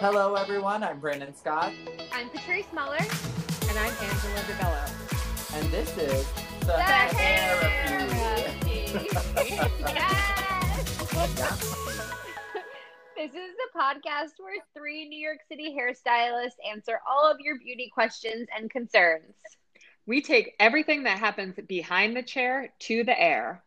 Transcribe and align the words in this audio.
Hello, 0.00 0.34
everyone. 0.34 0.82
I'm 0.82 1.00
Brandon 1.00 1.34
Scott, 1.34 1.72
I'm 2.12 2.28
Patrice 2.30 2.66
Muller. 2.72 2.96
And 2.98 3.78
I'm 3.78 3.92
Angela 4.00 4.40
DeBello. 4.46 5.54
and 5.54 5.72
this 5.72 5.90
is 5.96 6.26
the, 6.60 6.66
The 6.66 7.14
tHAIRapy. 7.14 8.68
Yes. 9.94 10.34
This 13.16 13.32
is 13.32 13.50
the 13.56 13.78
podcast 13.78 14.32
where 14.38 14.54
three 14.76 15.08
New 15.08 15.18
York 15.18 15.38
City 15.48 15.76
hairstylists 15.76 16.54
answer 16.70 17.00
all 17.08 17.28
of 17.30 17.40
your 17.40 17.58
beauty 17.58 17.90
questions 17.92 18.46
and 18.56 18.70
concerns. 18.70 19.34
We 20.06 20.22
take 20.22 20.54
everything 20.60 21.02
that 21.04 21.18
happens 21.18 21.56
behind 21.66 22.16
the 22.16 22.22
chair 22.22 22.72
to 22.80 23.04
the 23.04 23.20
air. 23.20 23.62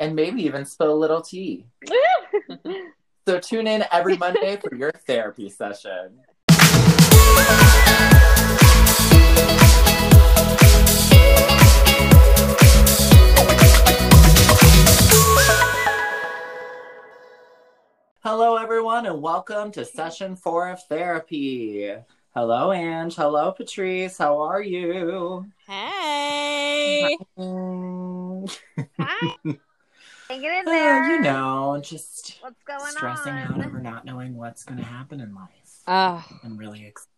and 0.00 0.14
maybe 0.16 0.42
even 0.44 0.64
spill 0.64 0.92
a 0.92 0.98
little 0.98 1.22
tea. 1.22 1.66
So 3.28 3.38
tune 3.38 3.66
in 3.66 3.84
every 3.92 4.16
Monday 4.16 4.56
for 4.56 4.74
your 4.74 4.90
therapy 4.90 5.50
session. 5.50 6.20
Hello, 18.22 18.56
everyone, 18.56 19.04
and 19.04 19.20
welcome 19.20 19.72
to 19.72 19.84
session 19.84 20.34
four 20.34 20.70
of 20.70 20.80
tHAIRapy. 20.88 22.02
Hello, 22.34 22.72
Ange. 22.72 23.14
Hello, 23.14 23.52
Patrice. 23.52 24.16
How 24.16 24.40
are 24.40 24.62
you? 24.62 25.44
Hey. 25.66 27.14
Mm, 27.38 28.58
Hi. 28.98 29.58
Hang 30.28 30.44
it 30.44 30.52
in 30.52 30.68
uh, 30.68 30.70
there. 30.70 31.10
you 31.16 31.20
know, 31.22 31.80
just 31.82 32.36
What's 32.40 32.62
going 32.64 32.80
stressing 32.90 33.32
on? 33.32 33.38
out 33.60 33.66
over 33.66 33.80
not 33.80 34.04
knowing 34.04 34.36
what's 34.36 34.64
going 34.64 34.78
to 34.78 34.84
happen 34.84 35.20
in 35.20 35.34
life. 35.34 35.48
Oh, 35.86 36.24
I'm 36.44 36.56
really 36.58 36.84
excited. 36.86 37.08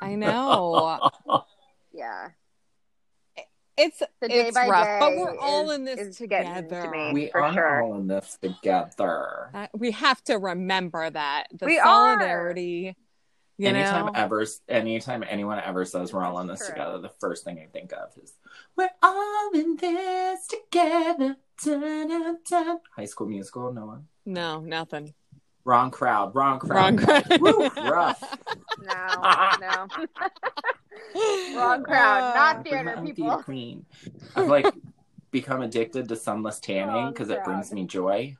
I 0.00 0.14
know. 0.14 1.10
Yeah. 1.94 2.28
It's 3.76 3.98
The 4.20 4.28
day 4.28 4.46
it's 4.48 4.54
by 4.56 4.66
rough, 4.66 4.98
but 5.00 5.16
we're 5.16 5.36
all 5.38 5.70
is- 5.70 5.76
in 5.76 5.84
this 5.84 5.98
is 6.00 6.18
getting 6.26 6.54
to 6.54 6.62
together. 6.62 6.90
me. 6.90 7.12
we 7.12 7.30
are 7.32 7.52
sure. 7.52 7.82
all 7.82 7.94
in 7.96 8.06
this 8.06 8.38
together. 8.40 9.50
Uh, 9.52 9.66
we 9.74 9.90
have 9.90 10.22
to 10.24 10.38
remember 10.38 11.10
that 11.10 11.48
the 11.52 11.66
We 11.66 11.78
are. 11.78 12.54
Solidarity. 13.58 13.58
You 13.58 13.68
anytime 13.68 14.06
know, 14.06 14.12
ever, 14.14 14.46
anytime 14.68 15.24
anyone 15.28 15.58
ever 15.60 15.84
says 15.84 16.12
we're 16.12 16.24
all 16.24 16.38
in 16.40 16.46
this 16.46 16.60
That's 16.60 16.70
true. 16.70 16.78
together, 16.82 16.98
the 17.00 17.12
first 17.20 17.44
thing 17.44 17.58
I 17.58 17.66
think 17.72 17.92
of 17.92 18.10
is 18.22 18.34
we're 18.76 18.90
all 19.02 19.50
in 19.54 19.76
this 19.76 20.46
together. 20.46 21.36
Dun, 21.62 22.08
dun, 22.08 22.38
dun. 22.48 22.78
High 22.96 23.04
School 23.04 23.28
Musical, 23.28 23.72
no 23.72 23.86
one. 23.86 24.06
no, 24.26 24.60
nothing. 24.60 25.14
Wrong 25.64 25.92
crowd. 25.92 26.34
Wrong 26.34 26.58
crowd. 26.58 26.76
Wrong 26.76 27.22
crowd. 27.22 27.40
Woo, 27.40 27.68
rough. 27.88 28.36
No, 28.80 29.56
no. 29.60 29.86
Wrong 31.56 31.84
crowd, 31.84 32.34
not 32.34 32.62
Bring 32.64 32.72
theater 32.72 32.84
my 32.84 32.94
own 33.00 33.06
people. 33.14 33.42
queen. 33.44 33.86
I've 34.34 34.48
like 34.48 34.66
become 35.30 35.62
addicted 35.62 36.08
to 36.08 36.16
sunless 36.16 36.58
tanning 36.58 37.10
because 37.10 37.30
it 37.30 37.44
brings 37.44 37.72
me 37.72 37.86
joy. 37.86 38.36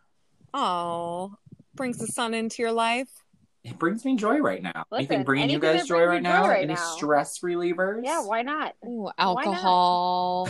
Oh, 0.52 1.34
brings 1.77 1.98
the 1.98 2.06
sun 2.08 2.34
into 2.34 2.60
your 2.60 2.72
life. 2.72 3.22
It 3.64 3.78
brings 3.78 4.05
me 4.05 4.16
joy 4.16 4.38
right 4.38 4.62
now. 4.62 4.84
Listen, 4.91 5.06
Anything 5.06 5.24
bringing 5.24 5.50
you 5.50 5.60
guys 5.60 5.86
joy 5.86 6.05
right 6.05 6.16
you 6.16 6.20
now? 6.22 6.42
joy 6.42 6.48
right 6.48 6.62
Any 6.64 6.74
now. 6.74 6.96
stress 6.96 7.38
relievers? 7.41 8.00
Yeah, 8.05 8.22
why 8.22 8.42
not? 8.42 8.74
Ooh, 8.84 9.05
not? 9.05 9.14
alcohol. 9.18 10.48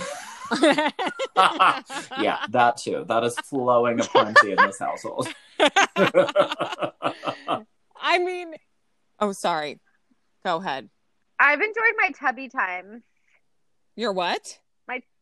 yeah, 2.18 2.38
that 2.50 2.78
too. 2.78 3.04
That 3.08 3.22
is 3.24 3.36
flowing 3.38 4.00
aplenty 4.00 4.52
in 4.52 4.56
this 4.64 4.78
household. 4.78 5.28
I 8.00 8.18
mean, 8.18 8.54
oh, 9.20 9.32
sorry. 9.32 9.78
Go 10.44 10.56
ahead. 10.56 10.88
I've 11.38 11.60
enjoyed 11.60 11.94
my 11.98 12.10
tubby 12.18 12.48
time. 12.48 13.02
Your 13.94 14.12
what? 14.12 14.58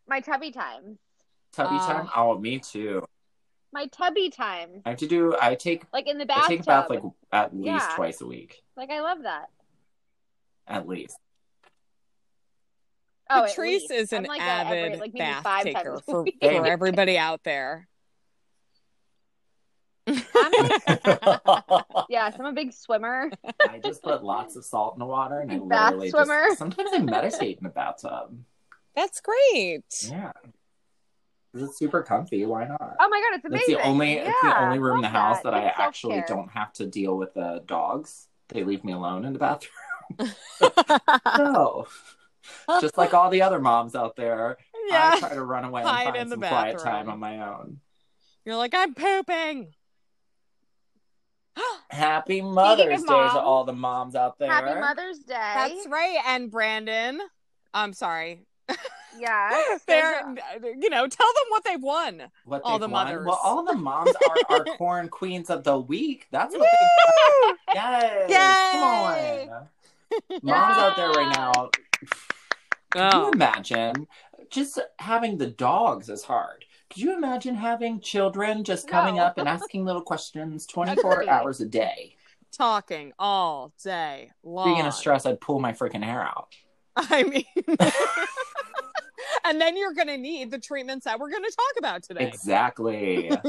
My 0.08 0.18
tubby 0.20 0.50
time. 0.50 0.98
Tubby 1.52 1.76
Uh, 1.76 1.86
time? 1.86 2.08
Oh, 2.16 2.36
me 2.36 2.58
too. 2.58 3.04
My 3.72 3.86
tubby 3.86 4.30
time. 4.30 4.82
I 4.84 4.90
have 4.90 4.98
to 4.98 5.06
do. 5.06 5.36
I 5.40 5.54
take. 5.54 5.84
Like 5.92 6.08
in 6.08 6.18
the 6.18 6.26
bathtub. 6.26 6.44
I 6.44 6.48
take 6.48 6.60
a 6.60 6.64
bath 6.64 6.90
like 6.90 7.02
at 7.32 7.54
least 7.54 7.66
Yeah. 7.66 7.92
twice 7.94 8.20
a 8.20 8.26
week. 8.26 8.62
Like, 8.76 8.90
I 8.90 9.00
love 9.00 9.22
that. 9.22 9.48
At 10.66 10.88
least. 10.88 11.16
Oh, 13.32 13.44
at 13.44 13.50
Patrice 13.50 13.82
least. 13.82 13.92
is 13.92 14.12
I'm 14.12 14.24
an 14.24 14.28
like 14.28 14.40
avid 14.40 14.76
every- 14.78 14.98
like 14.98 15.14
maybe 15.14 15.24
bath 15.24 15.44
five 15.44 15.62
taker 15.64 16.00
for, 16.04 16.24
for 16.42 16.66
everybody 16.66 17.16
out 17.16 17.44
there. 17.44 17.86
Yes, 22.08 22.34
I'm 22.38 22.46
a 22.46 22.52
big 22.52 22.72
swimmer. 22.72 23.30
I 23.68 23.78
just 23.78 24.02
put 24.02 24.24
lots 24.24 24.56
of 24.56 24.64
salt 24.64 24.94
in 24.96 24.98
the 24.98 25.06
water 25.06 25.40
and 25.40 25.52
I 25.52 25.58
Bath 25.58 25.90
literally 25.92 26.10
swimmer. 26.10 26.46
just 26.48 26.58
sometimes 26.58 26.90
I 26.92 26.98
meditate 26.98 27.58
in 27.58 27.64
the 27.64 27.70
bathtub. 27.70 28.36
That's 28.96 29.20
great. 29.20 29.84
Yeah. 30.08 30.32
'Cause 31.52 31.62
It's 31.62 31.78
super 31.78 32.02
comfy. 32.02 32.46
Why 32.46 32.64
not? 32.66 32.96
Oh 33.00 33.08
my 33.08 33.20
god, 33.20 33.36
it's 33.36 33.44
amazing. 33.44 33.74
It's 33.74 33.82
the 33.82 33.88
only 33.88 34.12
it's 34.14 34.40
the 34.42 34.58
only 34.60 34.78
room 34.78 34.96
in 34.98 35.02
the 35.02 35.08
house 35.08 35.42
that, 35.42 35.52
I 35.54 35.64
actually 35.64 36.14
self-care. 36.20 36.36
don't 36.36 36.48
have 36.50 36.72
to 36.74 36.86
deal 36.86 37.16
with 37.16 37.34
the 37.34 37.62
dogs. 37.66 38.28
They 38.50 38.62
leave 38.64 38.84
me 38.84 38.92
alone 38.92 39.24
in 39.24 39.32
the 39.32 39.38
bathroom. 39.38 39.72
So 41.36 41.86
just 42.80 42.96
like 42.98 43.14
all 43.14 43.30
the 43.30 43.42
other 43.42 43.60
moms 43.60 43.94
out 43.94 44.16
there, 44.16 44.58
I 44.92 45.18
try 45.18 45.34
to 45.34 45.42
run 45.42 45.64
away 45.64 45.82
and 45.82 45.90
Hide 45.90 46.04
find 46.04 46.16
in 46.16 46.28
the 46.28 46.34
some 46.34 46.40
quiet 46.42 46.78
time 46.78 47.08
on 47.08 47.18
my 47.18 47.38
own. 47.48 47.80
You're 48.44 48.56
like, 48.56 48.74
I'm 48.74 48.94
pooping. 48.94 49.74
Happy 51.90 52.40
Mother's 52.40 53.02
of 53.02 53.06
Day 53.08 53.12
to 53.14 53.40
all 53.40 53.64
the 53.64 53.72
moms 53.72 54.14
out 54.14 54.38
there. 54.38 54.50
Happy 54.50 54.80
Mother's 54.80 55.18
Day. 55.18 55.34
That's 55.54 55.86
right. 55.88 56.18
And 56.26 56.50
Brandon, 56.50 57.20
I'm 57.74 57.92
sorry. 57.92 58.46
Yeah. 59.18 59.76
They're, 59.86 60.20
uh, 60.26 60.34
you 60.78 60.90
know, 60.90 61.06
tell 61.06 61.26
them 61.26 61.44
what 61.48 61.64
they've 61.64 61.82
won. 61.82 62.22
What 62.44 62.62
all 62.64 62.78
they've 62.78 62.88
the 62.88 62.92
won. 62.92 63.06
mothers. 63.06 63.26
Well, 63.26 63.40
all 63.42 63.64
the 63.64 63.74
moms 63.74 64.12
are 64.28 64.36
our 64.58 64.64
Quaran-queens 64.76 65.50
of 65.50 65.64
the 65.64 65.78
week. 65.78 66.26
That's 66.30 66.54
what 66.56 66.68
they 66.70 67.54
Yes. 67.74 68.30
Yay! 68.30 69.48
Come 69.50 69.60
on. 69.62 70.40
Moms 70.42 70.78
out 70.78 70.96
there 70.96 71.10
right 71.10 71.32
now, 71.36 71.70
Can 72.90 73.12
you 73.12 73.18
Oh, 73.26 73.30
imagine 73.32 74.06
just 74.50 74.78
having 74.98 75.38
the 75.38 75.46
dogs 75.46 76.08
is 76.08 76.24
hard? 76.24 76.64
Could 76.90 77.02
you 77.02 77.14
imagine 77.16 77.54
having 77.54 78.00
children 78.00 78.64
just 78.64 78.88
coming 78.88 79.16
No. 79.16 79.22
up 79.22 79.38
and 79.38 79.48
asking 79.48 79.84
little 79.84 80.02
questions 80.02 80.66
24 80.66 81.28
hours 81.28 81.60
a 81.60 81.66
day? 81.66 82.16
talking 82.52 83.12
all 83.16 83.72
day 83.84 84.32
long. 84.42 84.66
Being 84.66 84.78
in 84.78 84.86
a 84.86 84.90
stress, 84.92 85.24
I'd 85.24 85.40
pull 85.40 85.60
my 85.60 85.72
freaking 85.72 86.02
hair 86.02 86.20
out. 86.20 86.48
I 86.96 87.22
mean, 87.22 87.44
and 89.44 89.60
then 89.60 89.76
you're 89.76 89.94
going 89.94 90.08
to 90.08 90.16
need 90.16 90.50
the 90.50 90.58
treatments 90.58 91.04
that 91.04 91.18
we're 91.18 91.30
going 91.30 91.44
to 91.44 91.50
talk 91.56 91.78
about 91.78 92.02
today. 92.02 92.26
Exactly. 92.26 93.30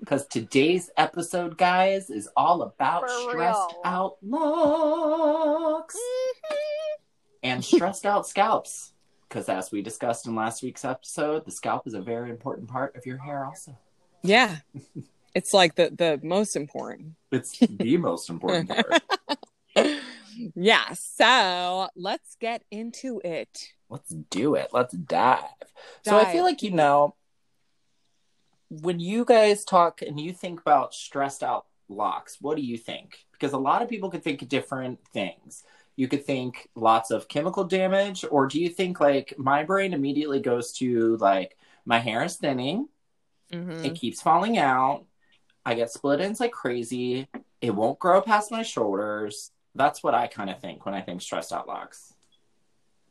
Because 0.00 0.26
today's 0.28 0.90
episode, 0.96 1.58
guys, 1.58 2.10
is 2.10 2.28
all 2.36 2.62
about 2.62 3.02
For 3.02 3.30
stressed 3.30 3.72
real. 3.72 3.80
out 3.84 4.16
looks 4.22 5.96
mm-hmm. 5.96 7.00
and 7.42 7.64
stressed 7.64 8.06
out 8.06 8.26
scalps. 8.26 8.92
Because 9.28 9.48
as 9.48 9.72
we 9.72 9.82
discussed 9.82 10.26
in 10.26 10.36
last 10.36 10.62
week's 10.62 10.84
episode, 10.84 11.44
the 11.44 11.50
scalp 11.50 11.88
is 11.88 11.94
a 11.94 12.00
very 12.00 12.30
important 12.30 12.68
part 12.68 12.94
of 12.94 13.04
your 13.04 13.18
hair, 13.18 13.44
also. 13.44 13.76
Yeah. 14.22 14.56
It's 15.34 15.52
like 15.52 15.74
the 15.74 15.90
the 15.94 16.18
most 16.22 16.56
important. 16.56 17.12
It's 17.30 17.58
the 17.58 17.98
most 17.98 18.30
important 18.30 18.70
part. 18.70 19.02
yeah. 20.54 20.94
So 20.94 21.88
let's 21.94 22.36
get 22.40 22.62
into 22.70 23.20
it. 23.22 23.74
Let's 23.88 24.10
do 24.10 24.54
it. 24.54 24.70
Let's 24.72 24.94
dive. 24.94 25.40
So 26.04 26.18
I 26.18 26.32
feel 26.32 26.44
like 26.44 26.62
you 26.62 26.70
know 26.70 27.14
when 28.68 28.98
you 28.98 29.24
guys 29.24 29.64
talk 29.64 30.02
and 30.02 30.18
you 30.18 30.32
think 30.32 30.60
about 30.60 30.94
stressed 30.94 31.42
out 31.42 31.66
locks, 31.88 32.38
what 32.40 32.56
do 32.56 32.62
you 32.62 32.76
think? 32.76 33.26
Because 33.32 33.52
a 33.52 33.58
lot 33.58 33.82
of 33.82 33.88
people 33.88 34.10
could 34.10 34.24
think 34.24 34.46
different 34.48 34.98
things. 35.12 35.62
You 35.94 36.08
could 36.08 36.24
think 36.24 36.68
lots 36.74 37.10
of 37.10 37.28
chemical 37.28 37.64
damage, 37.64 38.24
or 38.30 38.46
do 38.46 38.60
you 38.60 38.68
think 38.68 39.00
like 39.00 39.34
my 39.38 39.62
brain 39.62 39.94
immediately 39.94 40.40
goes 40.40 40.72
to 40.74 41.16
like 41.18 41.56
my 41.84 41.98
hair 41.98 42.24
is 42.24 42.36
thinning, 42.36 42.88
Mhm. 43.52 43.84
it 43.84 43.94
keeps 43.94 44.20
falling 44.20 44.58
out, 44.58 45.04
I 45.64 45.74
get 45.74 45.92
split 45.92 46.20
ends 46.20 46.40
like 46.40 46.52
crazy, 46.52 47.28
it 47.60 47.70
won't 47.70 47.98
grow 48.00 48.20
past 48.20 48.50
my 48.50 48.62
shoulders. 48.62 49.52
That's 49.74 50.02
what 50.02 50.14
I 50.14 50.26
kind 50.26 50.50
of 50.50 50.60
think 50.60 50.84
when 50.84 50.94
I 50.94 51.02
think 51.02 51.22
stressed 51.22 51.52
out 51.52 51.68
locks. 51.68 52.15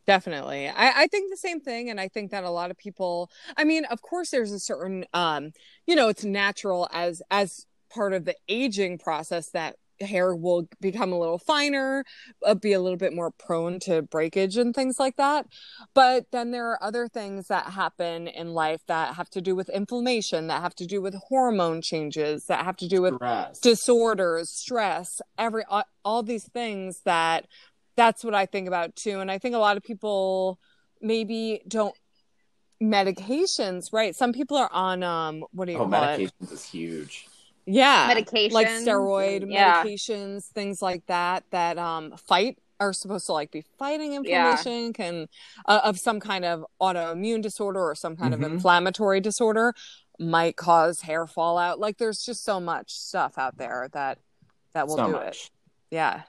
Definitely. 0.08 0.68
I, 0.68 1.04
I 1.04 1.08
think 1.08 1.32
the 1.32 1.38
same 1.38 1.60
thing. 1.60 1.90
And 1.90 2.00
I 2.00 2.08
think 2.08 2.32
that 2.32 2.44
a 2.44 2.50
lot 2.50 2.72
of 2.72 2.78
people, 2.78 3.30
I 3.58 3.64
mean, 3.64 3.86
of 3.86 4.02
course, 4.02 4.30
there's 4.30 4.52
a 4.52 4.60
certain, 4.60 5.06
um, 5.14 5.52
you 5.88 5.96
know, 5.96 6.10
it's 6.10 6.24
natural 6.24 6.88
as, 6.94 7.22
as 7.32 7.66
part 7.90 8.14
of 8.14 8.26
the 8.26 8.36
aging 8.48 9.00
process 9.00 9.50
that 9.52 9.78
hair 10.02 10.36
will 10.36 10.68
become 10.82 11.14
a 11.14 11.18
little 11.18 11.38
finer, 11.38 12.04
uh, 12.46 12.54
be 12.54 12.74
a 12.74 12.80
little 12.82 12.98
bit 12.98 13.14
more 13.14 13.32
prone 13.32 13.80
to 13.80 14.02
breakage 14.02 14.58
and 14.58 14.76
things 14.76 15.00
like 15.00 15.16
that. 15.16 15.48
But 15.94 16.26
then 16.32 16.52
there 16.52 16.70
are 16.70 16.84
other 16.84 17.08
things 17.08 17.48
that 17.48 17.68
happen 17.68 18.28
in 18.28 18.54
life 18.54 18.82
that 18.88 19.16
have 19.16 19.30
to 19.32 19.42
do 19.42 19.56
with 19.56 19.70
inflammation, 19.70 20.48
that 20.48 20.62
have 20.62 20.76
to 20.76 20.86
do 20.86 21.02
with 21.02 21.16
hormone 21.30 21.82
changes, 21.82 22.46
that 22.46 22.66
have 22.66 22.78
to 22.78 22.88
do 22.88 23.02
with 23.02 23.16
Stress. 23.16 23.60
disorders, 23.60 24.50
stress, 24.50 25.22
every 25.38 25.64
all, 25.70 25.84
all 26.04 26.24
these 26.24 26.50
things 26.50 27.02
that 27.06 27.48
that's 27.96 28.24
what 28.24 28.36
I 28.36 28.46
think 28.46 28.68
about 28.68 28.96
too. 28.96 29.20
And 29.20 29.32
I 29.32 29.38
think 29.38 29.56
a 29.56 29.60
lot 29.60 29.78
of 29.78 29.84
people 29.84 30.60
maybe 31.02 31.62
don't 31.68 31.96
medications, 32.82 33.94
right? 33.94 34.16
Some 34.16 34.34
people 34.34 34.58
are 34.58 34.70
on 34.72 35.04
um 35.04 35.44
what 35.52 35.66
do 35.66 35.72
you 35.74 35.80
oh, 35.80 35.88
call 35.88 36.04
it? 36.04 36.20
medications 36.40 36.52
is 36.52 36.66
huge. 36.66 37.28
Yeah. 37.66 38.14
Medications. 38.14 38.52
Like 38.52 38.68
steroid 38.68 39.46
Yeah. 39.50 39.84
medications, 39.84 40.46
things 40.48 40.82
like 40.82 41.06
that 41.08 41.44
that 41.52 41.78
um 41.78 42.16
fight 42.18 42.58
are 42.80 42.92
supposed 42.92 43.26
to 43.28 43.32
like 43.34 43.52
be 43.52 43.64
fighting 43.80 44.14
inflammation 44.14 44.92
can 44.92 45.28
uh, 45.66 45.80
of 45.86 45.98
some 45.98 46.20
kind 46.20 46.44
of 46.44 46.66
autoimmune 46.82 47.42
disorder 47.42 47.80
or 47.80 47.96
some 47.96 48.18
kind 48.18 48.34
Mhm. 48.34 48.38
of 48.46 48.52
inflammatory 48.52 49.22
disorder 49.22 49.74
might 50.20 50.58
cause 50.58 51.02
hair 51.02 51.28
fallout. 51.28 51.80
Like 51.80 51.98
there's 51.98 52.22
just 52.24 52.44
so 52.44 52.60
much 52.60 52.92
stuff 52.92 53.38
out 53.38 53.58
there 53.58 53.90
that 53.94 54.20
that 54.74 54.88
will 54.88 54.98
so 54.98 55.06
do 55.08 55.12
much. 55.14 55.46
it. 55.46 55.52
Yeah. 55.92 56.24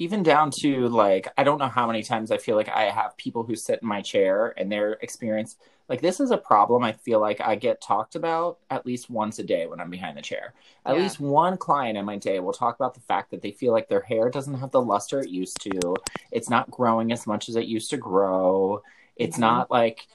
Even 0.00 0.22
down 0.24 0.50
to 0.50 0.88
like 0.88 1.28
i 1.38 1.44
don't 1.44 1.58
know 1.58 1.68
how 1.68 1.86
many 1.86 2.02
times 2.02 2.32
i 2.32 2.38
feel 2.38 2.56
like 2.56 2.68
i 2.70 2.84
have 2.90 3.16
people 3.18 3.44
who 3.44 3.54
sit 3.56 3.80
in 3.82 3.88
my 3.88 4.02
chair 4.02 4.54
and 4.58 4.72
their 4.72 4.94
experience 5.02 5.56
like 5.88 6.00
this 6.00 6.20
is 6.20 6.32
a 6.32 6.38
problem 6.38 6.82
i 6.82 6.92
feel 6.92 7.20
like 7.20 7.40
i 7.40 7.54
get 7.54 7.80
talked 7.82 8.16
about 8.16 8.58
at 8.70 8.86
least 8.86 9.10
once 9.10 9.38
a 9.38 9.44
day 9.44 9.66
when 9.66 9.80
i'm 9.80 9.90
behind 9.90 10.16
the 10.18 10.22
chair 10.22 10.54
at 10.86 10.96
Yeah. 10.96 11.02
least 11.02 11.20
one 11.20 11.56
client 11.58 11.98
in 11.98 12.04
my 12.04 12.16
day 12.16 12.40
will 12.40 12.52
talk 12.52 12.76
about 12.76 12.94
the 12.94 13.00
fact 13.00 13.30
that 13.30 13.42
they 13.42 13.52
feel 13.52 13.72
like 13.72 13.88
their 13.88 14.00
hair 14.02 14.30
doesn't 14.30 14.54
have 14.54 14.72
the 14.72 14.82
luster 14.82 15.20
it 15.20 15.30
used 15.30 15.60
to 15.62 16.02
it's 16.32 16.50
not 16.50 16.70
growing 16.70 17.12
as 17.12 17.26
much 17.26 17.48
as 17.48 17.56
it 17.56 17.66
used 17.66 17.90
to 17.90 17.96
grow 17.98 18.82
it's 19.16 19.38
Mhm. 19.38 19.40
not 19.40 19.70
like 19.70 20.08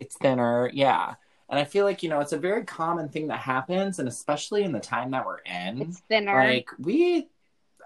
it's 0.00 0.16
thinner 0.16 0.70
yeah 0.74 1.14
and 1.48 1.58
i 1.58 1.64
feel 1.64 1.84
like 1.84 2.02
you 2.02 2.08
know 2.10 2.20
it's 2.20 2.32
a 2.32 2.38
very 2.38 2.64
common 2.64 3.08
thing 3.08 3.28
that 3.28 3.38
happens 3.40 3.98
and 3.98 4.08
especially 4.08 4.62
in 4.64 4.72
the 4.72 4.80
time 4.80 5.10
that 5.12 5.24
we're 5.26 5.38
in 5.40 5.80
It's 5.80 6.00
thinner. 6.08 6.36
like 6.36 6.68
we 6.78 7.29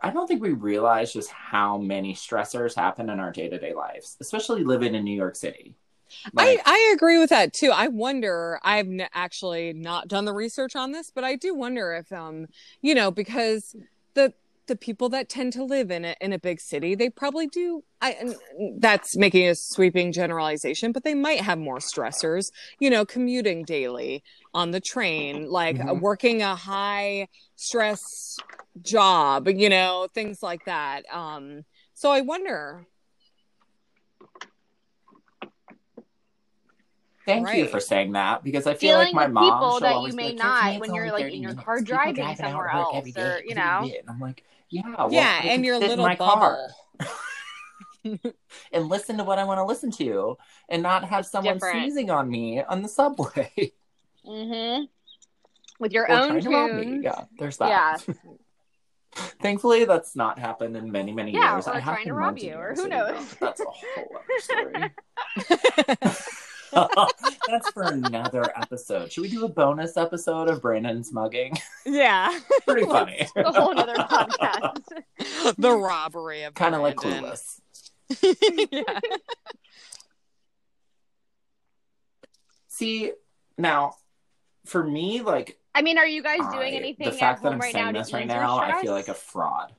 i 0.05 0.11
don't 0.11 0.27
think 0.27 0.43
we 0.43 0.53
realize 0.53 1.13
just 1.13 1.31
how 1.31 1.79
many 1.79 2.15
stressors 2.15 2.75
happen 2.75 3.11
in 3.11 3.19
our 3.21 3.33
day-to-day 3.33 3.75
lives 3.75 4.17
especially 4.21 4.63
living 4.65 4.95
in 4.95 5.05
new 5.05 5.17
york 5.17 5.37
city 5.37 5.75
Like, 6.33 6.61
I, 6.65 6.91
I 6.91 6.93
agree 6.95 7.19
with 7.19 7.31
that 7.31 7.53
too. 7.53 7.71
I 7.75 7.89
wonder. 7.89 8.61
I've 8.63 8.87
n- 8.87 9.09
actually 9.15 9.73
not 9.73 10.07
done 10.07 10.27
the 10.27 10.33
research 10.35 10.77
on 10.77 10.93
this, 10.93 11.11
but 11.11 11.25
I 11.25 11.35
do 11.35 11.55
wonder 11.55 11.93
if, 11.95 12.13
um, 12.13 12.47
you 12.83 12.95
know, 12.95 13.11
because 13.11 13.75
the 14.15 14.33
the 14.67 14.77
people 14.77 15.09
that 15.11 15.29
tend 15.29 15.53
to 15.55 15.65
live 15.65 15.91
in 15.91 16.05
a 16.05 16.15
in 16.21 16.33
a 16.33 16.39
big 16.39 16.61
city, 16.61 16.95
they 16.95 17.11
probably 17.11 17.47
do. 17.47 17.85
I 18.01 18.35
that's 18.79 19.17
making 19.17 19.49
a 19.49 19.55
sweeping 19.55 20.13
generalization, 20.13 20.93
but 20.93 21.05
they 21.05 21.15
might 21.15 21.41
have 21.41 21.59
more 21.59 21.79
stressors. 21.79 22.51
You 22.79 22.91
know, 22.91 23.05
commuting 23.05 23.65
daily 23.65 24.23
on 24.53 24.71
the 24.71 24.81
train, 24.81 25.49
like 25.51 25.77
Mhm. 25.77 26.01
working 26.01 26.43
a 26.43 26.55
high 26.57 27.29
stress 27.57 28.39
job. 28.81 29.49
You 29.49 29.69
know, 29.69 30.09
things 30.15 30.43
like 30.43 30.65
that. 30.65 31.05
Um, 31.13 31.65
so 31.95 32.11
I 32.11 32.21
wonder. 32.21 32.87
thank 37.27 37.55
you 37.55 37.67
for 37.67 37.81
saying 37.81 38.13
that 38.13 38.45
because 38.45 38.67
i 38.67 38.75
feel 38.75 38.93
like 38.99 39.15
my 39.15 39.27
mom 39.27 39.59
people 39.59 39.81
that 39.81 40.03
you 40.03 40.13
may 40.13 40.35
not 40.35 40.79
when 40.79 40.95
you're, 40.95 41.11
like, 41.11 41.23
30 41.25 41.37
in 41.37 41.43
your 41.43 41.55
car 41.55 41.81
driving 41.81 42.15
drive 42.17 42.39
it 42.39 42.43
out 42.43 42.51
somewhere 42.51 42.69
else, 42.69 43.17
or, 43.17 43.41
you 43.47 43.55
know. 43.55 43.91
and 43.99 44.09
i'm 44.11 44.21
like 44.21 44.45
yeah 44.75 44.83
well, 44.97 45.11
yeah, 45.13 45.41
and 45.45 45.65
your 45.65 45.79
little 45.79 46.05
my 46.05 46.17
bubble. 46.17 46.35
car 46.41 46.69
and 48.73 48.89
listen 48.89 49.17
to 49.19 49.25
what 49.25 49.39
i 49.39 49.45
want 49.45 49.59
to 49.59 49.65
listen 49.65 49.91
to 49.91 50.37
and 50.69 50.83
not 50.83 51.05
have 51.05 51.25
someone 51.25 51.55
different. 51.55 51.81
sneezing 51.83 52.11
on 52.11 52.29
me 52.29 52.63
on 52.63 52.83
the 52.83 52.89
subway 52.89 53.51
Mm-hmm. 54.27 54.85
With 55.81 55.93
your 55.93 56.05
or 56.11 56.13
own 56.13 56.29
trying 56.29 56.41
to 56.43 56.49
rob 56.51 56.71
me. 56.73 56.85
tunes. 56.85 57.05
yeah 57.05 57.25
there's 57.39 57.57
that 57.59 57.69
Yeah. 57.69 58.15
Thankfully, 59.41 59.85
that's 59.85 60.17
not 60.17 60.41
happened 60.41 60.77
in 60.77 60.91
many, 60.91 61.13
many 61.13 61.31
Yeah, 61.33 61.55
years. 61.55 61.69
I 61.69 61.79
have 61.79 61.95
trying 61.95 62.07
to 62.07 62.15
rob 62.15 62.37
you, 62.37 62.55
or 62.55 62.75
who 62.75 62.89
knows? 62.89 63.33
That's 63.41 63.61
a 63.61 63.65
whole 63.65 64.11
other 64.17 64.41
story. 64.41 64.91
that's 67.49 67.71
for 67.71 67.85
another 67.85 68.45
episode. 68.57 69.13
Should 69.13 69.23
we 69.23 69.29
do 69.29 69.45
a 69.45 69.49
bonus 69.49 69.97
episode 69.97 70.49
of 70.49 70.61
Brandon's 70.63 71.13
mugging? 71.13 71.57
yeah. 71.87 72.39
Pretty 72.67 72.87
funny. 72.87 73.27
A 73.37 73.53
whole 73.53 73.75
nother 73.75 73.95
podcast. 73.95 74.83
the 75.59 75.73
robbery 75.77 76.43
of 76.43 76.55
kind 76.55 76.75
of 76.75 76.83
like 76.83 76.97
clueless. 76.97 77.61
yeah. 78.71 79.01
See, 82.69 83.13
now 83.57 83.95
for 84.67 84.83
me, 84.83 85.23
like 85.23 85.59
I 85.75 85.83
mean, 85.83 85.99
are 85.99 86.07
you 86.07 86.23
guys 86.23 86.41
doing 86.53 86.75
I- 86.75 86.77
anything 86.77 87.07
the 87.07 87.13
fact 87.13 87.39
at 87.39 87.43
that 87.43 87.49
home 87.49 87.55
I'm 87.55 87.61
right 87.61 87.73
saying 87.73 87.93
now 87.93 88.01
this 88.01 88.13
right 88.13 88.27
now, 88.27 88.57
your 88.57 88.77
I 88.77 88.81
feel 88.83 88.93
like 88.93 89.09
a 89.09 89.15
fraud 89.15 89.73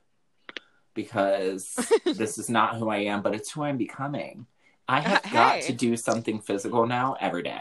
because 0.94 1.74
this 2.04 2.38
is 2.38 2.48
not 2.48 2.76
who 2.76 2.88
I 2.88 2.98
am, 2.98 3.22
but 3.22 3.34
it's 3.34 3.52
who 3.52 3.62
I'm 3.62 3.76
becoming. 3.76 4.46
I 4.88 5.00
have 5.00 5.24
Hey. 5.24 5.32
got 5.32 5.62
to 5.62 5.72
do 5.72 5.96
something 5.96 6.40
physical 6.40 6.86
now 6.86 7.16
every 7.20 7.42
day. 7.42 7.60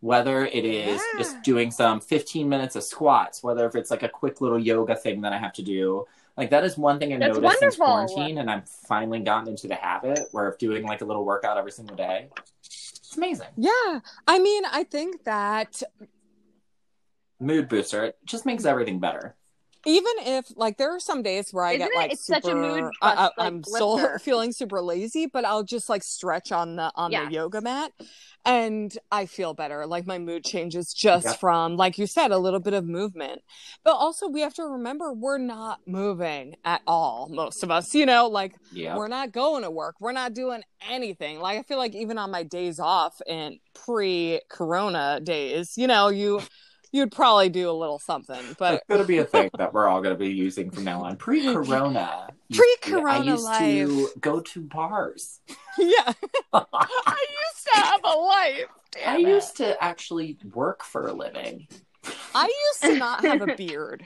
Whether 0.00 0.44
it 0.44 0.64
is 0.64 1.00
Yeah. 1.00 1.18
just 1.18 1.42
doing 1.42 1.70
some 1.70 2.00
15 2.00 2.48
minutes 2.48 2.76
of 2.76 2.82
squats, 2.82 3.42
whether 3.42 3.66
if 3.66 3.74
it's 3.74 3.90
like 3.90 4.02
a 4.02 4.08
quick 4.08 4.40
little 4.40 4.58
yoga 4.58 4.96
thing 4.96 5.22
that 5.22 5.32
I 5.32 5.38
have 5.38 5.52
to 5.54 5.62
do. 5.62 6.06
Like 6.36 6.50
that 6.50 6.64
is 6.64 6.76
one 6.76 6.98
thing 6.98 7.12
I've 7.12 7.20
That's 7.20 7.38
noticed 7.38 7.60
since 7.60 7.76
quarantine, 7.76 8.38
and 8.38 8.50
I've 8.50 8.68
finally 8.68 9.20
gotten 9.20 9.48
into 9.48 9.68
the 9.68 9.76
habit 9.76 10.18
where 10.32 10.48
of 10.48 10.58
doing 10.58 10.84
like 10.84 11.00
a 11.00 11.04
little 11.04 11.24
workout 11.24 11.56
every 11.56 11.70
single 11.70 11.94
day. 11.96 12.28
It's 12.64 13.16
amazing. 13.16 13.48
Yeah. 13.56 14.00
I 14.26 14.40
mean, 14.40 14.64
I 14.66 14.82
think 14.84 15.22
that 15.24 15.82
Mood 17.40 17.68
booster. 17.68 18.04
It 18.04 18.18
just 18.24 18.46
makes 18.46 18.64
everything 18.64 18.98
better. 19.00 19.34
Even 19.86 20.12
if 20.20 20.46
like 20.56 20.76
there 20.78 20.90
are 20.94 21.00
some 21.00 21.22
days 21.22 21.52
where 21.52 21.64
I 21.64 21.74
Isn't 21.74 21.78
get 21.78 21.92
it? 21.92 21.94
like 21.94 22.12
It's 22.12 22.24
super, 22.24 22.40
such 22.40 22.48
a 22.48 22.54
mood 22.54 22.90
I, 23.02 23.26
I, 23.26 23.30
bust, 23.30 23.32
like, 23.36 23.54
I'm 23.54 23.62
still 23.64 23.98
feeling 24.18 24.52
super 24.52 24.80
lazy, 24.80 25.26
but 25.26 25.44
I'll 25.44 25.62
just 25.64 25.88
like 25.88 26.02
stretch 26.02 26.52
on 26.52 26.76
the 26.76 26.92
on 26.94 27.12
Yeah. 27.12 27.24
the 27.24 27.24
yoga 27.26 27.60
mat, 27.60 27.92
and 28.44 28.96
I 29.10 29.26
feel 29.26 29.54
better. 29.54 29.86
Like 29.86 30.06
my 30.06 30.18
mood 30.18 30.44
changes 30.44 30.92
just 30.92 31.26
Yeah. 31.26 31.32
from 31.34 31.76
like 31.76 31.98
you 31.98 32.06
said, 32.06 32.30
a 32.30 32.38
little 32.38 32.60
bit 32.60 32.74
of 32.74 32.84
movement. 32.84 33.42
But 33.84 33.92
also 33.94 34.28
we 34.28 34.40
have 34.42 34.54
to 34.54 34.64
remember 34.64 35.12
we're 35.12 35.38
not 35.38 35.80
moving 35.86 36.56
at 36.64 36.82
all. 36.86 37.28
Most 37.30 37.62
of 37.62 37.70
us, 37.70 37.94
you 37.94 38.06
know, 38.06 38.28
like 38.28 38.54
Yeah. 38.70 38.96
we're 38.96 39.08
not 39.08 39.32
going 39.32 39.62
to 39.62 39.70
work. 39.70 39.96
We're 40.00 40.12
not 40.12 40.34
doing 40.34 40.62
anything. 40.88 41.40
Like 41.40 41.58
I 41.58 41.62
feel 41.62 41.78
like 41.78 41.94
even 41.94 42.18
on 42.18 42.30
my 42.30 42.42
days 42.42 42.78
off 42.78 43.20
and 43.26 43.56
pre-corona 43.74 45.20
days, 45.22 45.74
you 45.76 45.86
know, 45.86 46.08
you 46.08 46.40
you'd 46.94 47.10
probably 47.10 47.48
do 47.48 47.68
a 47.68 47.72
little 47.72 47.98
something. 47.98 48.40
But 48.56 48.74
It's 48.74 48.84
going 48.88 49.00
to 49.00 49.06
be 49.06 49.18
a 49.18 49.24
thing 49.24 49.50
that 49.58 49.74
we're 49.74 49.88
all 49.88 50.00
going 50.00 50.14
to 50.14 50.18
be 50.18 50.28
using 50.32 50.70
from 50.70 50.84
now 50.84 51.02
on. 51.02 51.16
Pre-corona, 51.16 52.28
Pre-corona 52.54 53.08
I 53.08 53.22
used 53.24 53.44
life. 53.44 53.60
to 53.60 54.08
go 54.20 54.40
to 54.40 54.60
bars. 54.62 55.40
yeah, 55.78 56.12
I 56.52 56.64
I 56.72 57.26
used 57.42 57.66
to 57.74 57.80
have 57.80 58.00
a 58.04 58.16
life. 58.16 58.64
Damn 58.92 59.16
it. 59.20 59.28
used 59.28 59.56
to 59.56 59.82
actually 59.82 60.38
work 60.54 60.84
for 60.84 61.08
a 61.08 61.12
living. 61.12 61.66
I 62.34 62.44
used 62.68 62.82
to 62.82 62.96
not 62.98 63.24
have 63.24 63.42
a 63.42 63.56
beard. 63.56 64.04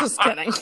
Just 0.00 0.18
kidding. 0.20 0.52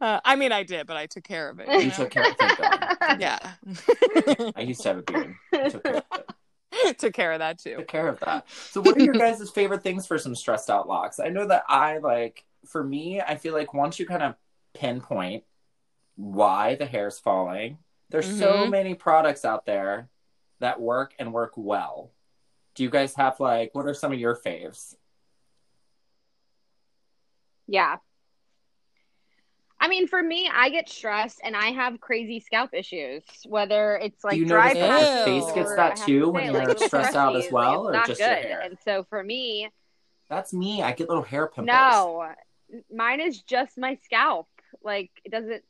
uh, 0.00 0.20
I 0.24 0.36
mean, 0.36 0.52
I 0.52 0.62
did, 0.64 0.86
but 0.86 0.96
I 0.96 1.06
took 1.06 1.24
care 1.24 1.48
of 1.48 1.60
it. 1.60 1.68
you 1.68 1.78
You 1.78 1.84
know? 1.86 1.94
took 1.94 2.10
care 2.10 2.30
of 2.30 2.36
God. 2.36 3.20
yeah, 3.20 3.38
I 4.56 4.60
used 4.62 4.82
to 4.82 4.88
have 4.88 4.98
a 4.98 5.02
beard. 5.02 5.34
I 5.54 5.68
took 5.70 5.82
care 5.84 5.96
of 5.96 6.02
it. 6.18 6.26
took 6.98 7.14
care 7.14 7.32
of 7.32 7.38
that 7.40 7.58
too. 7.58 7.76
Took 7.76 7.88
care 7.88 8.08
of 8.08 8.20
that. 8.20 8.48
So, 8.50 8.80
what 8.80 8.96
are 8.96 9.02
your 9.02 9.14
guys' 9.18 9.50
favorite 9.50 9.82
things 9.82 10.06
for 10.06 10.18
some 10.18 10.34
stressed 10.34 10.70
out 10.70 10.88
locks? 10.88 11.18
I 11.20 11.28
know 11.28 11.46
that 11.46 11.64
I 11.68 11.98
like. 11.98 12.44
For 12.66 12.82
me, 12.82 13.20
I 13.20 13.36
feel 13.36 13.54
like 13.54 13.72
once 13.74 13.98
you 14.00 14.06
kind 14.06 14.22
of 14.24 14.34
pinpoint 14.74 15.44
why 16.16 16.74
the 16.74 16.86
hair's 16.86 17.18
falling, 17.18 17.78
there's 18.10 18.26
so 18.26 18.66
Mhm. 18.66 18.70
many 18.70 18.94
products 18.94 19.44
out 19.44 19.66
there 19.66 20.08
that 20.58 20.80
work 20.80 21.14
and 21.18 21.32
work 21.32 21.52
well. 21.56 22.10
Do 22.74 22.82
you 22.82 22.90
guys 22.90 23.14
have 23.14 23.38
like 23.38 23.74
what 23.74 23.86
are 23.86 23.94
some 23.94 24.12
of 24.12 24.18
your 24.18 24.34
faves? 24.34 24.96
Yeah. 27.68 27.98
I 29.86 29.88
mean, 29.88 30.08
for 30.08 30.20
me, 30.20 30.50
I 30.52 30.68
get 30.68 30.88
stressed 30.88 31.40
and 31.44 31.54
I 31.54 31.66
have 31.66 32.00
crazy 32.00 32.40
scalp 32.40 32.70
issues. 32.72 33.22
Whether 33.46 33.96
it's 34.02 34.24
like 34.24 34.34
Do 34.34 34.40
you 34.40 34.46
dry 34.46 34.72
notice 34.72 35.06
your 35.06 35.24
face 35.24 35.52
gets 35.54 35.76
that 35.76 35.94
too 35.94 36.28
when 36.28 36.52
you're 36.52 36.66
like, 36.66 36.76
stressed 36.80 37.14
out 37.14 37.36
as 37.36 37.52
well, 37.52 37.84
like, 37.84 38.02
or 38.02 38.06
just 38.08 38.20
not 38.20 38.26
your 38.26 38.48
hair? 38.48 38.60
And 38.62 38.76
so 38.84 39.04
for 39.08 39.22
me, 39.22 39.70
That's 40.28 40.52
me. 40.52 40.82
I 40.82 40.90
get 40.90 41.08
little 41.08 41.22
hair 41.22 41.46
pimples. 41.46 41.68
no, 41.68 42.32
mine 42.92 43.20
is 43.20 43.42
just 43.42 43.78
my 43.78 43.96
scalp. 44.02 44.48
Like 44.82 45.12
it 45.24 45.30
doesn't 45.30 45.62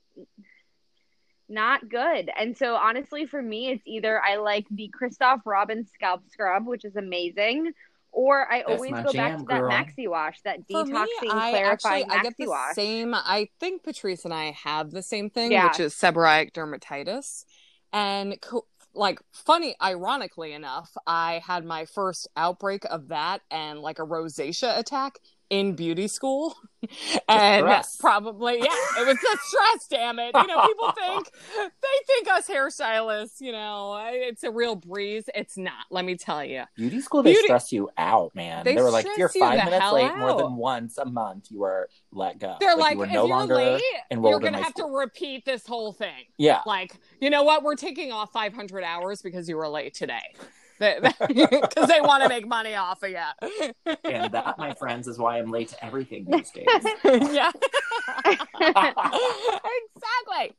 not 1.46 1.86
good. 1.86 2.30
And 2.40 2.56
so 2.56 2.74
honestly 2.74 3.26
for 3.26 3.42
me 3.42 3.68
it's 3.68 3.86
either 3.86 4.18
I 4.22 4.36
like 4.36 4.64
the 4.70 4.88
Christophe 4.94 5.42
Robin 5.44 5.84
scalp 5.92 6.22
scrub, 6.30 6.66
which 6.66 6.86
is 6.86 6.96
amazing, 6.96 7.72
Or 8.18 8.50
I 8.50 8.60
That's 8.60 8.70
always 8.70 8.92
my 8.92 9.02
go 9.02 9.12
back 9.12 9.12
jam, 9.12 9.40
to 9.40 9.44
that 9.48 9.60
maxi 9.64 10.08
wash, 10.08 10.40
that 10.44 10.60
For 10.72 10.84
detoxing, 10.84 11.04
me, 11.04 11.30
I 11.30 11.50
clarifying 11.50 12.04
actually 12.04 12.16
I 12.18 12.22
get 12.22 12.32
maxi 12.32 12.36
the 12.38 12.46
wash. 12.46 12.74
same. 12.74 13.14
I 13.14 13.48
think 13.60 13.82
Patrice 13.82 14.24
and 14.24 14.32
I 14.32 14.52
have 14.52 14.90
the 14.90 15.02
same 15.02 15.28
thing, 15.28 15.52
Yeah. 15.52 15.68
which 15.68 15.80
is 15.80 15.94
seborrheic 15.94 16.52
dermatitis. 16.52 17.44
And 17.92 18.40
co- 18.40 18.66
like 18.94 19.20
funny, 19.32 19.76
ironically 19.82 20.54
enough, 20.54 20.96
I 21.06 21.42
had 21.46 21.66
my 21.66 21.84
first 21.84 22.26
outbreak 22.38 22.86
of 22.86 23.08
that 23.08 23.42
and 23.50 23.80
like 23.80 23.98
a 23.98 24.02
rosacea 24.06 24.78
attack 24.78 25.18
in 25.50 25.74
beauty 25.76 26.08
school, 26.08 26.56
and 27.28 27.62
stress. 27.64 27.96
probably 27.98 28.58
yeah, 28.58 28.64
it 29.00 29.06
was 29.06 29.16
the 29.16 29.38
stress. 29.42 29.86
Damn 29.88 30.18
it! 30.18 30.32
You 30.34 30.46
know, 30.46 30.66
people 30.66 30.92
think 30.92 31.30
they 31.56 32.04
think 32.06 32.28
us 32.30 32.48
hairstylists, 32.48 33.40
you 33.40 33.52
know, 33.52 33.96
it's 34.12 34.42
a 34.42 34.50
real 34.50 34.76
breeze. 34.76 35.24
It's 35.34 35.56
not. 35.56 35.86
Let 35.90 36.04
me 36.04 36.16
tell 36.16 36.44
you. 36.44 36.64
Beauty 36.76 37.00
school, 37.00 37.22
they 37.22 37.32
Beauty- 37.32 37.46
stress 37.46 37.72
you 37.72 37.88
out, 37.96 38.34
man. 38.34 38.64
They 38.64 38.74
They, 38.74 38.82
were 38.82 38.90
like, 38.90 39.04
you're 39.16 39.28
stress 39.28 39.34
you 39.36 39.40
five 39.40 39.64
minutes 39.64 39.92
late 39.92 40.16
more 40.16 40.36
than 40.36 40.56
once 40.56 40.98
a 40.98 41.04
month, 41.04 41.46
you 41.50 41.62
are 41.64 41.88
let 42.12 42.38
go. 42.38 42.56
They're 42.60 42.76
like, 42.76 42.94
you 42.94 42.98
were 43.00 43.06
if 43.06 43.12
no 43.12 43.26
you're 43.26 43.36
longer 43.36 43.54
late, 43.56 43.82
enrolled 44.10 44.30
you're 44.32 44.40
gonna 44.50 44.62
have 44.62 44.72
school. 44.76 44.90
to 44.90 44.96
repeat 44.96 45.44
this 45.44 45.66
whole 45.66 45.92
thing. 45.92 46.24
Yeah, 46.38 46.60
Like, 46.66 46.96
you 47.20 47.30
know 47.30 47.42
what? 47.42 47.62
We're 47.62 47.76
taking 47.76 48.12
off 48.12 48.32
500 48.32 48.82
hours 48.84 49.22
because 49.22 49.48
you 49.48 49.56
were 49.56 49.68
late 49.68 49.94
today. 49.94 50.34
Because 50.78 51.88
they 51.88 52.00
want 52.02 52.22
to 52.22 52.28
make 52.28 52.46
money 52.46 52.74
off 52.74 53.02
of 53.02 53.10
you. 53.10 53.72
and 54.04 54.32
that, 54.32 54.58
my 54.58 54.74
friends, 54.74 55.08
is 55.08 55.18
why 55.18 55.38
I'm 55.38 55.50
late 55.50 55.68
to 55.68 55.84
everything 55.84 56.26
these 56.28 56.50
days. 56.50 56.66
yeah. 57.04 57.50
exactly. 59.94 60.56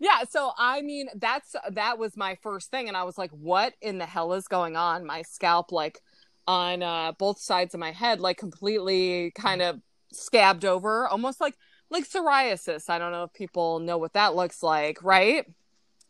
Yeah. 0.00 0.24
So 0.28 0.52
I 0.58 0.82
mean, 0.82 1.08
that's 1.16 1.56
that 1.70 1.98
was 1.98 2.16
my 2.16 2.36
first 2.42 2.70
thing, 2.70 2.88
and 2.88 2.96
I 2.96 3.04
was 3.04 3.18
like, 3.18 3.30
"What 3.30 3.74
in 3.80 3.98
the 3.98 4.06
hell 4.06 4.32
is 4.34 4.48
going 4.48 4.76
on?" 4.76 5.06
My 5.06 5.22
scalp, 5.22 5.72
like 5.72 6.00
on 6.46 6.82
uh, 6.82 7.12
both 7.18 7.38
sides 7.40 7.74
of 7.74 7.80
my 7.80 7.92
head, 7.92 8.20
like 8.20 8.36
completely 8.36 9.32
kind 9.34 9.62
of 9.62 9.80
scabbed 10.12 10.64
over, 10.64 11.08
almost 11.08 11.40
like 11.40 11.54
like 11.90 12.08
psoriasis. 12.08 12.90
I 12.90 12.98
don't 12.98 13.12
know 13.12 13.24
if 13.24 13.32
people 13.32 13.78
know 13.78 13.98
what 13.98 14.14
that 14.14 14.34
looks 14.34 14.62
like, 14.62 15.02
right? 15.02 15.46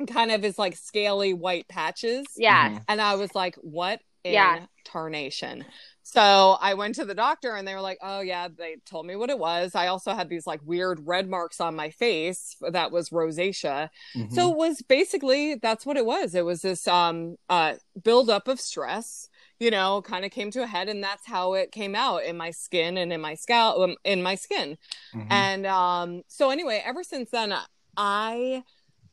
Kind 0.08 0.32
of 0.32 0.44
is 0.44 0.58
like 0.58 0.76
scaly 0.76 1.34
white 1.34 1.68
patches. 1.68 2.26
yeah. 2.36 2.70
Mhm. 2.70 2.84
And 2.88 3.00
I 3.00 3.14
was 3.14 3.34
like, 3.34 3.54
what 3.56 4.00
in 4.24 4.32
Yeah. 4.32 4.66
tarnation? 4.84 5.64
So 6.02 6.58
I 6.60 6.74
went 6.74 6.96
to 6.96 7.04
the 7.06 7.14
doctor 7.14 7.54
and 7.56 7.66
they 7.66 7.74
were 7.74 7.80
like, 7.80 7.98
oh, 8.02 8.20
yeah, 8.20 8.48
they 8.48 8.76
told 8.84 9.06
me 9.06 9.16
what 9.16 9.30
it 9.30 9.38
was. 9.38 9.74
I 9.74 9.86
also 9.86 10.12
had 10.12 10.28
these 10.28 10.46
like 10.46 10.60
weird 10.62 11.06
red 11.06 11.28
marks 11.30 11.60
on 11.60 11.74
my 11.74 11.90
face 11.90 12.56
that 12.60 12.90
was 12.92 13.08
rosacea. 13.10 13.88
Mhm. 14.14 14.32
So 14.32 14.50
it 14.50 14.56
was 14.56 14.82
basically 14.82 15.54
that's 15.54 15.86
what 15.86 15.96
it 15.96 16.04
was. 16.04 16.34
It 16.34 16.44
was 16.44 16.60
this 16.62 16.86
um 16.88 17.36
uh 17.48 17.74
buildup 18.02 18.48
of 18.48 18.60
stress, 18.60 19.28
you 19.58 19.70
know, 19.70 20.02
kind 20.02 20.24
of 20.26 20.30
came 20.30 20.50
to 20.50 20.62
a 20.62 20.66
head 20.66 20.88
and 20.88 21.02
that's 21.02 21.26
how 21.26 21.54
it 21.54 21.72
came 21.72 21.94
out 21.94 22.24
in 22.24 22.36
my 22.36 22.50
skin 22.50 22.98
and 22.98 23.12
in 23.12 23.20
my 23.22 23.34
scalp 23.34 23.78
um, 23.80 23.96
in 24.04 24.22
my 24.22 24.34
skin. 24.34 24.76
Mhm. 25.14 25.26
And 25.30 25.66
um, 25.66 26.22
so 26.28 26.50
anyway, 26.50 26.82
ever 26.84 27.02
since 27.02 27.30
then, 27.30 27.54
I 27.96 28.62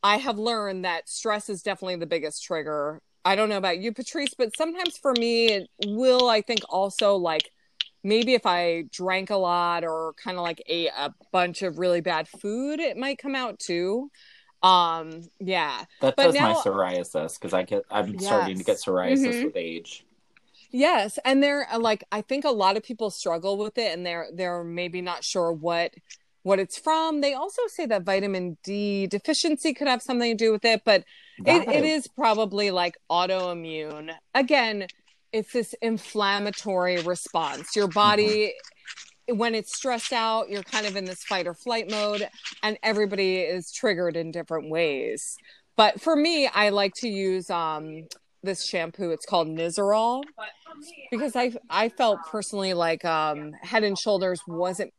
I 0.02 0.16
have 0.18 0.38
learned 0.38 0.84
that 0.84 1.08
stress 1.08 1.48
is 1.48 1.62
definitely 1.62 1.96
the 1.96 2.06
biggest 2.06 2.42
trigger. 2.42 3.00
I 3.24 3.36
don't 3.36 3.48
know 3.48 3.56
about 3.56 3.78
you, 3.78 3.92
Patrice, 3.92 4.34
but 4.36 4.56
sometimes 4.56 4.98
for 4.98 5.12
me, 5.14 5.46
it 5.46 5.70
will 5.86 6.28
I 6.28 6.40
think 6.42 6.60
also 6.68 7.16
like 7.16 7.50
maybe 8.02 8.34
if 8.34 8.46
I 8.46 8.84
drank 8.90 9.30
a 9.30 9.36
lot 9.36 9.84
or 9.84 10.14
kind 10.22 10.36
of 10.38 10.42
like 10.42 10.62
ate 10.66 10.90
a 10.96 11.12
bunch 11.32 11.62
of 11.62 11.78
really 11.78 12.00
bad 12.00 12.28
food, 12.28 12.80
it 12.80 12.96
might 12.96 13.18
come 13.18 13.36
out 13.36 13.58
too. 13.60 14.10
Um, 14.62 15.22
yeah. 15.40 15.84
that 16.00 16.16
but 16.16 16.24
does 16.24 16.40
my 16.40 16.52
psoriasis 16.52 17.38
because 17.38 17.52
I 17.52 17.62
get 17.62 17.84
I'm 17.90 18.18
starting 18.18 18.58
to 18.58 18.64
get 18.64 18.78
Yes. 18.78 18.84
psoriasis 18.84 19.26
Mhm. 19.26 19.44
with 19.44 19.56
age. 19.56 20.04
Yes, 20.70 21.18
and 21.24 21.42
they're 21.42 21.66
uh, 21.72 21.78
like 21.78 22.04
I 22.10 22.22
think 22.22 22.44
a 22.44 22.50
lot 22.50 22.76
of 22.76 22.82
people 22.82 23.10
struggle 23.10 23.58
with 23.58 23.76
it 23.78 23.92
and 23.92 24.06
they're 24.06 24.28
they're 24.34 24.64
maybe 24.64 25.00
not 25.02 25.24
sure 25.24 25.52
what 25.52 25.92
what 26.42 26.58
it's 26.58 26.78
from. 26.78 27.20
They 27.20 27.34
also 27.34 27.62
say 27.68 27.86
that 27.86 28.02
vitamin 28.02 28.58
D 28.64 29.06
deficiency 29.06 29.74
could 29.74 29.88
have 29.88 30.02
something 30.02 30.36
to 30.36 30.44
do 30.44 30.52
with 30.52 30.64
it, 30.64 30.82
but 30.84 31.00
it, 31.38 31.44
That 31.46 31.68
it 31.68 31.84
I- 31.84 31.86
is 31.86 32.08
probably 32.08 32.70
like 32.70 32.96
autoimmune. 33.10 34.12
Again, 34.34 34.86
it's 35.32 35.52
this 35.52 35.74
inflammatory 35.80 37.00
response. 37.02 37.74
Your 37.74 37.88
body 37.88 38.54
when 39.28 39.54
it's 39.54 39.74
stressed 39.74 40.12
out, 40.12 40.50
you're 40.50 40.64
kind 40.64 40.84
of 40.84 40.96
in 40.96 41.04
this 41.04 41.22
fight 41.22 41.46
or 41.46 41.54
flight 41.54 41.88
mode 41.88 42.28
and 42.62 42.76
everybody 42.82 43.38
is 43.38 43.70
triggered 43.72 44.16
in 44.16 44.30
different 44.32 44.68
ways. 44.68 45.36
But 45.76 46.00
for 46.00 46.16
me, 46.16 46.48
I 46.48 46.68
like 46.70 46.92
to 46.96 47.08
use 47.08 47.48
um 47.48 48.08
this 48.42 48.64
shampoo. 48.64 49.10
It's 49.10 49.24
called 49.24 49.48
Nizoral 49.48 50.24
because 51.10 51.36
I 51.36 51.52
I 51.70 51.88
felt 51.88 52.18
personally 52.30 52.74
like 52.74 53.04
um 53.04 53.52
Head 53.62 53.84
and 53.84 53.96
Shoulders 53.98 54.40
wasn't 54.46 54.92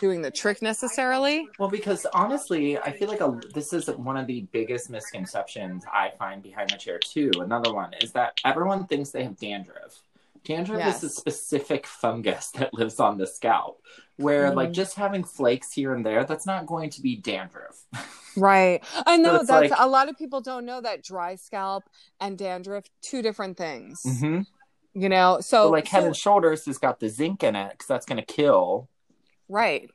doing 0.00 0.22
the 0.22 0.30
trick 0.30 0.62
necessarily. 0.62 1.48
Well, 1.58 1.68
because 1.68 2.06
honestly, 2.14 2.78
I 2.78 2.92
feel 2.92 3.08
like 3.08 3.20
a, 3.20 3.38
this 3.54 3.72
is 3.72 3.88
one 3.88 4.16
of 4.16 4.26
the 4.26 4.42
biggest 4.52 4.90
misconceptions 4.90 5.84
I 5.92 6.12
find 6.18 6.42
behind 6.42 6.70
the 6.70 6.76
chair 6.76 6.98
too. 6.98 7.30
Another 7.40 7.72
one 7.74 7.92
is 8.00 8.12
that 8.12 8.38
everyone 8.44 8.86
thinks 8.86 9.10
they 9.10 9.24
have 9.24 9.38
dandruff. 9.38 10.02
Dandruff 10.44 10.78
Yes. 10.80 11.04
is 11.04 11.12
a 11.12 11.14
specific 11.14 11.86
fungus 11.86 12.50
that 12.56 12.74
lives 12.74 12.98
on 12.98 13.16
the 13.18 13.26
scalp, 13.26 13.80
where 14.16 14.50
Mhm. 14.50 14.56
like 14.56 14.72
just 14.72 14.96
having 14.96 15.22
flakes 15.24 15.72
here 15.72 15.94
and 15.94 16.04
there, 16.04 16.24
that's 16.24 16.46
not 16.46 16.66
going 16.66 16.90
to 16.90 17.00
be 17.02 17.16
dandruff. 17.16 17.84
Right. 18.34 18.82
I 19.04 19.18
know 19.18 19.36
it's 19.36 19.48
that's 19.48 19.70
like- 19.70 19.78
a 19.78 19.86
lot 19.86 20.08
of 20.08 20.16
people 20.16 20.40
don't 20.40 20.64
know 20.64 20.80
that 20.80 21.02
dry 21.04 21.34
scalp 21.34 21.84
and 22.18 22.38
dandruff 22.38 22.84
two 23.02 23.20
different 23.20 23.58
things. 23.58 24.02
mm-hmm. 24.06 24.40
You 24.98 25.08
know, 25.10 25.36
so 25.40 25.66
So, 25.66 25.70
like 25.70 25.86
Head 25.88 26.04
and 26.04 26.16
Shoulders 26.16 26.64
has 26.64 26.78
got 26.78 26.98
the 26.98 27.10
zinc 27.10 27.42
in 27.42 27.54
it 27.56 27.72
because 27.72 27.86
that's 27.86 28.06
going 28.06 28.16
to 28.18 28.24
kill. 28.24 28.88
Right. 29.48 29.90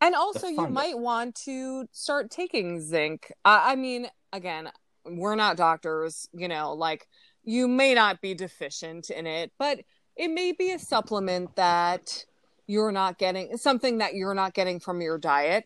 And 0.00 0.14
also, 0.14 0.46
you 0.46 0.66
might 0.66 0.98
want 0.98 1.34
to 1.44 1.86
start 1.92 2.30
taking 2.30 2.80
zinc. 2.80 3.32
Uh, 3.44 3.60
I 3.62 3.76
mean, 3.76 4.08
again, 4.32 4.70
we're 5.04 5.34
not 5.34 5.56
doctors, 5.56 6.28
you 6.32 6.48
know, 6.48 6.72
like 6.72 7.06
you 7.44 7.68
may 7.68 7.94
not 7.94 8.20
be 8.20 8.34
deficient 8.34 9.10
in 9.10 9.26
it, 9.26 9.52
but 9.58 9.80
it 10.16 10.28
may 10.28 10.52
be 10.52 10.72
a 10.72 10.78
supplement 10.78 11.54
that 11.56 12.24
you're 12.66 12.92
not 12.92 13.18
getting, 13.18 13.56
something 13.56 13.98
that 13.98 14.14
you're 14.14 14.34
not 14.34 14.54
getting 14.54 14.80
from 14.80 15.00
your 15.00 15.18
diet 15.18 15.64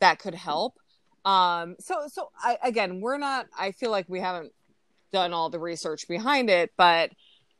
that 0.00 0.18
could 0.18 0.34
help. 0.34 0.78
Um, 1.24 1.76
so, 1.78 2.06
so 2.08 2.30
I, 2.38 2.58
again, 2.62 3.00
we're 3.00 3.18
not, 3.18 3.46
I 3.58 3.72
feel 3.72 3.90
like 3.90 4.06
we 4.08 4.20
haven't 4.20 4.52
done 5.12 5.32
all 5.32 5.50
the 5.50 5.58
research 5.58 6.08
behind 6.08 6.50
it, 6.50 6.72
but 6.76 7.10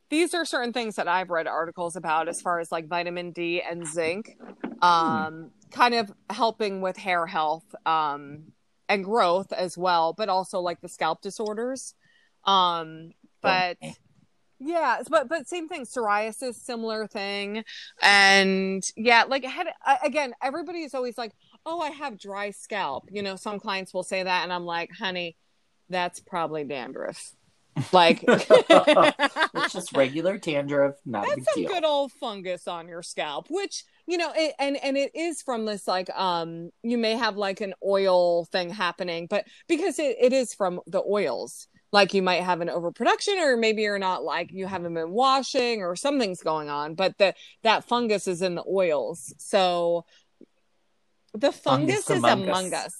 these 0.09 0.33
are 0.33 0.45
certain 0.45 0.73
things 0.73 0.95
that 0.95 1.07
I've 1.07 1.29
read 1.29 1.47
articles 1.47 1.95
about 1.95 2.27
as 2.27 2.41
far 2.41 2.59
as 2.59 2.71
like 2.71 2.87
vitamin 2.87 3.31
D 3.31 3.61
and 3.61 3.87
zinc, 3.87 4.37
um, 4.81 5.51
kind 5.71 5.93
of 5.95 6.11
helping 6.29 6.81
with 6.81 6.97
hair 6.97 7.25
health 7.25 7.65
um, 7.85 8.51
and 8.89 9.03
growth 9.03 9.51
as 9.51 9.77
well, 9.77 10.13
but 10.13 10.29
also 10.29 10.59
like 10.59 10.81
the 10.81 10.89
scalp 10.89 11.21
disorders. 11.21 11.93
Um, 12.45 13.11
but 13.41 13.77
Okay. 13.81 13.95
yeah, 14.59 15.01
but 15.09 15.27
but 15.27 15.47
same 15.47 15.67
thing, 15.67 15.83
psoriasis, 15.85 16.55
similar 16.55 17.07
thing, 17.07 17.63
and 18.01 18.83
yeah, 18.95 19.23
like 19.27 19.43
head 19.43 19.67
I- 19.83 19.99
again. 20.03 20.33
Everybody 20.41 20.83
is 20.83 20.93
always 20.93 21.17
like, 21.17 21.33
"Oh, 21.65 21.81
I 21.81 21.89
have 21.89 22.17
dry 22.17 22.51
scalp." 22.51 23.05
You 23.11 23.21
know, 23.21 23.35
some 23.35 23.59
clients 23.59 23.93
will 23.93 24.03
say 24.03 24.23
that, 24.23 24.43
and 24.43 24.53
I'm 24.53 24.65
like, 24.65 24.91
"Honey, 24.97 25.35
that's 25.89 26.19
probably 26.21 26.63
dandruff." 26.63 27.33
Like, 27.91 28.23
It's 28.27 29.73
just 29.73 29.95
regular 29.95 30.37
dandruff, 30.37 30.95
not 31.05 31.25
a 31.25 31.27
that's 31.27 31.35
big 31.35 31.45
some 31.45 31.63
deal. 31.63 31.71
good 31.73 31.85
old 31.85 32.11
fungus 32.13 32.67
on 32.67 32.87
your 32.87 33.01
scalp 33.03 33.47
which 33.49 33.83
you 34.07 34.17
know 34.17 34.31
it, 34.35 34.53
and 34.59 34.77
and 34.83 34.97
it 34.97 35.11
is 35.15 35.41
from 35.41 35.65
this 35.65 35.87
like 35.87 36.09
um 36.11 36.69
you 36.83 36.97
may 36.97 37.15
have 37.15 37.37
like 37.37 37.61
an 37.61 37.73
oil 37.85 38.45
thing 38.45 38.69
happening 38.69 39.27
but 39.29 39.45
because 39.67 39.99
it, 39.99 40.15
it 40.19 40.31
is 40.33 40.53
from 40.53 40.79
the 40.87 41.01
oils 41.03 41.67
like 41.91 42.13
you 42.13 42.21
might 42.21 42.43
have 42.43 42.61
an 42.61 42.69
overproduction 42.69 43.37
or 43.39 43.57
maybe 43.57 43.81
you're 43.81 43.99
not 43.99 44.23
like 44.23 44.51
you 44.51 44.67
haven't 44.67 44.93
been 44.93 45.11
washing 45.11 45.81
or 45.81 45.95
something's 45.95 46.41
going 46.41 46.69
on 46.69 46.95
but 46.95 47.17
the 47.17 47.33
that 47.63 47.83
fungus 47.85 48.27
is 48.27 48.41
in 48.41 48.55
the 48.55 48.63
oils 48.67 49.33
so 49.37 50.05
the 51.33 51.51
fungus, 51.51 52.05
Fungus 52.05 52.09
is 52.09 52.17
among 52.23 52.43
among 52.43 52.73
us. 52.73 52.95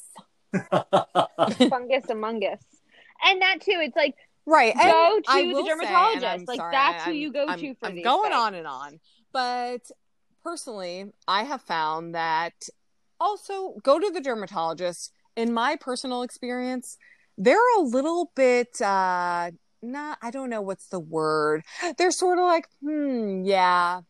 us 0.54 1.58
Fungus 1.70 2.10
among 2.10 2.44
us. 2.44 2.60
And 3.24 3.42
that 3.42 3.62
too, 3.62 3.80
it's 3.82 3.96
like 3.96 4.16
right 4.46 4.74
and 4.76 4.92
Go 4.92 5.20
to 5.20 5.32
I 5.32 5.42
the 5.44 5.54
will 5.54 5.64
say, 5.66 5.70
dermatologist. 5.70 6.48
Like, 6.48 6.58
sorry, 6.58 6.72
that's 6.72 7.04
who 7.06 7.12
I'm- 7.12 7.20
you 7.20 7.32
go 7.32 7.46
I'm- 7.46 7.60
to 7.60 7.76
for 7.76 7.86
I'm 7.88 7.96
these 7.96 8.04
going 8.04 8.32
things. 8.32 8.40
on 8.40 8.54
and 8.56 8.68
on 8.68 9.00
but 9.34 9.82
personally 10.44 11.12
i 11.28 11.44
have 11.44 11.62
found 11.62 12.14
that 12.16 12.54
also 13.20 13.76
go 13.84 14.00
to 14.00 14.12
the 14.12 14.22
dermatologist. 14.22 15.12
In 15.36 15.54
my 15.54 15.76
personal 15.76 16.22
experience 16.22 16.98
they're 17.38 17.58
a 17.78 17.82
little 17.82 18.32
bit 18.36 18.80
uh 18.82 19.52
not 19.82 20.18
i 20.22 20.32
don't 20.32 20.50
know 20.50 20.62
what's 20.62 20.88
the 20.88 21.00
word. 21.00 21.64
They're 21.98 22.12
sort 22.12 22.40
of 22.40 22.46
like 22.46 22.68
hmm 22.82 23.44
yeah. 23.44 24.02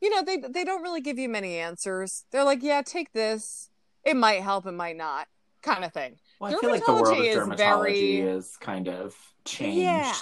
You 0.00 0.10
know 0.10 0.22
they 0.22 0.36
they 0.36 0.64
don't 0.64 0.82
really 0.82 1.00
give 1.00 1.18
you 1.18 1.28
many 1.30 1.56
answers. 1.56 2.24
They're 2.30 2.44
like 2.44 2.62
yeah 2.62 2.82
take 2.82 3.12
this. 3.12 3.70
It 4.04 4.16
might 4.16 4.42
help 4.42 4.66
it 4.66 4.72
might 4.72 4.96
not 4.98 5.28
kind 5.62 5.82
of 5.84 5.92
thing 5.94 6.16
Well, 6.40 6.54
I 6.56 6.60
feel 6.60 6.70
like 6.70 6.84
the 6.84 6.92
world 6.92 7.16
of 7.18 7.24
Dermatology 7.24 7.50
is 7.52 7.56
very- 7.58 8.20
is 8.20 8.56
kind 8.58 8.88
of 8.88 9.16
changed 9.44 9.78
Yeah. 9.78 10.14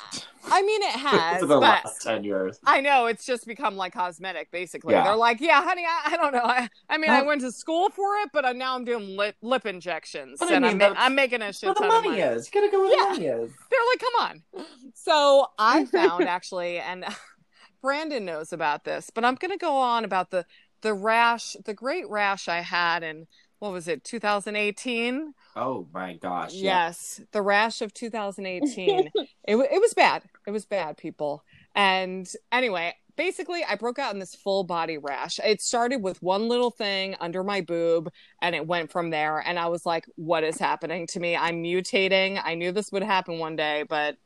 I 0.51 0.61
mean, 0.63 0.83
it 0.83 0.91
has, 0.99 1.41
for 1.41 1.47
the 1.47 1.55
but 1.55 1.85
last 1.85 2.03
10 2.03 2.25
years. 2.25 2.59
I 2.65 2.81
know 2.81 3.07
it's 3.07 3.25
just 3.25 3.47
become 3.47 3.77
like 3.77 3.93
cosmetic, 3.93 4.51
basically. 4.51 4.95
Yeah. 4.95 5.05
They're 5.05 5.15
like, 5.17 5.41
yeah, 5.41 5.63
honey, 5.63 5.85
I, 5.89 6.15
I 6.15 6.17
don't 6.17 6.33
know. 6.33 6.43
I, 6.43 6.69
I 6.91 6.99
mean, 6.99 7.11
I 7.11 7.23
went 7.23 7.41
to 7.43 7.53
school 7.53 7.89
for 7.91 8.17
it, 8.17 8.31
but 8.33 8.45
uh, 8.45 8.53
now 8.53 8.75
I'm 8.75 8.85
doing 8.85 9.17
lip, 9.17 9.37
lip 9.41 9.67
injections, 9.67 10.41
But 10.41 10.51
I 10.51 10.55
and 10.57 10.65
mean, 10.65 10.83
I'm, 10.83 10.93
ma- 10.95 10.99
I'm 10.99 11.15
making 11.15 11.43
a 11.43 11.53
shit 11.53 11.69
Where 11.69 11.75
the 11.75 11.81
money 11.87 12.09
of 12.09 12.15
money. 12.17 12.21
is. 12.21 12.51
You 12.53 12.61
gotta 12.61 12.73
go 12.73 12.81
where 12.83 12.91
Yeah. 12.91 13.15
the 13.15 13.21
money 13.21 13.27
is. 13.45 13.53
They're 13.71 13.81
like, 13.93 14.01
come 14.01 14.15
on. 14.59 14.67
So 14.95 15.47
I 15.59 15.85
found 15.85 16.25
actually, 16.25 16.79
and 16.79 17.05
Brandon 17.81 18.25
knows 18.25 18.53
about 18.53 18.85
this, 18.85 19.11
but 19.11 19.25
I'm 19.25 19.35
going 19.37 19.51
to 19.53 19.57
go 19.59 19.77
on 19.77 20.05
about 20.05 20.31
the 20.31 20.45
the 20.83 20.95
rash, 20.95 21.57
the 21.65 21.75
great 21.75 22.09
rash 22.11 22.49
I 22.49 22.61
had 22.61 23.03
in 23.05 23.27
what 23.61 23.71
was 23.73 23.87
it, 23.87 24.03
2018? 24.05 25.35
Oh 25.55 25.87
my 25.93 26.15
gosh. 26.15 26.55
yeah. 26.55 26.87
Yes, 26.87 27.21
the 27.33 27.43
rash 27.43 27.83
of 27.83 27.93
2018. 27.93 29.11
it, 29.17 29.27
it 29.47 29.81
was 29.81 29.95
bad. 29.95 30.23
It 30.47 30.51
was 30.51 30.65
bad, 30.65 30.97
people. 30.97 31.45
And 31.75 32.31
anyway, 32.51 32.95
basically, 33.17 33.65
I 33.65 33.77
broke 33.77 33.99
out 33.99 34.15
in 34.15 34.21
this 34.21 34.35
full 34.35 34.65
body 34.65 34.99
rash. 34.99 35.39
It 35.45 35.61
started 35.61 36.03
with 36.03 36.23
one 36.23 36.49
little 36.49 36.71
thing 36.71 37.17
under 37.21 37.45
my 37.45 37.61
boob, 37.61 38.11
and 38.41 38.55
it 38.55 38.67
went 38.67 38.91
from 38.91 39.11
there. 39.11 39.39
And 39.39 39.59
I 39.59 39.67
was 39.67 39.85
like, 39.85 40.07
"What 40.17 40.45
is 40.45 40.59
happening 40.59 41.07
to 41.09 41.21
me? 41.21 41.37
I'm 41.37 41.63
mutating. 41.63 42.41
I 42.43 42.55
knew 42.55 42.73
this 42.73 42.93
would 42.93 43.03
happen 43.03 43.39
one 43.39 43.57
day, 43.57 43.85
but." 43.89 44.17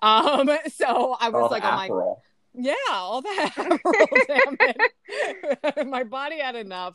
Um, 0.00 0.50
so 0.74 1.16
I 1.20 1.28
was 1.28 1.42
All 1.42 1.48
the 1.48 1.54
like, 1.54 1.64
oh 1.64 1.70
my 1.70 1.88
Aperol. 1.88 2.16
Yeah, 2.54 2.74
all 2.90 3.22
that. 3.22 3.80
My 5.86 6.04
body 6.04 6.38
had 6.38 6.56
enough. 6.56 6.94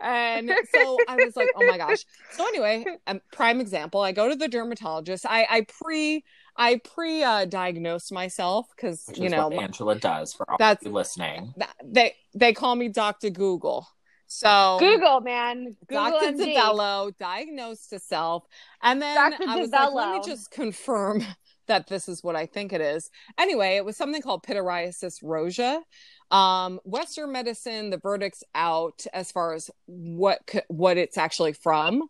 And 0.00 0.50
so 0.72 0.98
I 1.08 1.16
was 1.16 1.36
like, 1.36 1.50
oh 1.56 1.66
my 1.66 1.78
gosh. 1.78 2.04
So 2.32 2.46
anyway, 2.46 2.84
um, 3.06 3.20
prime 3.32 3.60
example, 3.60 4.00
I 4.00 4.12
go 4.12 4.28
to 4.28 4.36
the 4.36 4.48
dermatologist. 4.48 5.26
I, 5.26 5.46
I 5.50 5.60
pre 5.62 6.24
I 6.56 6.80
pre 6.84 7.22
uh, 7.22 7.46
diagnosed 7.46 8.12
myself 8.12 8.66
because 8.74 9.10
you 9.16 9.28
know 9.28 9.48
what 9.48 9.62
Angela 9.62 9.96
does 9.96 10.32
for 10.32 10.48
all 10.48 10.56
That's- 10.58 10.84
you 10.84 10.92
listening. 10.92 11.52
th- 11.56 11.70
they 11.84 12.14
they 12.34 12.52
call 12.52 12.76
me 12.76 12.88
Dr. 12.88 13.30
Google. 13.30 13.86
So 14.26 14.78
Google, 14.80 15.20
man. 15.20 15.76
Google 15.86 16.10
Dr. 16.20 16.32
MD. 16.32 17.18
Diagnosed 17.18 17.90
to 17.90 17.98
self. 17.98 18.44
And 18.82 19.00
then 19.00 19.14
Dr. 19.14 19.48
I 19.48 19.60
was 19.60 19.70
like, 19.70 19.92
let 19.92 20.12
me 20.12 20.20
just 20.24 20.50
confirm 20.50 21.24
that 21.66 21.86
this 21.88 22.08
is 22.08 22.22
what 22.22 22.36
I 22.36 22.46
think 22.46 22.72
it 22.72 22.80
is. 22.80 23.10
Anyway, 23.38 23.76
it 23.76 23.84
was 23.84 23.96
something 23.96 24.22
called 24.22 24.42
pityriasis 24.42 25.18
rosea. 25.22 25.82
Um, 26.30 26.80
Western 26.84 27.32
medicine, 27.32 27.90
the 27.90 27.98
verdict's 27.98 28.42
out 28.54 29.06
as 29.12 29.30
far 29.30 29.54
as 29.54 29.70
what 29.86 30.40
what 30.68 30.96
it's 30.96 31.18
actually 31.18 31.52
from. 31.52 32.02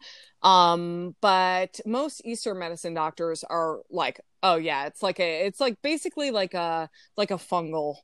Um, 0.43 1.17
but 1.21 1.81
most 1.87 2.23
Eastern 2.25 2.59
medicine 2.59 2.95
doctors 2.95 3.45
are 3.45 3.81
like, 3.91 4.21
oh 4.43 4.57
yeah, 4.57 4.87
it's 4.87 5.03
like 5.03 5.21
a 5.21 5.47
it's 5.47 5.61
like 5.61 5.81
basically 5.83 6.31
like 6.31 6.55
a 6.55 6.89
like 7.17 7.31
a 7.31 7.35
fungal 7.35 7.97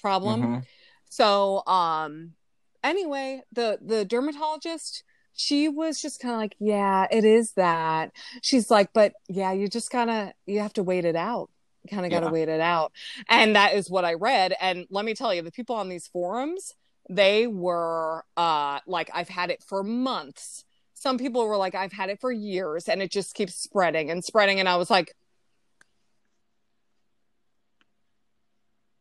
problem. 0.00 0.42
Mhm. 0.42 0.66
So, 1.10 1.64
um, 1.66 2.32
anyway, 2.82 3.42
the 3.52 3.78
the 3.80 4.04
dermatologist, 4.04 5.04
she 5.34 5.68
was 5.68 6.00
just 6.00 6.20
kind 6.20 6.34
of 6.34 6.40
like, 6.40 6.56
yeah, 6.60 7.06
it 7.10 7.24
is 7.24 7.52
that. 7.54 8.12
She's 8.42 8.70
like, 8.70 8.92
but 8.92 9.14
yeah, 9.28 9.52
you 9.52 9.68
just 9.68 9.90
gotta 9.90 10.34
you 10.46 10.60
have 10.60 10.72
to 10.74 10.82
wait 10.82 11.04
it 11.04 11.16
out. 11.16 11.50
Kind 11.90 12.04
of 12.06 12.12
got 12.12 12.20
to 12.20 12.26
Yeah. 12.26 12.30
wait 12.30 12.48
it 12.48 12.60
out, 12.60 12.92
and 13.28 13.56
that 13.56 13.74
is 13.74 13.90
what 13.90 14.04
I 14.04 14.14
read. 14.14 14.54
And 14.60 14.86
let 14.90 15.04
me 15.04 15.14
tell 15.14 15.34
you, 15.34 15.42
the 15.42 15.50
people 15.50 15.74
on 15.74 15.88
these 15.88 16.06
forums, 16.08 16.74
they 17.10 17.46
were 17.48 18.24
uh 18.36 18.78
like, 18.86 19.10
I've 19.12 19.28
had 19.28 19.50
it 19.50 19.62
for 19.64 19.82
months. 19.82 20.64
Some 20.94 21.18
people 21.18 21.44
were 21.48 21.56
like, 21.56 21.74
I've 21.74 21.92
had 21.92 22.08
it 22.10 22.20
for 22.20 22.30
years, 22.30 22.88
and 22.88 23.02
it 23.02 23.10
just 23.10 23.34
keeps 23.34 23.54
spreading 23.56 24.10
and 24.10 24.24
spreading. 24.24 24.60
And 24.60 24.68
I 24.68 24.76
was 24.76 24.90
like, 24.90 25.14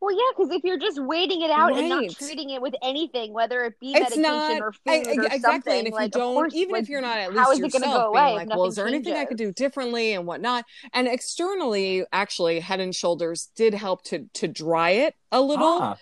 Well, 0.01 0.15
yeah, 0.15 0.23
because 0.35 0.51
if 0.51 0.63
you're 0.63 0.79
just 0.79 0.99
waiting 0.99 1.43
it 1.43 1.51
out 1.51 1.77
and 1.77 1.87
not 1.87 2.09
treating 2.15 2.49
it 2.49 2.59
with 2.59 2.73
anything, 2.81 3.33
whether 3.33 3.63
it 3.65 3.79
be 3.79 3.91
It's 3.91 3.99
medication 4.17 4.21
not- 4.23 4.61
or 4.61 4.71
food 4.71 4.79
I- 4.87 4.95
or 4.97 5.11
exactly. 5.11 5.39
something, 5.39 5.77
And 5.77 5.87
if 5.89 5.93
like, 5.93 6.01
you 6.01 6.05
of 6.05 6.11
don't, 6.27 6.33
course, 6.33 6.55
even 6.55 6.73
like, 6.73 6.83
if 6.83 6.89
you're 6.89 7.01
not 7.01 7.19
at 7.19 7.31
how 7.33 7.49
least 7.51 7.51
is 7.51 7.57
it 7.59 7.61
going 7.61 7.71
to 7.83 7.87
yourself 7.87 7.93
go 7.93 8.11
being 8.13 8.23
away? 8.25 8.33
like, 8.33 8.47
if 8.49 8.55
well, 8.57 8.65
is 8.65 8.75
there 8.75 8.87
anything 8.87 9.13
I 9.13 9.25
could 9.25 9.37
do 9.37 9.51
differently 9.53 10.13
and 10.13 10.25
whatnot? 10.25 10.65
And 10.93 11.07
externally, 11.07 12.03
actually, 12.11 12.59
Head 12.61 12.79
and 12.79 12.95
Shoulders 12.95 13.51
did 13.55 13.75
help 13.75 14.03
to 14.05 14.25
to 14.33 14.47
dry 14.47 14.89
it 14.89 15.15
a 15.31 15.39
little 15.39 15.77
Ah, 15.81 15.97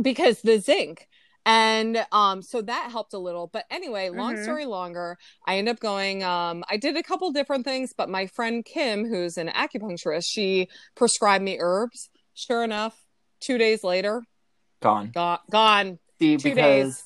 because 0.00 0.40
the 0.42 0.58
zinc. 0.58 1.08
And 1.44 2.06
um, 2.12 2.40
so 2.40 2.62
that 2.62 2.92
helped 2.92 3.14
a 3.14 3.18
little. 3.18 3.48
But 3.48 3.64
anyway, 3.68 4.10
long 4.10 4.36
Mhm. 4.36 4.42
story 4.44 4.64
longer, 4.64 5.18
I 5.44 5.58
end 5.58 5.68
up 5.68 5.80
going. 5.80 6.22
Um, 6.22 6.62
I 6.70 6.76
did 6.76 6.96
a 6.96 7.02
couple 7.02 7.32
different 7.32 7.64
things, 7.64 7.92
but 7.92 8.08
my 8.08 8.26
friend 8.28 8.64
Kim, 8.64 9.04
who's 9.08 9.36
an 9.36 9.48
acupuncturist, 9.48 10.26
she 10.28 10.68
prescribed 10.94 11.42
me 11.42 11.58
herbs. 11.58 12.10
Sure 12.34 12.64
enough, 12.64 12.98
two 13.40 13.58
days 13.58 13.84
later, 13.84 14.22
gone. 14.80 15.10
gone. 15.12 15.38
gone. 15.50 15.98
See, 16.18 16.36
Two 16.36 16.54
days. 16.54 17.04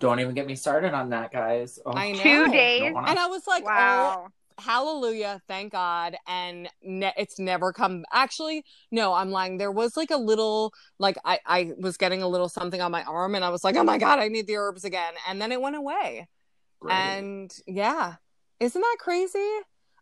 don't 0.00 0.20
even 0.20 0.34
get 0.34 0.46
me 0.46 0.54
started 0.54 0.94
on 0.94 1.10
that, 1.10 1.32
guys. 1.32 1.78
Oh, 1.86 1.92
I 1.92 2.12
know. 2.12 2.18
Two 2.22 2.48
days? 2.48 2.80
don't 2.92 3.08
And 3.08 3.18
I 3.18 3.26
was 3.26 3.46
like, 3.46 3.64
oh, 3.64 3.66
Wow. 3.68 4.28
hallelujah 4.58 5.40
thank 5.46 5.70
god 5.70 6.16
and 6.26 6.68
ne- 6.82 7.12
it's 7.16 7.38
never 7.38 7.72
come 7.72 8.04
actually 8.12 8.64
no 8.90 9.14
i'm 9.14 9.30
lying 9.30 9.56
there 9.56 9.70
was 9.70 9.96
like 9.96 10.10
a 10.10 10.16
little 10.16 10.72
like 10.98 11.16
i 11.24 11.38
i 11.46 11.70
was 11.78 11.96
getting 11.96 12.22
a 12.22 12.26
little 12.28 12.48
something 12.48 12.80
on 12.80 12.90
my 12.90 13.04
arm 13.04 13.36
and 13.36 13.44
i 13.44 13.50
was 13.50 13.62
like 13.62 13.76
oh 13.76 13.84
my 13.84 13.96
god 13.98 14.18
i 14.18 14.26
need 14.26 14.48
the 14.48 14.56
herbs 14.56 14.84
again 14.84 15.12
and 15.28 15.40
then 15.40 15.52
it 15.52 15.60
went 15.60 15.76
away 15.76 16.26
Great. 16.80 16.92
and 16.92 17.54
yeah 17.68 18.14
isn't 18.58 18.80
that 18.82 18.96
crazy 18.98 19.48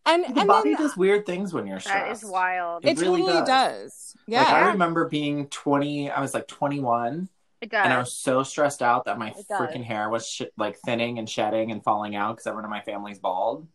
and 0.07 0.25
the 0.25 0.41
and 0.41 0.49
body 0.49 0.75
then 0.75 0.83
does 0.83 0.97
weird 0.97 1.27
things 1.27 1.53
when 1.53 1.67
you're 1.67 1.77
That 1.79 1.83
stressed. 1.85 2.23
is 2.25 2.31
wild. 2.31 2.85
It 2.85 2.91
it, 2.99 3.01
really 3.01 3.21
totally 3.23 3.39
does. 3.45 3.47
does, 3.49 4.17
yeah 4.27 4.43
Like 4.43 4.53
I 4.55 4.69
remember 4.73 5.09
being 5.09 5.49
20, 5.49 6.11
I 6.11 6.21
was 6.21 6.33
like 6.35 6.47
21, 6.49 7.29
It 7.61 7.71
does. 7.71 7.85
and 7.85 7.93
I 7.93 7.99
was 7.99 8.13
so 8.13 8.43
stressed 8.43 8.83
out 8.83 9.05
that 9.07 9.19
my 9.19 9.31
It 9.31 9.47
does. 9.49 9.61
freaking 9.61 9.85
hair 9.85 10.09
was 10.09 10.29
sh- 10.29 10.43
like 10.57 10.79
thinning 10.79 11.19
and 11.19 11.29
shedding 11.29 11.71
and 11.73 11.83
falling 11.83 12.15
out 12.17 12.37
because 12.37 12.47
everyone 12.47 12.65
in 12.65 12.71
my 12.71 12.81
family's 12.83 13.19
bald. 13.19 13.67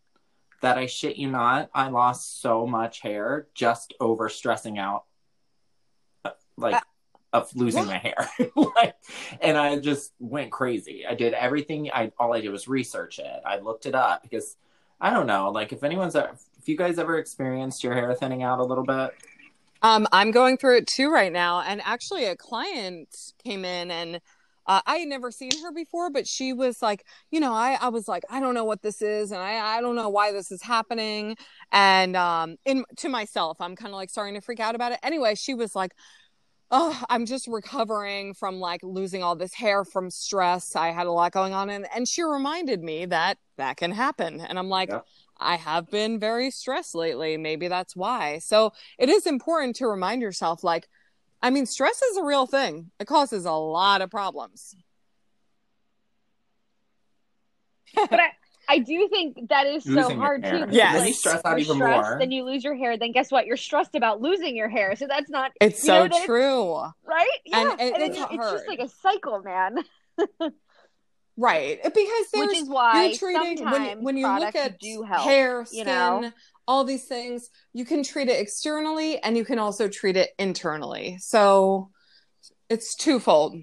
That 0.62 0.78
I 0.78 0.86
shit 0.86 1.18
you 1.18 1.28
not, 1.30 1.70
I 1.74 1.90
lost 1.90 2.40
so 2.42 2.68
much 2.68 3.00
hair 3.02 3.48
just 3.56 3.96
over 4.00 4.30
stressing 4.30 4.78
out, 4.78 5.06
uh, 6.24 6.32
like 6.56 6.76
Uh, 6.76 6.80
of 7.34 7.56
losing 7.56 7.84
yeah. 7.84 7.88
my 7.88 7.98
hair. 7.98 8.30
like, 8.76 8.96
and 9.42 9.58
I 9.58 9.80
just 9.80 10.14
went 10.20 10.52
crazy. 10.52 11.04
I 11.08 11.16
did 11.16 11.34
everything. 11.34 11.90
I 11.92 12.12
all 12.20 12.34
I 12.34 12.42
did 12.42 12.52
was 12.52 12.68
research 12.68 13.18
it. 13.20 13.42
I 13.46 13.58
looked 13.58 13.86
it 13.88 13.96
up 13.96 14.22
because 14.22 14.56
I 15.02 15.10
don't 15.10 15.28
know. 15.28 15.50
Like 15.50 15.74
if 15.74 15.84
anyone's, 15.84 16.16
if 16.16 16.30
you 16.66 16.78
guys 16.78 17.00
ever 17.00 17.18
experienced 17.18 17.84
your 17.84 17.94
hair 17.94 18.14
thinning 18.14 18.44
out 18.44 18.60
a 18.60 18.64
little 18.64 18.86
bit, 18.86 19.14
Um, 19.82 20.08
I'm 20.12 20.30
going 20.30 20.58
through 20.58 20.78
it 20.78 20.88
too 20.88 21.10
right 21.10 21.32
now. 21.32 21.62
And 21.62 21.82
actually, 21.84 22.26
a 22.26 22.36
client 22.36 23.10
came 23.44 23.66
in 23.66 23.90
and 23.90 24.22
uh, 24.68 24.82
I 24.86 24.98
had 24.98 25.08
never 25.08 25.32
seen 25.32 25.50
her 25.64 25.72
before, 25.72 26.12
but 26.12 26.28
she 26.28 26.54
was 26.54 26.84
like, 26.84 27.04
you 27.32 27.40
know, 27.40 27.52
I, 27.52 27.80
I 27.82 27.90
was 27.90 28.08
like, 28.08 28.24
I 28.30 28.40
don't 28.40 28.54
know 28.54 28.64
what 28.64 28.84
this 28.84 29.02
is. 29.02 29.32
And 29.32 29.42
I, 29.42 29.78
I 29.78 29.82
don't 29.82 29.96
know 29.96 30.10
why 30.10 30.32
this 30.32 30.52
is 30.52 30.62
happening. 30.62 31.36
And 31.72 32.16
um, 32.16 32.58
in 32.64 32.86
to 32.98 33.10
myself, 33.10 33.58
I'm 33.60 33.76
kind 33.76 33.90
of 33.90 33.96
like 33.96 34.12
starting 34.12 34.36
to 34.36 34.42
freak 34.42 34.60
out 34.60 34.76
about 34.76 34.92
it. 34.92 35.00
Anyway, 35.02 35.34
she 35.34 35.56
was 35.56 35.76
like, 35.76 35.94
oh, 36.72 37.04
I'm 37.10 37.26
just 37.26 37.48
recovering 37.48 38.34
from 38.34 38.60
like 38.60 38.82
losing 38.82 39.22
all 39.24 39.36
this 39.36 39.54
hair 39.54 39.84
from 39.84 40.10
stress. 40.10 40.76
I 40.76 40.92
had 40.92 41.06
a 41.06 41.12
lot 41.12 41.34
going 41.34 41.54
on. 41.54 41.70
And, 41.70 41.86
and 41.94 42.08
she 42.08 42.24
reminded 42.24 42.82
me 42.82 43.06
that 43.08 43.38
that 43.58 43.78
can 43.78 43.92
happen. 43.92 44.40
And 44.40 44.58
I'm 44.58 44.70
like, 44.70 44.90
Yeah. 44.90 45.02
I 45.38 45.58
have 45.58 45.90
been 45.90 46.20
very 46.20 46.50
stressed 46.52 46.96
lately. 46.96 47.36
Maybe 47.36 47.68
that's 47.68 47.96
why. 47.96 48.40
So 48.40 48.72
it 48.98 49.10
is 49.10 49.26
important 49.26 49.76
to 49.78 49.88
remind 49.88 50.22
yourself 50.22 50.64
like, 50.64 50.88
I 51.42 51.50
mean, 51.50 51.66
stress 51.66 52.02
is 52.02 52.18
a 52.18 52.24
real 52.24 52.46
thing, 52.46 52.92
it 53.00 53.06
causes 53.08 53.46
a 53.46 53.52
lot 53.52 54.02
of 54.02 54.10
problems. 54.12 54.76
but 57.96 58.20
I, 58.20 58.32
I 58.70 58.80
do 58.80 59.08
think 59.10 59.50
that 59.50 59.68
is 59.68 59.84
so 59.84 59.92
Losing 59.92 60.12
your 60.12 60.20
hard 60.20 60.44
hair. 60.46 60.54
too. 60.54 60.60
because, 60.62 60.76
Yes. 60.76 60.94
like, 60.94 61.00
Then 61.00 61.08
you 61.08 61.14
stress 61.14 61.42
out 61.46 61.60
even 61.60 61.76
stressed, 61.76 62.10
more. 62.10 62.20
Then 62.20 62.32
you 62.32 62.44
lose 62.46 62.64
your 62.64 62.76
hair. 62.76 62.98
Then 62.98 63.12
guess 63.12 63.32
what? 63.32 63.46
You're 63.46 63.58
stressed 63.58 63.96
about 63.96 64.22
losing 64.22 64.56
your 64.56 64.70
hair. 64.70 64.96
So 64.96 65.08
that's 65.08 65.30
not 65.30 65.52
It's 65.60 65.82
so 65.84 66.04
know, 66.04 66.18
that- 66.18 66.26
true. 66.26 66.74
right. 67.04 67.30
Yeah, 67.46 67.72
And 67.72 67.82
it- 67.82 67.94
then 67.94 68.02
it's 68.12 68.18
you- 68.20 68.28
it's 68.32 68.52
just 68.52 68.68
like 68.68 68.80
a 68.80 68.88
cycle, 68.90 69.42
man. 69.42 69.78
Right. 71.38 71.82
Because 71.82 71.96
there's 72.34 72.48
Which 72.50 72.58
is 72.58 72.70
why 72.70 73.06
you're 73.06 73.18
treating 73.18 73.42
when, 73.42 73.58
sometimes 73.74 74.04
when 74.04 74.18
you 74.18 74.28
look 74.28 74.54
at 74.56 74.80
do 74.80 75.02
help, 75.04 75.24
hair, 75.24 75.66
skin, 75.66 75.80
you 75.80 75.86
know? 75.86 76.32
all 76.68 76.84
these 76.84 77.06
things, 77.06 77.50
you 77.74 77.86
can 77.86 78.04
treat 78.04 78.28
it 78.28 78.40
externally 78.40 79.18
and 79.24 79.38
you 79.38 79.46
can 79.46 79.58
also 79.58 79.88
treat 79.88 80.18
it 80.18 80.32
internally. 80.38 81.18
So 81.20 81.90
it's 82.70 82.96
twofold. 82.96 83.56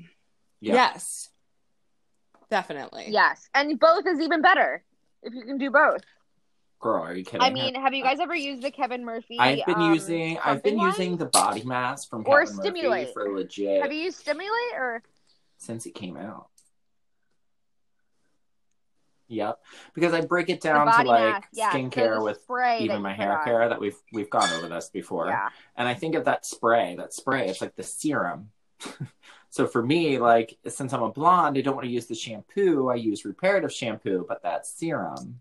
Yeah. 0.61 0.75
Yes. 0.75 1.29
Definitely. 2.51 3.07
Yes, 3.11 3.49
and 3.55 3.79
both 3.79 4.07
is 4.07 4.19
even 4.21 4.41
better 4.41 4.83
if 5.29 5.35
you 5.35 5.43
can 5.45 5.59
do 5.59 5.71
both. 5.71 6.03
girl, 6.81 7.03
are 7.03 7.15
you 7.15 7.25
kidding? 7.25 7.43
I 7.43 7.51
mean, 7.51 7.75
have 7.75 7.95
you 7.95 8.03
guys 8.03 8.19
ever 8.21 8.35
used 8.35 8.63
the 8.63 8.71
Kevin 8.71 9.05
Murphy? 9.05 9.39
I've 9.39 9.65
been 9.67 9.77
um, 9.77 9.95
using 9.95 10.39
I've 10.45 10.63
been 10.63 10.77
pumping 10.79 11.03
using 11.07 11.17
the 11.17 11.27
body 11.27 11.63
mass 11.65 12.05
from 12.07 12.25
Or 12.27 12.45
Kevin 12.45 12.57
Stimulate. 12.61 13.09
Murphy 13.09 13.13
for 13.13 13.37
legit 13.37 13.83
Have 13.83 13.93
you 13.93 14.01
used 14.01 14.19
Stimulate 14.19 14.75
or? 14.75 15.03
since 15.59 15.87
it 15.87 15.95
came 15.95 16.17
out. 16.17 16.49
Yep. 19.31 19.59
Because 19.95 20.15
I 20.15 20.23
break 20.23 20.49
it 20.49 20.61
down 20.61 20.87
to 20.87 21.03
like 21.07 21.35
mask, 21.35 21.49
yeah. 21.53 21.71
skincare 21.71 22.17
the 22.19 22.25
with 22.25 22.41
spray 22.41 22.79
even 22.81 23.03
my 23.03 23.13
hair 23.13 23.39
on. 23.39 23.45
care 23.45 23.69
that 23.69 23.79
we've 23.79 23.97
we've 24.13 24.31
gone 24.31 24.49
over 24.55 24.69
this 24.69 24.89
before. 24.89 25.27
Yeah. 25.29 25.49
And 25.77 25.87
I 25.87 25.95
think 25.95 26.15
of 26.15 26.25
that 26.25 26.47
spray, 26.47 26.95
that 26.97 27.13
spray, 27.13 27.47
it's 27.49 27.61
like 27.61 27.77
the 27.77 27.83
serum. 27.83 28.51
so 29.51 29.67
for 29.67 29.83
me, 29.83 30.19
like 30.19 30.59
since 30.69 30.93
I'm 30.93 31.03
a 31.03 31.11
blonde, 31.11 31.57
I 31.59 31.61
don't 31.63 31.75
want 31.75 31.87
to 31.87 31.93
use 31.93 32.07
the 32.07 32.15
shampoo. 32.15 32.89
I 32.89 32.97
use 32.97 33.25
reparative 33.25 33.73
shampoo, 33.73 34.25
but 34.29 34.43
that 34.43 34.67
serum. 34.67 35.41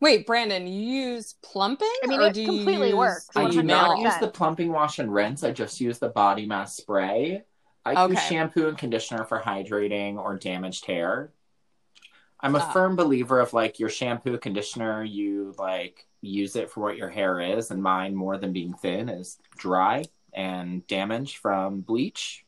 Wait, 0.00 0.26
Brandon, 0.26 0.66
you 0.66 0.80
use 1.12 1.34
plumping? 1.42 1.90
I 2.04 2.06
mean, 2.06 2.20
or 2.20 2.26
it 2.26 2.34
do 2.34 2.42
you 2.42 2.46
completely 2.48 2.88
use 2.88 2.96
works. 2.96 3.28
I 3.34 3.48
do 3.50 3.62
not 3.62 3.98
use 3.98 4.16
the 4.18 4.28
plumping 4.28 4.70
wash 4.70 4.98
and 4.98 5.12
rinse. 5.12 5.42
I 5.42 5.52
just 5.52 5.80
use 5.80 5.98
the 5.98 6.10
body 6.10 6.44
mass 6.44 6.76
spray. 6.76 7.42
I 7.84 8.06
use 8.06 8.20
shampoo 8.22 8.68
and 8.68 8.76
conditioner 8.76 9.24
for 9.24 9.40
hydrating 9.40 10.16
or 10.16 10.36
damaged 10.36 10.84
hair. 10.86 11.32
I'm 12.40 12.54
a 12.56 12.58
Ah. 12.58 12.72
firm 12.72 12.96
believer 12.96 13.40
of 13.40 13.54
like 13.54 13.78
your 13.78 13.88
shampoo 13.88 14.36
conditioner, 14.38 15.02
you 15.02 15.54
like 15.56 16.06
use 16.20 16.56
it 16.56 16.70
for 16.70 16.80
what 16.80 16.96
your 16.98 17.08
hair 17.08 17.40
is, 17.40 17.70
and 17.70 17.82
mine 17.82 18.14
more 18.14 18.36
than 18.36 18.52
being 18.52 18.74
thin 18.74 19.08
is 19.08 19.38
dry 19.56 20.04
and 20.36 20.86
damage 20.86 21.38
from 21.38 21.80
bleach. 21.80 22.44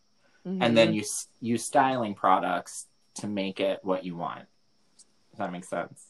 Mhm. 0.46 0.58
And 0.62 0.76
then 0.76 0.94
you 0.94 1.02
use 1.40 1.64
styling 1.64 2.14
products 2.14 2.86
to 3.14 3.26
make 3.26 3.58
it 3.58 3.80
what 3.82 4.04
you 4.04 4.14
want. 4.16 4.46
Does 5.30 5.38
that 5.38 5.50
make 5.52 5.64
sense? 5.64 6.04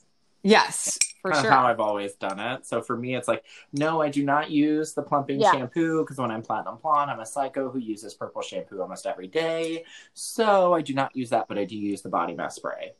yes, 0.44 0.96
for 1.20 1.34
sure. 1.34 1.50
how 1.50 1.66
I've 1.66 1.80
always 1.80 2.14
done 2.14 2.38
it. 2.38 2.64
So 2.64 2.80
for 2.80 2.96
me, 2.96 3.16
it's 3.16 3.26
like, 3.28 3.44
no, 3.72 4.00
I 4.00 4.08
do 4.08 4.24
not 4.24 4.50
use 4.50 4.94
the 4.94 5.02
plumping 5.02 5.40
Yeah. 5.40 5.50
shampoo 5.52 6.02
because 6.02 6.16
when 6.16 6.30
I'm 6.30 6.42
platinum 6.42 6.78
blonde, 6.80 7.10
I'm 7.10 7.20
a 7.20 7.26
psycho 7.26 7.70
who 7.70 7.78
uses 7.78 8.14
purple 8.14 8.40
shampoo 8.40 8.80
almost 8.80 9.04
every 9.04 9.26
day. 9.26 9.84
So 10.14 10.72
I 10.74 10.80
do 10.80 10.94
not 10.94 11.14
use 11.14 11.30
that, 11.30 11.48
but 11.48 11.58
I 11.58 11.64
do 11.64 11.76
use 11.76 12.02
the 12.02 12.08
body 12.08 12.34
mass 12.34 12.54
spray. 12.56 12.92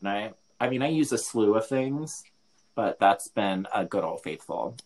And 0.00 0.08
I, 0.08 0.32
I 0.58 0.68
mean, 0.70 0.82
I 0.82 0.88
use 0.88 1.12
a 1.12 1.18
slew 1.18 1.54
of 1.54 1.66
things, 1.68 2.24
but 2.74 2.98
that's 2.98 3.28
been 3.28 3.68
a 3.74 3.84
good 3.84 4.02
old 4.02 4.22
faithful. 4.22 4.76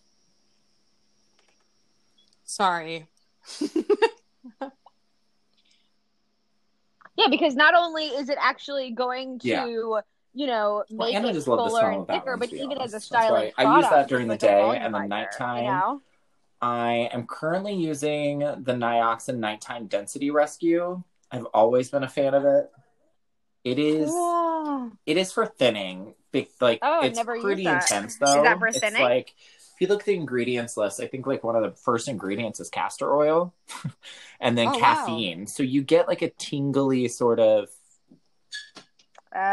Sorry. 2.43 3.07
Yeah, 7.17 7.27
because 7.29 7.55
not 7.55 7.75
only 7.75 8.05
is 8.05 8.29
it 8.29 8.37
actually 8.39 8.91
going 8.91 9.39
to, 9.39 9.47
Yeah. 9.47 9.65
you 9.65 10.47
know, 10.47 10.83
Well, 10.89 11.07
make 11.09 11.15
and 11.15 11.25
I 11.25 11.29
it 11.29 11.33
just 11.33 11.45
fuller 11.45 11.91
and 11.91 12.07
thicker, 12.07 12.31
one, 12.31 12.39
but 12.39 12.53
even 12.53 12.77
as 12.79 12.93
a 12.93 12.99
styling 12.99 13.51
I 13.57 13.77
use 13.77 13.89
that 13.89 14.07
during 14.07 14.27
the 14.27 14.37
day 14.37 14.77
and 14.77 14.93
the 14.93 15.05
nighttime. 15.05 15.63
You 15.65 15.69
know? 15.71 16.01
I 16.61 17.09
am 17.11 17.27
currently 17.27 17.73
using 17.73 18.39
the 18.39 18.73
Nioxin 18.73 19.37
Nighttime 19.37 19.87
Density 19.87 20.31
Rescue. 20.31 21.03
I've 21.31 21.45
always 21.53 21.89
been 21.89 22.03
a 22.03 22.09
fan 22.09 22.33
of 22.33 22.45
it. 22.45 22.71
It 23.63 23.77
is. 23.77 24.09
Cool. 24.09 24.91
It 25.05 25.17
is 25.17 25.31
for 25.31 25.45
thinning. 25.45 26.15
Like 26.61 26.79
Oh, 26.81 27.01
it's 27.03 27.17
never 27.17 27.39
pretty 27.41 27.65
intense 27.65 28.13
Is 28.13 28.19
though. 28.19 28.43
that 28.43 28.57
for 28.57 28.67
It's 28.67 28.79
thinning? 28.79 29.01
like 29.01 29.35
you 29.81 29.87
look 29.87 30.01
at 30.01 30.05
the 30.05 30.15
ingredients 30.15 30.77
list, 30.77 30.99
I 30.99 31.07
think 31.07 31.27
like 31.27 31.43
one 31.43 31.55
of 31.55 31.63
the 31.63 31.71
first 31.71 32.07
ingredients 32.07 32.59
is 32.59 32.69
castor 32.69 33.15
oil, 33.15 33.53
and 34.39 34.57
then 34.57 34.71
Oh, 34.71 34.79
wow. 34.79 35.27
caffeine. 35.27 35.47
So 35.47 35.63
you 35.63 35.83
get 35.83 36.07
like 36.07 36.21
a 36.21 36.29
tingly 36.31 37.07
sort 37.07 37.39
of. 37.39 37.69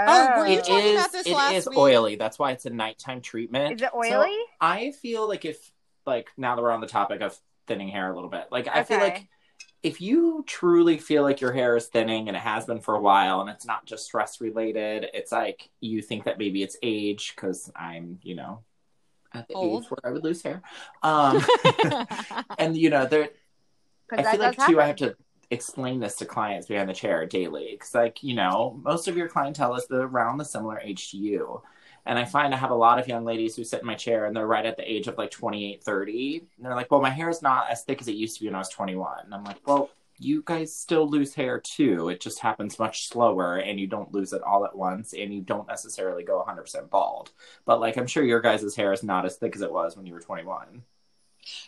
Oh, 0.08 0.32
were 0.34 0.46
you 0.46 0.56
It 0.56 0.66
talking 0.66 0.90
is. 0.94 0.98
about 0.98 1.12
this 1.12 1.30
It 1.30 1.30
last 1.30 1.66
is 1.66 1.68
week? 1.68 1.76
oily. 1.76 2.16
That's 2.16 2.38
why 2.38 2.52
it's 2.52 2.66
a 2.66 2.70
nighttime 2.70 3.20
treatment. 3.20 3.76
Is 3.76 3.82
it 3.82 3.94
So 4.00 4.26
oily? 4.26 4.36
I 4.60 4.92
feel 4.92 5.28
like 5.28 5.44
if 5.44 5.72
like 6.06 6.30
now 6.36 6.56
that 6.56 6.62
we're 6.62 6.70
on 6.72 6.80
the 6.80 6.86
topic 6.86 7.20
of 7.20 7.38
thinning 7.66 7.88
hair 7.88 8.10
a 8.10 8.14
little 8.14 8.30
bit, 8.30 8.48
like 8.50 8.68
I 8.68 8.82
feel 8.82 8.98
like 9.00 9.28
if 9.82 10.00
you 10.00 10.44
truly 10.46 10.98
feel 10.98 11.22
like 11.24 11.40
your 11.40 11.52
hair 11.52 11.76
is 11.76 11.86
thinning 11.88 12.28
and 12.28 12.36
it 12.36 12.40
has 12.42 12.66
been 12.66 12.80
for 12.80 12.96
a 12.96 13.00
while 13.00 13.40
and 13.42 13.50
it's 13.50 13.66
not 13.66 13.86
just 13.86 14.06
stress 14.06 14.40
related, 14.40 15.06
it's 15.14 15.32
like 15.32 15.70
you 15.80 16.02
think 16.02 16.24
that 16.24 16.38
maybe 16.38 16.62
it's 16.62 16.76
age 16.82 17.34
because 17.36 17.70
I'm, 17.76 18.18
you 18.22 18.36
know, 18.36 18.64
at 19.34 19.48
the 19.48 19.54
Old. 19.54 19.84
age 19.84 19.90
where 19.90 19.98
I 20.04 20.10
would 20.10 20.24
lose 20.24 20.42
hair. 20.42 20.62
Um, 21.02 21.44
and 22.58 22.76
you 22.76 22.90
know, 22.90 23.06
there, 23.06 23.28
I 24.10 24.22
feel 24.22 24.40
like 24.40 24.58
too, 24.66 24.80
I 24.80 24.86
have 24.86 24.96
to 24.96 25.16
explain 25.50 26.00
this 26.00 26.16
to 26.16 26.26
clients 26.26 26.66
behind 26.66 26.88
the 26.88 26.94
chair 26.94 27.24
daily 27.26 27.68
because, 27.72 27.94
like, 27.94 28.22
you 28.22 28.34
know, 28.34 28.78
most 28.82 29.08
of 29.08 29.16
your 29.16 29.28
clientele 29.28 29.74
is 29.74 29.86
the, 29.86 30.02
around 30.02 30.38
the 30.38 30.44
similar 30.44 30.80
age 30.80 31.10
to 31.10 31.16
you. 31.16 31.62
And 32.06 32.18
I 32.18 32.24
find 32.24 32.54
I 32.54 32.56
have 32.56 32.70
a 32.70 32.74
lot 32.74 32.98
of 32.98 33.06
young 33.06 33.24
ladies 33.24 33.54
who 33.54 33.64
sit 33.64 33.80
in 33.80 33.86
my 33.86 33.94
chair 33.94 34.24
and 34.24 34.34
they're 34.34 34.46
right 34.46 34.64
at 34.64 34.78
the 34.78 34.90
age 34.90 35.08
of 35.08 35.18
like 35.18 35.30
28, 35.30 35.82
30. 35.82 36.46
And 36.56 36.66
they're 36.66 36.74
like, 36.74 36.90
well, 36.90 37.02
my 37.02 37.10
hair 37.10 37.28
is 37.28 37.42
not 37.42 37.70
as 37.70 37.84
thick 37.84 38.00
as 38.00 38.08
it 38.08 38.14
used 38.14 38.36
to 38.36 38.40
be 38.40 38.46
when 38.46 38.54
I 38.54 38.58
was 38.58 38.70
21. 38.70 39.24
And 39.24 39.34
I'm 39.34 39.44
like, 39.44 39.58
well, 39.66 39.90
you 40.18 40.42
guys 40.44 40.74
still 40.74 41.08
lose 41.08 41.34
hair 41.34 41.60
too. 41.60 42.08
It 42.08 42.20
just 42.20 42.40
happens 42.40 42.78
much 42.78 43.08
slower 43.08 43.56
and 43.56 43.78
you 43.78 43.86
don't 43.86 44.12
lose 44.12 44.32
it 44.32 44.42
all 44.42 44.64
at 44.64 44.76
once 44.76 45.12
and 45.12 45.32
you 45.32 45.40
don't 45.40 45.68
necessarily 45.68 46.24
go 46.24 46.44
100% 46.46 46.90
bald. 46.90 47.30
But 47.64 47.80
like, 47.80 47.96
I'm 47.96 48.06
sure 48.06 48.24
your 48.24 48.40
guys' 48.40 48.74
hair 48.74 48.92
is 48.92 49.02
not 49.02 49.24
as 49.24 49.36
thick 49.36 49.54
as 49.54 49.62
it 49.62 49.72
was 49.72 49.96
when 49.96 50.06
you 50.06 50.14
were 50.14 50.20
21. 50.20 50.82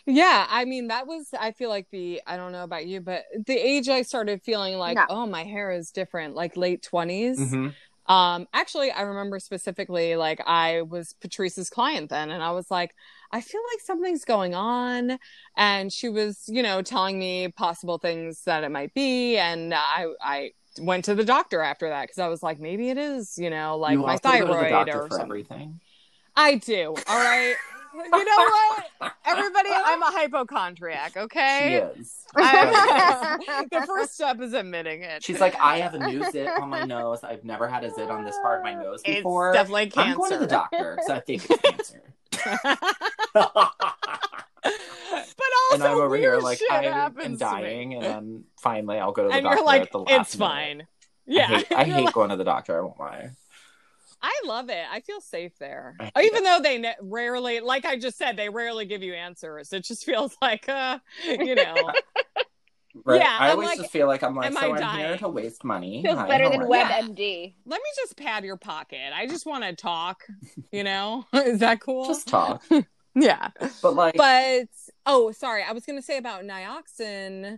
Yeah, 0.05 0.45
I 0.49 0.65
mean 0.65 0.89
that 0.89 1.07
was 1.07 1.29
I 1.39 1.51
feel 1.53 1.69
like 1.69 1.87
the 1.91 2.21
I 2.27 2.37
don't 2.37 2.51
know 2.51 2.63
about 2.63 2.85
you, 2.85 3.01
but 3.01 3.23
the 3.47 3.55
age 3.57 3.89
I 3.89 4.03
started 4.03 4.43
feeling 4.43 4.77
like, 4.77 4.95
No. 4.95 5.05
oh, 5.09 5.25
my 5.25 5.43
hair 5.43 5.71
is 5.71 5.91
different, 5.91 6.35
like 6.35 6.55
late 6.55 6.87
20s. 6.91 7.39
Mm-hmm. 7.39 7.67
Um 8.13 8.47
actually 8.53 8.91
I 8.91 9.01
remember 9.01 9.39
specifically 9.39 10.15
like 10.15 10.41
I 10.45 10.81
was 10.81 11.13
Patrice's 11.21 11.69
client 11.69 12.09
then 12.09 12.29
and 12.29 12.43
I 12.43 12.51
was 12.51 12.69
like, 12.69 12.93
I 13.31 13.41
feel 13.41 13.61
like 13.73 13.81
something's 13.81 14.25
going 14.25 14.53
on 14.55 15.17
and 15.55 15.91
she 15.91 16.09
was, 16.09 16.43
you 16.47 16.61
know, 16.63 16.81
telling 16.81 17.17
me 17.19 17.47
possible 17.49 17.97
things 17.97 18.43
that 18.45 18.63
it 18.63 18.69
might 18.69 18.93
be 18.93 19.37
and 19.37 19.73
I 19.73 20.07
I 20.21 20.51
went 20.79 21.05
to 21.05 21.15
the 21.15 21.25
doctor 21.25 21.61
after 21.61 21.89
that 21.89 22.03
because 22.03 22.17
I 22.19 22.27
was 22.27 22.41
like 22.43 22.59
maybe 22.59 22.89
it 22.89 22.97
is, 22.97 23.37
you 23.37 23.49
know, 23.49 23.77
like 23.77 23.93
you 23.93 23.99
my 23.99 24.13
also 24.13 24.29
go 24.29 24.39
to 24.39 24.45
the 24.45 24.53
thyroid 24.53 24.89
or 24.89 25.07
something. 25.09 25.21
everything. 25.21 25.79
I 26.35 26.55
do. 26.55 26.95
All 27.07 27.17
right. 27.19 27.55
you 27.93 28.23
know 28.25 28.37
what? 28.37 29.13
Everybody, 29.25 29.69
I'm 29.71 30.01
a 30.01 30.05
hypochondriac, 30.05 31.17
okay? 31.17 31.83
She 31.95 32.01
is. 32.01 32.25
I- 32.35 33.65
the 33.71 33.81
first 33.85 34.13
step 34.13 34.39
is 34.39 34.53
admitting 34.53 35.03
it. 35.03 35.23
She's 35.23 35.41
like, 35.41 35.55
I 35.59 35.79
have 35.79 35.93
a 35.93 35.99
new 36.07 36.23
zit 36.31 36.47
on 36.47 36.69
my 36.69 36.85
nose. 36.85 37.23
I've 37.23 37.43
never 37.43 37.67
had 37.67 37.83
a 37.83 37.93
zit 37.93 38.09
on 38.09 38.23
this 38.23 38.37
part 38.41 38.59
of 38.59 38.63
my 38.63 38.73
nose 38.73 39.01
before. 39.03 39.49
it's 39.49 39.57
definitely 39.57 39.89
cancer. 39.89 40.09
I'm 40.11 40.17
going 40.17 40.31
to 40.31 40.37
the 40.37 40.47
doctor 40.47 40.95
because 40.95 41.09
I 41.09 41.19
think 41.19 41.49
it's 41.49 41.61
cancer. 41.61 42.01
But 43.33 43.71
also, 44.63 45.73
and 45.73 45.83
I'm 45.83 45.97
over 45.97 46.15
here 46.17 46.37
like 46.37 46.59
I 46.69 46.85
am 46.85 47.37
dying, 47.37 47.93
and 47.95 48.03
then 48.03 48.43
finally 48.59 48.97
I'll 48.99 49.11
go 49.11 49.23
to 49.23 49.29
the 49.29 49.35
and 49.35 49.43
doctor. 49.43 49.57
you're 49.57 49.65
like, 49.65 49.81
at 49.83 49.91
the 49.91 49.99
last 49.99 50.11
it's 50.31 50.37
minute. 50.37 50.49
fine. 50.49 50.81
I 50.81 50.85
Yeah, 51.27 51.47
hate, 51.47 51.71
I 51.71 51.83
hate 51.85 52.05
like- 52.05 52.13
going 52.13 52.29
to 52.29 52.35
the 52.37 52.43
doctor. 52.43 52.77
I 52.77 52.81
won't 52.81 52.99
lie. 52.99 53.31
I 54.23 54.41
love 54.45 54.69
it. 54.69 54.85
I 54.91 54.99
feel 54.99 55.19
safe 55.19 55.57
there, 55.57 55.95
I 56.15 56.21
even 56.21 56.43
though 56.43 56.59
they 56.61 56.77
ne- 56.77 56.93
rarely, 57.01 57.59
like 57.59 57.85
I 57.85 57.97
just 57.97 58.19
said, 58.19 58.37
they 58.37 58.49
rarely 58.49 58.85
give 58.85 59.01
you 59.01 59.15
answers. 59.15 59.73
It 59.73 59.83
just 59.83 60.05
feels 60.09 60.37
like, 60.39 60.69
uh, 60.69 60.99
you 61.25 61.55
know, 61.55 61.91
Right? 63.05 63.19
Yeah, 63.21 63.37
I 63.39 63.45
I'm 63.47 63.51
always 63.53 63.69
like, 63.69 63.77
just 63.79 63.91
feel 63.91 64.07
like 64.07 64.23
I'm 64.23 64.35
like, 64.35 64.53
so 64.53 64.59
I 64.59 64.79
I'm 64.81 64.99
here 64.99 65.17
to 65.17 65.29
waste 65.29 65.63
money. 65.63 66.01
Feels 66.03 66.17
Hi, 66.17 66.27
better 66.27 66.49
than 66.49 66.61
are 66.61 66.65
you? 66.67 66.75
Yeah. 66.75 67.01
WebMD. 67.01 67.53
let 67.65 67.77
me 67.81 67.89
just 67.95 68.17
pad 68.17 68.43
your 68.43 68.57
pocket. 68.57 69.11
I 69.13 69.27
just 69.27 69.45
want 69.45 69.63
to 69.63 69.73
talk. 69.75 70.23
You 70.71 70.83
know, 70.85 71.25
is 71.33 71.59
that 71.59 71.81
cool? 71.81 72.05
Just 72.05 72.27
talk, 72.27 72.63
yeah. 73.15 73.49
but 73.81 73.93
like, 73.93 74.15
but 74.15 74.67
oh 75.05 75.31
sorry 75.31 75.63
i 75.67 75.71
was 75.73 75.83
going 75.85 75.97
to 75.97 76.01
say 76.05 76.15
about 76.17 76.43
nioxin 76.43 77.57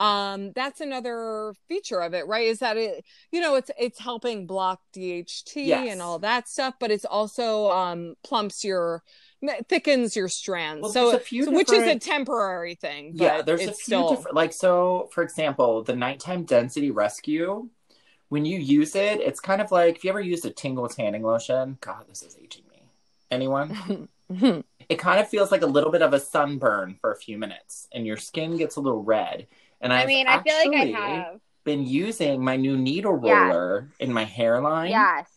um 0.00 0.52
that's 0.54 0.80
another 0.80 1.54
feature 1.68 2.00
of 2.00 2.14
it 2.14 2.26
right 2.26 2.46
is 2.46 2.58
that 2.60 2.76
it 2.76 3.04
you 3.30 3.40
know 3.40 3.54
it's 3.56 3.70
it's 3.78 3.98
helping 4.00 4.46
block 4.46 4.80
dht 4.96 5.52
Yes. 5.56 5.92
and 5.92 6.00
all 6.00 6.18
that 6.20 6.48
stuff 6.48 6.74
but 6.80 6.90
it's 6.90 7.04
also 7.04 7.70
um 7.70 8.14
plumps 8.24 8.64
your 8.64 9.02
thickens 9.68 10.16
your 10.16 10.28
strands 10.28 10.82
Well, 10.82 10.92
so, 10.92 11.10
there's 11.10 11.20
a 11.20 11.24
few 11.24 11.44
so- 11.44 11.50
which 11.52 11.72
is 11.72 11.82
a 11.82 11.98
temporary 11.98 12.74
thing 12.74 13.12
but 13.16 13.22
yeah, 13.24 13.42
there's 13.42 13.62
a 13.62 13.66
few 13.66 13.74
still 13.74 14.08
different, 14.10 14.34
like, 14.36 14.52
so 14.52 15.08
for 15.12 15.22
example, 15.22 15.82
the 15.82 15.96
nighttime 15.96 16.44
density 16.44 16.90
rescue. 16.90 17.68
When 18.30 18.44
you 18.44 18.58
use 18.58 18.96
it, 18.96 19.20
it's 19.20 19.38
kind 19.38 19.60
of 19.60 19.70
like 19.70 19.96
if 19.96 20.04
you 20.04 20.10
ever 20.10 20.20
used 20.20 20.44
a 20.44 20.50
tingle 20.50 20.88
tanning 20.88 21.22
lotion. 21.22 21.78
God, 21.80 22.04
this 22.08 22.22
is 22.22 22.36
aging 22.42 22.64
me. 22.70 22.82
Anyone? 23.30 24.08
it 24.88 24.98
kind 24.98 25.20
of 25.20 25.28
feels 25.28 25.52
like 25.52 25.62
a 25.62 25.66
little 25.66 25.92
bit 25.92 26.02
of 26.02 26.12
a 26.14 26.18
sunburn 26.20 26.96
for 27.00 27.12
a 27.12 27.16
few 27.16 27.38
minutes 27.38 27.86
and 27.92 28.06
your 28.06 28.16
skin 28.16 28.56
gets 28.56 28.76
a 28.76 28.80
little 28.80 29.02
red. 29.02 29.46
And 29.80 29.92
I 29.92 30.00
I've 30.02 30.08
mean, 30.08 30.26
I 30.26 30.42
feel 30.42 30.56
like 30.56 30.78
I 30.80 30.86
have. 30.96 31.40
been 31.64 31.86
using 31.86 32.42
my 32.42 32.56
new 32.56 32.76
needle 32.76 33.20
Yes. 33.22 33.52
roller 33.52 33.88
in 34.00 34.12
my 34.12 34.24
hairline 34.24 34.90
Yes. 34.90 35.28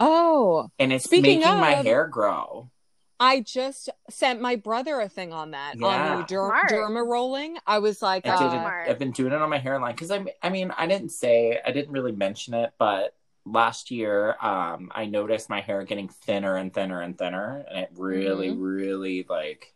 oh 0.00 0.68
and 0.78 0.92
it's 0.92 1.04
Speaking 1.04 1.40
making 1.40 1.60
my 1.60 1.72
hair 1.74 2.06
grow. 2.08 2.70
I 3.18 3.40
just 3.40 3.88
sent 4.10 4.40
my 4.40 4.56
brother 4.56 5.00
a 5.00 5.08
thing 5.08 5.32
on 5.32 5.52
that 5.52 5.74
Yeah. 5.78 5.86
on 5.86 6.18
the 6.20 6.24
der- 6.26 6.50
derma 6.70 7.06
rolling 7.06 7.56
i 7.66 7.78
was 7.78 8.02
like 8.02 8.26
I 8.26 8.34
uh, 8.34 8.70
I've 8.88 8.98
been 8.98 9.10
doing 9.12 9.32
it 9.32 9.40
on 9.40 9.48
my 9.50 9.58
hairline 9.58 9.92
because 9.94 10.10
I, 10.10 10.24
I 10.42 10.50
mean, 10.50 10.70
I 10.76 10.86
didn't 10.86 11.10
say, 11.10 11.58
I 11.64 11.72
didn't 11.72 11.92
really 11.92 12.12
mention 12.12 12.54
it, 12.54 12.72
but 12.78 13.14
last 13.44 13.90
year, 13.90 14.36
um, 14.42 14.90
I 14.94 15.06
noticed 15.06 15.48
my 15.48 15.60
hair 15.60 15.82
getting 15.84 16.08
thinner 16.08 16.56
and 16.56 16.72
thinner 16.74 17.00
and 17.00 17.16
thinner, 17.16 17.64
and 17.70 17.78
it 17.78 17.90
really, 17.96 18.48
Mm-hmm. 18.48 18.60
really 18.60 19.26
like 19.28 19.74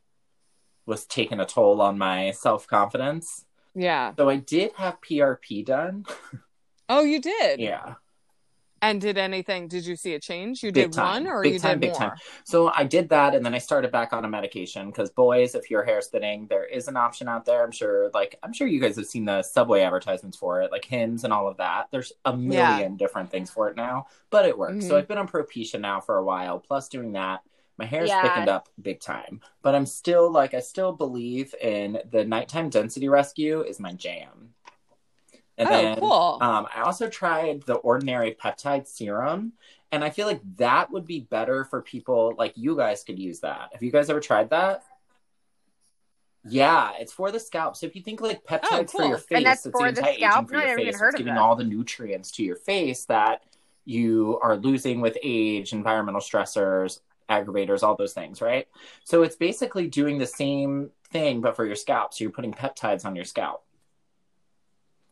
was 0.86 1.06
taking 1.06 1.38
a 1.40 1.46
toll 1.46 1.80
on 1.80 1.96
my 1.98 2.32
self 2.32 2.66
confidence. 2.66 3.44
yeah 3.74 4.12
So 4.16 4.28
I 4.28 4.36
did 4.36 4.72
have 4.74 5.00
PRP 5.00 5.64
done. 5.64 6.04
Oh, 6.92 7.02
you 7.04 7.20
did. 7.20 7.60
Yeah. 7.60 7.94
And 8.82 8.98
did 8.98 9.18
anything? 9.18 9.68
Did 9.68 9.84
you 9.84 9.94
see 9.94 10.14
a 10.14 10.18
change? 10.18 10.62
You 10.62 10.72
Big 10.72 10.90
did 10.90 10.92
time. 10.94 11.24
one, 11.24 11.32
or 11.32 11.42
Big 11.42 11.52
you 11.54 11.58
time, 11.58 11.80
did 11.80 11.80
big 11.80 11.90
more? 11.90 11.98
time. 12.10 12.18
So 12.44 12.72
I 12.74 12.84
did 12.84 13.10
that, 13.10 13.34
and 13.34 13.44
then 13.44 13.52
I 13.54 13.58
started 13.58 13.92
back 13.92 14.14
on 14.14 14.24
a 14.24 14.28
medication 14.28 14.86
because 14.86 15.10
boys, 15.10 15.54
if 15.54 15.70
you're 15.70 15.84
hair 15.84 16.00
thinning, 16.00 16.46
there 16.48 16.64
is 16.64 16.88
an 16.88 16.96
option 16.96 17.28
out 17.28 17.44
there. 17.44 17.62
I'm 17.62 17.72
sure, 17.72 18.10
like 18.14 18.38
I'm 18.42 18.54
sure 18.54 18.66
you 18.66 18.80
guys 18.80 18.96
have 18.96 19.06
seen 19.06 19.26
the 19.26 19.42
Subway 19.42 19.82
advertisements 19.82 20.38
for 20.38 20.62
it, 20.62 20.72
like 20.72 20.86
Hims 20.86 21.24
and 21.24 21.32
all 21.32 21.46
of 21.46 21.58
that. 21.58 21.88
There's 21.90 22.12
a 22.24 22.30
Yeah. 22.30 22.36
million 22.36 22.96
different 22.96 23.30
things 23.30 23.50
for 23.50 23.68
it 23.68 23.76
now, 23.76 24.06
but 24.30 24.46
it 24.46 24.56
works. 24.56 24.86
So 24.86 24.94
Mhm. 24.94 24.98
I've 24.98 25.08
been 25.08 25.18
on 25.18 25.28
Propecia 25.28 25.78
now 25.78 26.00
for 26.00 26.16
a 26.16 26.24
while. 26.24 26.58
Plus, 26.58 26.88
doing 26.88 27.12
that, 27.12 27.42
my 27.76 27.84
hair's 27.84 28.08
Yeah. 28.08 28.22
thickened 28.22 28.48
up 28.48 28.68
big 28.80 29.00
time. 29.00 29.40
But 29.62 29.74
I'm 29.74 29.86
still 29.86 30.30
like, 30.30 30.54
I 30.54 30.60
still 30.60 30.92
believe 30.92 31.54
in 31.60 32.00
the 32.10 32.24
nighttime 32.24 32.70
density 32.70 33.08
rescue 33.10 33.60
is 33.62 33.78
my 33.78 33.92
jam. 33.92 34.54
And 35.60 35.68
oh, 35.68 35.72
then, 35.72 35.98
cool. 35.98 36.38
um, 36.40 36.66
I 36.74 36.80
also 36.80 37.06
tried 37.08 37.62
the 37.62 37.74
ordinary 37.74 38.32
peptide 38.32 38.86
serum, 38.86 39.52
and 39.92 40.02
I 40.02 40.08
feel 40.08 40.26
like 40.26 40.40
that 40.56 40.90
would 40.90 41.06
be 41.06 41.20
better 41.20 41.64
for 41.66 41.82
people 41.82 42.34
like 42.38 42.54
you 42.56 42.74
guys 42.76 43.04
could 43.04 43.18
use 43.18 43.40
that. 43.40 43.68
Have 43.74 43.82
you 43.82 43.92
guys 43.92 44.08
ever 44.08 44.20
tried 44.20 44.48
that? 44.50 44.82
Yeah, 46.48 46.92
it's 46.98 47.12
for 47.12 47.30
the 47.30 47.38
scalp. 47.38 47.76
So 47.76 47.86
if 47.86 47.94
you 47.94 48.00
think 48.02 48.22
like 48.22 48.42
peptides 48.44 48.90
for 48.92 48.98
cool. 48.98 49.08
your 49.08 49.18
face, 49.18 49.36
And 49.36 49.46
that's 49.46 49.66
it's 49.66 49.78
for 49.78 49.92
the 49.92 50.02
scalp? 50.14 50.48
for 50.48 50.54
No, 50.54 50.64
your 50.64 50.76
face. 50.78 50.98
It's 50.98 51.16
giving 51.16 51.34
that. 51.34 51.40
all 51.40 51.54
the 51.54 51.64
nutrients 51.64 52.30
to 52.32 52.42
your 52.42 52.56
face 52.56 53.04
that 53.06 53.42
you 53.84 54.38
are 54.42 54.56
losing 54.56 55.02
with 55.02 55.18
age, 55.22 55.74
environmental 55.74 56.22
stressors, 56.22 57.00
aggravators, 57.28 57.82
all 57.82 57.94
those 57.96 58.14
things, 58.14 58.40
right? 58.40 58.66
So 59.04 59.22
it's 59.22 59.36
basically 59.36 59.86
doing 59.88 60.16
the 60.16 60.26
same 60.26 60.90
thing 61.10 61.42
but 61.42 61.56
for 61.56 61.66
your 61.66 61.76
scalp. 61.76 62.14
So 62.14 62.24
you're 62.24 62.32
putting 62.32 62.52
peptides 62.54 63.04
on 63.04 63.14
your 63.14 63.26
scalp. 63.26 63.62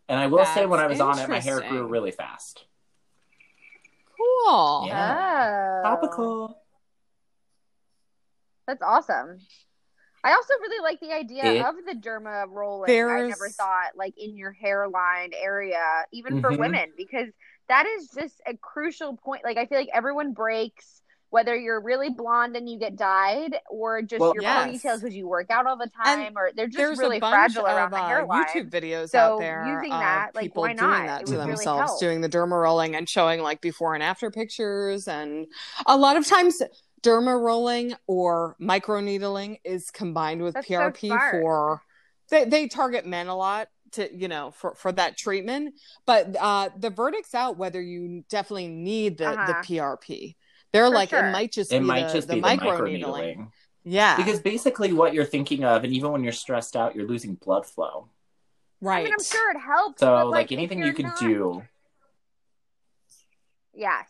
And 0.08 0.18
I 0.18 0.26
will 0.26 0.44
say 0.46 0.64
when 0.66 0.80
I 0.80 0.86
was 0.86 1.00
on 1.00 1.18
it, 1.18 1.28
my 1.28 1.38
hair 1.40 1.60
grew 1.60 1.86
really 1.86 2.10
fast. 2.12 2.64
cool. 4.16 4.84
Yeah. 4.88 5.82
Oh. 5.84 5.88
Topical. 5.88 6.62
That's 8.66 8.82
awesome. 8.82 9.38
I 10.24 10.32
also 10.32 10.54
really 10.60 10.82
like 10.82 10.98
the 11.00 11.12
idea 11.12 11.44
It- 11.44 11.64
of 11.64 11.76
the 11.86 11.92
derma 11.94 12.46
rolling. 12.48 12.90
I 12.90 13.28
never 13.28 13.48
thought 13.48 13.92
like 13.96 14.14
in 14.18 14.36
your 14.36 14.50
hairline 14.52 15.30
area, 15.34 16.04
even 16.12 16.40
for 16.40 16.50
Mhm. 16.50 16.58
women, 16.58 16.92
because 16.96 17.28
that 17.68 17.86
is 17.86 18.08
just 18.08 18.40
a 18.46 18.56
crucial 18.56 19.16
point. 19.16 19.44
Like 19.44 19.56
I 19.56 19.66
feel 19.66 19.78
like 19.78 19.90
everyone 19.92 20.32
breaks, 20.32 21.02
whether 21.30 21.54
you're 21.56 21.80
really 21.80 22.10
blonde 22.10 22.56
and 22.56 22.68
you 22.68 22.78
get 22.78 22.96
dyed, 22.96 23.58
or 23.70 24.02
just 24.02 24.20
Well, 24.20 24.32
your 24.34 24.42
yes. 24.42 24.82
ponytails 24.82 25.00
because 25.00 25.14
you 25.14 25.28
work 25.28 25.50
out 25.50 25.66
all 25.66 25.76
the 25.76 25.88
time, 25.88 26.36
or 26.36 26.50
they're 26.54 26.66
just 26.68 26.98
really 26.98 27.20
fragile 27.20 27.66
of 27.66 27.76
around 27.76 27.90
the 27.90 27.96
uh, 27.98 28.06
hairline. 28.08 28.44
YouTube 28.46 28.70
videos 28.70 29.10
So, 29.10 29.18
out 29.18 29.38
there 29.40 29.66
using 29.76 29.90
that, 29.90 30.30
like, 30.34 30.44
people 30.44 30.62
why 30.62 30.72
doing 30.74 30.76
not? 30.76 31.06
that 31.06 31.20
It 31.22 31.26
to 31.26 31.32
would 31.32 31.46
really 31.46 31.50
themselves, 31.56 32.00
doing 32.00 32.20
the 32.20 32.28
derma 32.28 32.60
rolling 32.62 32.94
and 32.96 33.08
showing 33.08 33.40
like 33.42 33.60
before 33.60 33.94
and 33.94 34.02
after 34.02 34.30
pictures. 34.30 35.06
And 35.08 35.46
a 35.86 35.96
lot 35.96 36.16
of 36.16 36.26
times, 36.26 36.62
derma 37.02 37.40
rolling 37.40 37.94
or 38.06 38.56
microneedling 38.60 39.60
is 39.64 39.90
combined 39.90 40.42
with 40.42 40.54
That's 40.54 40.66
PRP 40.66 41.06
smart. 41.06 41.30
for 41.30 41.82
they 42.30 42.44
they 42.44 42.68
target 42.68 43.06
men 43.06 43.28
a 43.28 43.36
lot 43.36 43.68
to 43.92 44.14
you 44.14 44.28
know 44.28 44.50
for 44.50 44.74
for 44.74 44.92
that 44.92 45.16
treatment. 45.16 45.74
But 46.06 46.36
uh, 46.38 46.70
the 46.76 46.90
verdict's 46.90 47.34
out 47.34 47.56
whether 47.56 47.80
you 47.80 48.24
definitely 48.28 48.68
need 48.68 49.18
the 49.18 49.24
the 49.24 49.30
Uh-huh. 49.30 49.62
PRP. 49.62 50.36
They're 50.72 50.86
For 50.86 50.94
like 50.94 51.10
sure. 51.10 51.26
it 51.26 51.32
might 51.32 51.52
just 51.52 51.72
It 51.72 51.80
be 51.80 51.86
might 51.86 52.08
the, 52.08 52.12
just 52.14 52.28
the 52.28 52.34
be 52.34 52.40
the 52.40 52.46
microneedling. 52.46 53.00
microneedling. 53.02 53.50
Yeah, 53.84 54.16
Because 54.16 54.40
basically 54.40 54.92
what 54.92 55.14
you're 55.14 55.24
thinking 55.24 55.64
of, 55.64 55.82
and 55.84 55.92
even 55.94 56.12
when 56.12 56.22
you're 56.22 56.32
stressed 56.32 56.76
out, 56.76 56.94
you're 56.94 57.06
losing 57.06 57.34
blood 57.36 57.64
flow. 57.64 58.08
right. 58.82 59.00
I 59.00 59.04
mean, 59.04 59.12
I'm 59.18 59.24
sure 59.24 59.50
it 59.50 59.58
helps. 59.58 60.00
So 60.00 60.14
like, 60.26 60.32
like 60.32 60.52
anything 60.52 60.82
you 60.82 60.92
can 60.92 61.06
not- 61.06 61.18
do. 61.18 61.62
Yes. 63.74 64.06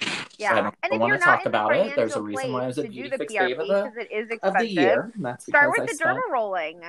So 0.00 0.06
Yeah. 0.38 0.52
I 0.52 0.60
don't 0.62 0.74
and 0.82 0.92
if 0.94 1.00
want 1.00 1.10
you're 1.10 1.18
to 1.18 1.24
not 1.26 1.36
talk 1.36 1.46
in 1.46 1.52
the 1.52 1.58
about 1.58 1.76
it. 1.76 1.96
There's 1.96 2.16
a 2.16 2.22
reason 2.22 2.52
why 2.52 2.62
I 2.64 2.66
was 2.68 2.76
place 2.76 2.84
a 2.84 2.88
to 2.88 2.92
beauty 2.92 3.08
do 3.10 3.16
the 3.16 3.18
fix 3.18 3.34
PRP 3.34 3.52
of 3.52 3.58
the, 3.58 3.64
because 3.64 3.96
it 3.98 4.10
is 4.12 4.38
of 4.42 4.54
the 4.54 4.66
year. 4.68 5.12
That's 5.18 5.44
Start 5.46 5.70
with 5.70 5.86
the 5.86 5.92
I 5.92 5.94
spent 5.94 6.16
derma 6.18 6.30
rolling. 6.32 6.80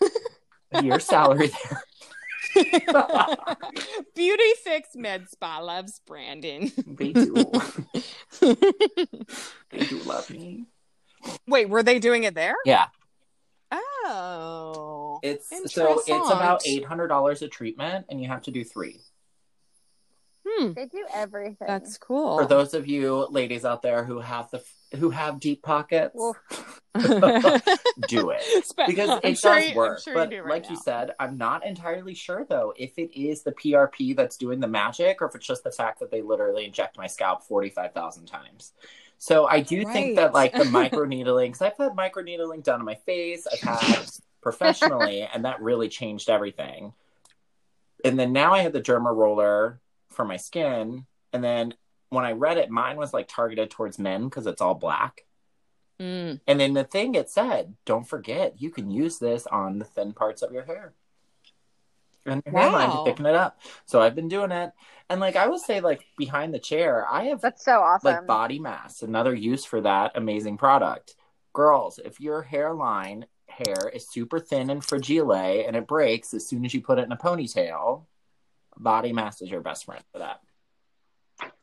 a 0.72 0.82
year's 0.82 1.04
salary 1.04 1.48
there. 1.48 1.82
Beauty 4.14 4.52
Fix 4.62 4.90
Med 4.94 5.28
Spa 5.28 5.58
loves 5.58 6.00
Brandon. 6.06 6.70
They 6.86 7.12
do. 7.12 7.34
they 8.40 9.78
do 9.86 9.98
love 10.04 10.30
me. 10.30 10.66
Wait, 11.46 11.68
were 11.68 11.82
they 11.82 11.98
doing 11.98 12.24
it 12.24 12.34
there? 12.34 12.54
Yeah. 12.64 12.86
Oh. 13.72 15.18
It's 15.22 15.48
so 15.72 15.98
it's 16.06 16.08
about 16.08 16.62
eight 16.66 16.84
hundred 16.84 17.08
dollars 17.08 17.42
a 17.42 17.48
treatment, 17.48 18.06
and 18.10 18.20
you 18.20 18.28
have 18.28 18.42
to 18.42 18.50
do 18.50 18.62
three. 18.64 19.00
Hmm, 20.46 20.72
They 20.74 20.84
do 20.86 21.06
everything. 21.12 21.56
that's 21.66 21.96
cool. 21.96 22.38
For 22.38 22.46
those 22.46 22.74
of 22.74 22.86
you 22.86 23.26
ladies 23.30 23.64
out 23.64 23.80
there 23.80 24.04
who 24.04 24.20
have 24.20 24.50
the 24.50 24.62
who 24.96 25.10
have 25.10 25.40
deep 25.40 25.62
pockets, 25.62 26.14
do 28.08 28.30
it. 28.30 28.42
Because 28.86 29.10
I'm 29.10 29.20
it 29.22 29.38
sure 29.38 29.54
does 29.54 29.70
you- 29.70 29.76
work. 29.76 30.00
sure 30.00 30.14
but 30.14 30.30
do 30.30 30.42
right 30.42 30.50
like 30.50 30.70
you 30.70 30.76
said, 30.76 31.12
I'm 31.18 31.36
not 31.38 31.64
entirely 31.66 32.14
sure 32.14 32.44
though 32.48 32.72
if 32.76 32.98
it 32.98 33.18
is 33.18 33.42
the 33.42 33.52
PRP 33.52 34.16
that's 34.16 34.36
doing 34.36 34.60
the 34.60 34.68
magic 34.68 35.20
or 35.22 35.26
if 35.26 35.34
it's 35.34 35.46
just 35.46 35.64
the 35.64 35.70
fact 35.70 36.00
that 36.00 36.10
they 36.10 36.22
literally 36.22 36.64
inject 36.66 36.96
my 36.96 37.06
scalp 37.06 37.42
45,000 37.44 38.26
times. 38.26 38.72
So 39.18 39.46
I 39.46 39.60
do 39.60 39.84
think 39.84 40.16
that 40.16 40.34
like 40.34 40.52
the 40.52 40.58
microneedling, 40.64 41.46
because 41.46 41.62
I've 41.62 41.76
had 41.76 41.92
microneedling 41.92 42.62
done 42.62 42.80
on 42.80 42.86
my 42.86 42.96
face, 42.96 43.46
I've 43.50 43.60
had 43.60 44.06
professionally, 44.42 45.22
and 45.22 45.44
that 45.46 45.62
really 45.62 45.88
changed 45.88 46.28
everything. 46.28 46.92
And 48.04 48.18
then 48.18 48.32
now 48.32 48.52
I 48.52 48.60
have 48.62 48.72
the 48.74 48.82
derma 48.82 49.14
roller 49.16 49.80
for 50.10 50.24
my 50.24 50.36
skin. 50.36 51.06
And 51.32 51.42
then 51.42 51.74
when 52.14 52.24
I 52.24 52.32
read 52.32 52.58
it, 52.58 52.70
mine 52.70 52.96
was 52.96 53.12
like 53.12 53.28
targeted 53.28 53.70
towards 53.70 53.98
men 53.98 54.24
because 54.24 54.46
it's 54.46 54.60
all 54.62 54.74
black. 54.74 55.24
Mm. 56.00 56.40
And 56.46 56.60
then 56.60 56.74
the 56.74 56.84
thing 56.84 57.14
it 57.14 57.30
said, 57.30 57.74
don't 57.84 58.08
forget, 58.08 58.60
you 58.60 58.70
can 58.70 58.90
use 58.90 59.18
this 59.18 59.46
on 59.46 59.78
the 59.78 59.84
thin 59.84 60.12
parts 60.12 60.42
of 60.42 60.52
your 60.52 60.64
hair. 60.64 60.94
And 62.26 62.42
your 62.46 62.58
hairline 62.58 62.90
to 62.90 62.96
Wow. 62.96 63.04
thicken 63.04 63.26
it 63.26 63.34
up. 63.34 63.60
So 63.84 64.00
I've 64.00 64.14
been 64.14 64.28
doing 64.28 64.50
it. 64.50 64.72
And 65.10 65.20
like 65.20 65.36
I 65.36 65.46
will 65.46 65.58
say, 65.58 65.80
like 65.80 66.04
behind 66.16 66.54
the 66.54 66.58
chair, 66.58 67.06
I 67.10 67.24
have 67.24 67.40
that's 67.40 67.64
so 67.64 67.80
awesome. 67.80 68.10
like 68.10 68.26
body 68.26 68.58
mass, 68.58 69.02
another 69.02 69.34
use 69.34 69.64
for 69.64 69.80
that 69.82 70.12
amazing 70.14 70.56
product. 70.56 71.16
Girls, 71.52 72.00
if 72.02 72.20
your 72.20 72.42
hairline 72.42 73.26
hair 73.46 73.88
is 73.92 74.08
super 74.08 74.40
thin 74.40 74.70
and 74.70 74.84
fragile 74.84 75.32
and 75.32 75.76
it 75.76 75.86
breaks 75.86 76.34
as 76.34 76.46
soon 76.46 76.64
as 76.64 76.74
you 76.74 76.80
put 76.80 76.98
it 76.98 77.04
in 77.04 77.12
a 77.12 77.16
ponytail, 77.16 78.06
body 78.76 79.12
mass 79.12 79.40
is 79.42 79.50
your 79.50 79.60
best 79.60 79.84
friend 79.84 80.02
for 80.10 80.18
that. 80.18 80.40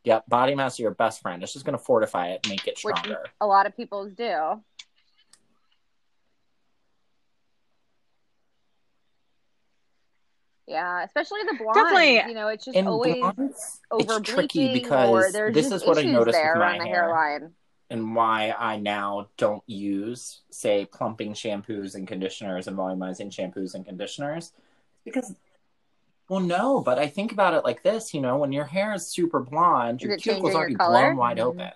Yep, 0.04 0.26
body 0.28 0.56
mass 0.56 0.74
is 0.74 0.80
your 0.80 0.92
best 0.92 1.22
friend. 1.22 1.44
It's 1.44 1.54
just 1.54 1.64
going 1.66 1.78
to 1.78 1.84
fortify 1.84 2.30
it, 2.30 2.48
make 2.50 2.68
it 2.68 2.80
Which- 2.84 2.98
stronger. 2.98 3.26
a 3.40 3.46
lot 3.46 3.66
of 3.68 3.76
people 3.78 4.08
do. 4.10 4.62
Yeah, 10.68 11.04
especially 11.04 11.42
the 11.44 11.56
blondes. 11.58 11.76
Definitely. 11.82 12.30
You 12.30 12.34
know, 12.36 12.48
it's 12.48 12.66
just 12.66 12.78
And 12.78 12.88
always 12.88 13.16
blondes, 13.18 13.82
over 13.90 14.18
it's 14.20 14.30
tricky 14.30 14.74
because 14.74 15.34
this 15.34 15.72
is 15.72 15.86
what 15.86 15.98
I 15.98 16.04
noticed 16.04 16.38
there 16.38 16.54
with 16.54 16.60
my 16.60 16.68
around 16.68 16.78
the 16.80 16.86
hair. 16.86 17.04
hairline. 17.04 17.52
and 17.90 18.16
why 18.16 18.56
I 18.58 18.78
now 18.78 19.28
don't 19.36 19.64
use, 19.68 20.42
say, 20.50 20.86
plumping 20.86 21.34
shampoos 21.34 21.96
and 21.96 22.08
conditioners 22.08 22.68
and 22.68 22.78
volumizing 22.78 23.30
shampoos 23.30 23.76
and 23.76 23.86
conditioners. 23.86 24.54
Because, 25.04 25.36
well, 26.32 26.40
no, 26.40 26.80
but 26.80 26.98
I 26.98 27.08
think 27.08 27.34
about 27.34 27.54
it 27.54 27.66
like 27.66 27.84
this 27.84 28.14
you 28.14 28.22
know, 28.22 28.38
when 28.38 28.54
your 28.54 28.64
hair 28.64 28.94
is 28.94 29.06
super 29.06 29.42
blonde, 29.42 30.02
your 30.02 30.16
cuticles 30.18 30.54
already 30.56 30.76
color? 30.76 31.02
blown 31.10 31.18
wide 31.18 31.38
Mhm. 31.38 31.42
open. 31.44 31.72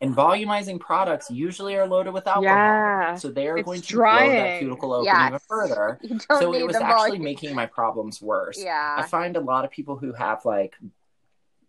And 0.00 0.14
volumizing 0.14 0.78
products 0.78 1.28
usually 1.28 1.74
are 1.76 1.86
loaded 1.88 2.12
with 2.14 2.24
alcohol. 2.28 2.44
Yeah. 2.44 3.14
So 3.16 3.30
they 3.32 3.48
are 3.48 3.58
It's 3.58 3.66
going 3.66 3.80
to 3.80 3.94
blow 3.96 4.04
that 4.04 4.58
cuticle 4.60 4.92
open 4.92 5.06
Yes. 5.06 5.26
even 5.28 5.38
further. 5.40 5.98
So 6.38 6.54
it 6.54 6.64
was 6.64 6.76
actually 6.76 7.10
volume. 7.18 7.24
making 7.24 7.54
my 7.56 7.66
problems 7.66 8.22
worse. 8.22 8.62
Yeah. 8.62 8.94
I 8.96 9.02
find 9.02 9.36
a 9.36 9.40
lot 9.40 9.64
of 9.64 9.72
people 9.72 9.96
who 9.96 10.12
have 10.12 10.44
like 10.44 10.76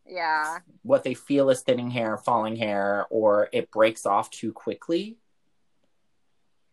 yeah. 0.05 0.59
what 0.83 1.03
they 1.03 1.15
feel 1.15 1.49
is 1.49 1.61
thinning 1.61 1.89
hair, 1.89 2.17
falling 2.19 2.55
hair, 2.55 3.07
or 3.09 3.49
it 3.51 3.71
breaks 3.71 4.05
off 4.05 4.29
too 4.29 4.53
quickly. 4.53 5.17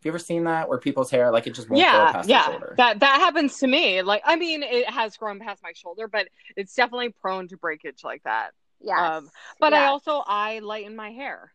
Have 0.03 0.07
you 0.07 0.11
ever 0.11 0.19
seen 0.19 0.43
that 0.45 0.69
where 0.69 0.79
people's 0.79 1.13
hair 1.13 1.31
like 1.31 1.47
it 1.47 1.55
just 1.55 1.71
won't 1.71 1.81
grow 1.81 2.01
yeah 2.01 2.13
past 2.13 2.27
the 2.27 2.33
yeah 2.33 2.47
shoulder? 2.47 2.75
that 2.77 2.99
that 2.99 3.21
happens 3.21 3.57
to 3.59 3.69
me 3.69 4.03
like 4.03 4.21
i 4.25 4.35
mean 4.35 4.65
it 4.65 4.91
has 4.91 5.17
grown 5.17 5.39
past 5.39 5.63
my 5.63 5.71
shoulder 5.77 6.09
but 6.09 6.27
it's 6.57 6.75
definitely 6.75 7.11
prone 7.11 7.47
to 7.47 7.57
breakage 7.57 8.03
like 8.03 8.21
that 8.25 8.51
Yeah. 8.81 9.17
Um, 9.19 9.31
but 9.61 9.73
i 9.73 9.85
also 9.87 10.21
i 10.27 10.59
lighten 10.59 10.97
my 10.97 11.11
hair 11.13 11.53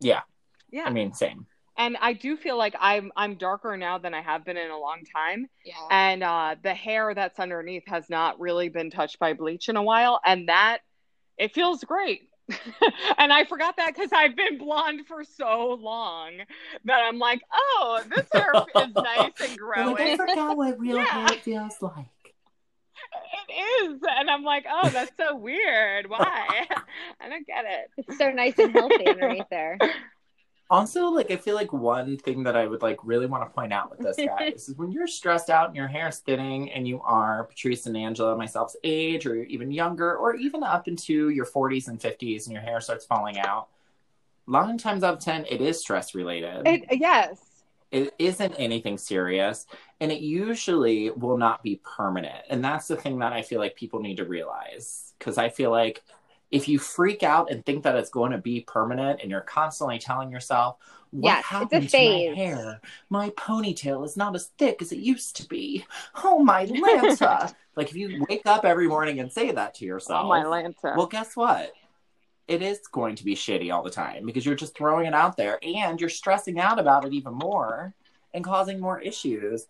Yeah. 0.00 0.20
yeah 0.70 0.84
I 0.84 0.90
mean, 0.90 1.14
same. 1.14 1.46
and 1.78 1.96
i 2.02 2.12
do 2.12 2.36
feel 2.36 2.58
like 2.58 2.74
i'm 2.78 3.10
i'm 3.16 3.36
darker 3.36 3.74
now 3.78 3.96
than 3.96 4.12
i 4.12 4.20
have 4.20 4.44
been 4.44 4.58
in 4.58 4.70
a 4.70 4.78
long 4.78 5.00
time 5.14 5.46
yeah. 5.64 5.74
and 5.90 6.22
uh 6.22 6.56
the 6.62 6.74
hair 6.74 7.14
that's 7.14 7.38
underneath 7.40 7.84
has 7.86 8.10
not 8.10 8.38
really 8.38 8.68
been 8.68 8.90
touched 8.90 9.18
by 9.18 9.32
bleach 9.32 9.70
in 9.70 9.76
a 9.76 9.82
while 9.82 10.20
and 10.26 10.48
that 10.48 10.80
it 11.38 11.54
feels 11.54 11.82
great 11.84 12.28
and 13.18 13.32
I 13.32 13.44
forgot 13.44 13.76
that 13.76 13.94
because 13.94 14.12
I've 14.12 14.36
been 14.36 14.58
blonde 14.58 15.06
for 15.06 15.24
so 15.24 15.78
long 15.80 16.32
that 16.84 17.00
I'm 17.04 17.18
like, 17.18 17.42
oh, 17.52 18.02
this 18.14 18.26
hair 18.32 18.52
is 18.84 18.94
nice 18.94 19.32
and 19.40 19.56
You're 19.56 19.86
like, 19.86 20.00
I 20.00 20.16
growing. 20.16 20.16
forgot 20.16 20.56
what 20.56 20.78
real 20.78 20.96
Yeah. 20.98 21.04
hair 21.28 21.38
feels 21.38 21.80
like. 21.82 22.06
It 23.48 23.52
is. 23.84 24.00
And 24.08 24.30
I'm 24.30 24.42
like, 24.42 24.64
oh, 24.70 24.88
that's 24.90 25.12
so 25.16 25.36
weird. 25.36 26.08
Why? 26.08 26.66
I 27.20 27.28
don't 27.28 27.46
get 27.46 27.64
it. 27.66 27.90
It's 27.98 28.18
so 28.18 28.30
nice 28.30 28.58
and 28.58 28.72
healthy 28.72 29.06
underneath 29.06 29.48
there. 29.50 29.78
Also, 30.68 31.06
like 31.06 31.30
I 31.30 31.36
feel 31.36 31.54
like 31.54 31.72
one 31.72 32.16
thing 32.16 32.42
that 32.42 32.56
I 32.56 32.66
would 32.66 32.82
like 32.82 32.98
really 33.04 33.26
want 33.26 33.44
to 33.44 33.54
point 33.54 33.72
out 33.72 33.90
with 33.90 34.00
this, 34.00 34.16
guys, 34.16 34.52
is 34.68 34.74
when 34.74 34.90
you're 34.90 35.06
stressed 35.06 35.48
out 35.48 35.68
and 35.68 35.76
your 35.76 35.86
hair 35.86 36.08
is 36.08 36.18
thinning, 36.18 36.72
and 36.72 36.88
you 36.88 37.00
are 37.02 37.44
Patrice 37.44 37.86
and 37.86 37.96
Angela, 37.96 38.36
myself's 38.36 38.76
age, 38.82 39.26
or 39.26 39.36
even 39.44 39.70
younger, 39.70 40.16
or 40.16 40.34
even 40.34 40.64
up 40.64 40.88
into 40.88 41.28
your 41.28 41.46
40s 41.46 41.86
and 41.86 42.00
50s, 42.00 42.46
and 42.46 42.52
your 42.52 42.62
hair 42.62 42.80
starts 42.80 43.06
falling 43.06 43.38
out. 43.38 43.68
Nine 44.48 44.76
times 44.78 45.04
out 45.04 45.14
of 45.14 45.20
ten, 45.20 45.44
it 45.48 45.60
is 45.60 45.80
stress 45.80 46.14
related. 46.14 46.66
It, 46.66 46.84
yes. 46.98 47.40
it 47.92 48.14
isn't 48.18 48.54
anything 48.54 48.98
serious, 48.98 49.66
and 50.00 50.10
it 50.10 50.20
usually 50.20 51.10
will 51.10 51.38
not 51.38 51.62
be 51.62 51.80
permanent. 51.84 52.44
And 52.50 52.64
that's 52.64 52.88
the 52.88 52.96
thing 52.96 53.20
that 53.20 53.32
I 53.32 53.42
feel 53.42 53.60
like 53.60 53.76
people 53.76 54.00
need 54.00 54.16
to 54.16 54.24
realize, 54.24 55.14
because 55.18 55.38
I 55.38 55.48
feel 55.48 55.70
like 55.70 56.02
if 56.50 56.68
you 56.68 56.78
freak 56.78 57.22
out 57.22 57.50
and 57.50 57.64
think 57.64 57.82
that 57.82 57.96
it's 57.96 58.10
going 58.10 58.30
to 58.32 58.38
be 58.38 58.60
permanent 58.66 59.20
and 59.20 59.30
you're 59.30 59.40
constantly 59.40 59.98
telling 59.98 60.30
yourself 60.30 60.76
what 61.10 61.30
Yes, 61.30 61.38
it's 61.40 61.50
a 61.52 61.54
happened 61.54 61.88
to 61.90 61.96
my 61.98 62.34
hair 62.36 62.80
my 63.10 63.30
ponytail 63.30 64.04
is 64.04 64.16
not 64.16 64.34
as 64.34 64.46
thick 64.58 64.82
as 64.82 64.92
it 64.92 64.98
used 64.98 65.36
to 65.36 65.48
be 65.48 65.84
oh 66.24 66.38
my 66.40 66.66
lanta 66.66 67.54
like 67.76 67.88
if 67.90 67.96
you 67.96 68.24
wake 68.28 68.42
up 68.46 68.64
every 68.64 68.88
morning 68.88 69.20
and 69.20 69.30
say 69.32 69.50
that 69.52 69.74
to 69.76 69.84
yourself 69.84 70.24
Oh, 70.24 70.28
my 70.28 70.42
Lanta. 70.44 70.96
well 70.96 71.06
guess 71.06 71.36
what 71.36 71.72
it 72.48 72.62
is 72.62 72.80
going 72.92 73.16
to 73.16 73.24
be 73.24 73.34
shitty 73.34 73.72
all 73.72 73.82
the 73.82 73.90
time 73.90 74.24
because 74.26 74.46
you're 74.46 74.54
just 74.54 74.76
throwing 74.76 75.06
it 75.06 75.14
out 75.14 75.36
there 75.36 75.58
and 75.62 76.00
you're 76.00 76.08
stressing 76.10 76.60
out 76.60 76.78
about 76.78 77.04
it 77.04 77.12
even 77.12 77.34
more 77.34 77.94
and 78.34 78.44
causing 78.44 78.78
more 78.80 79.00
issues 79.00 79.66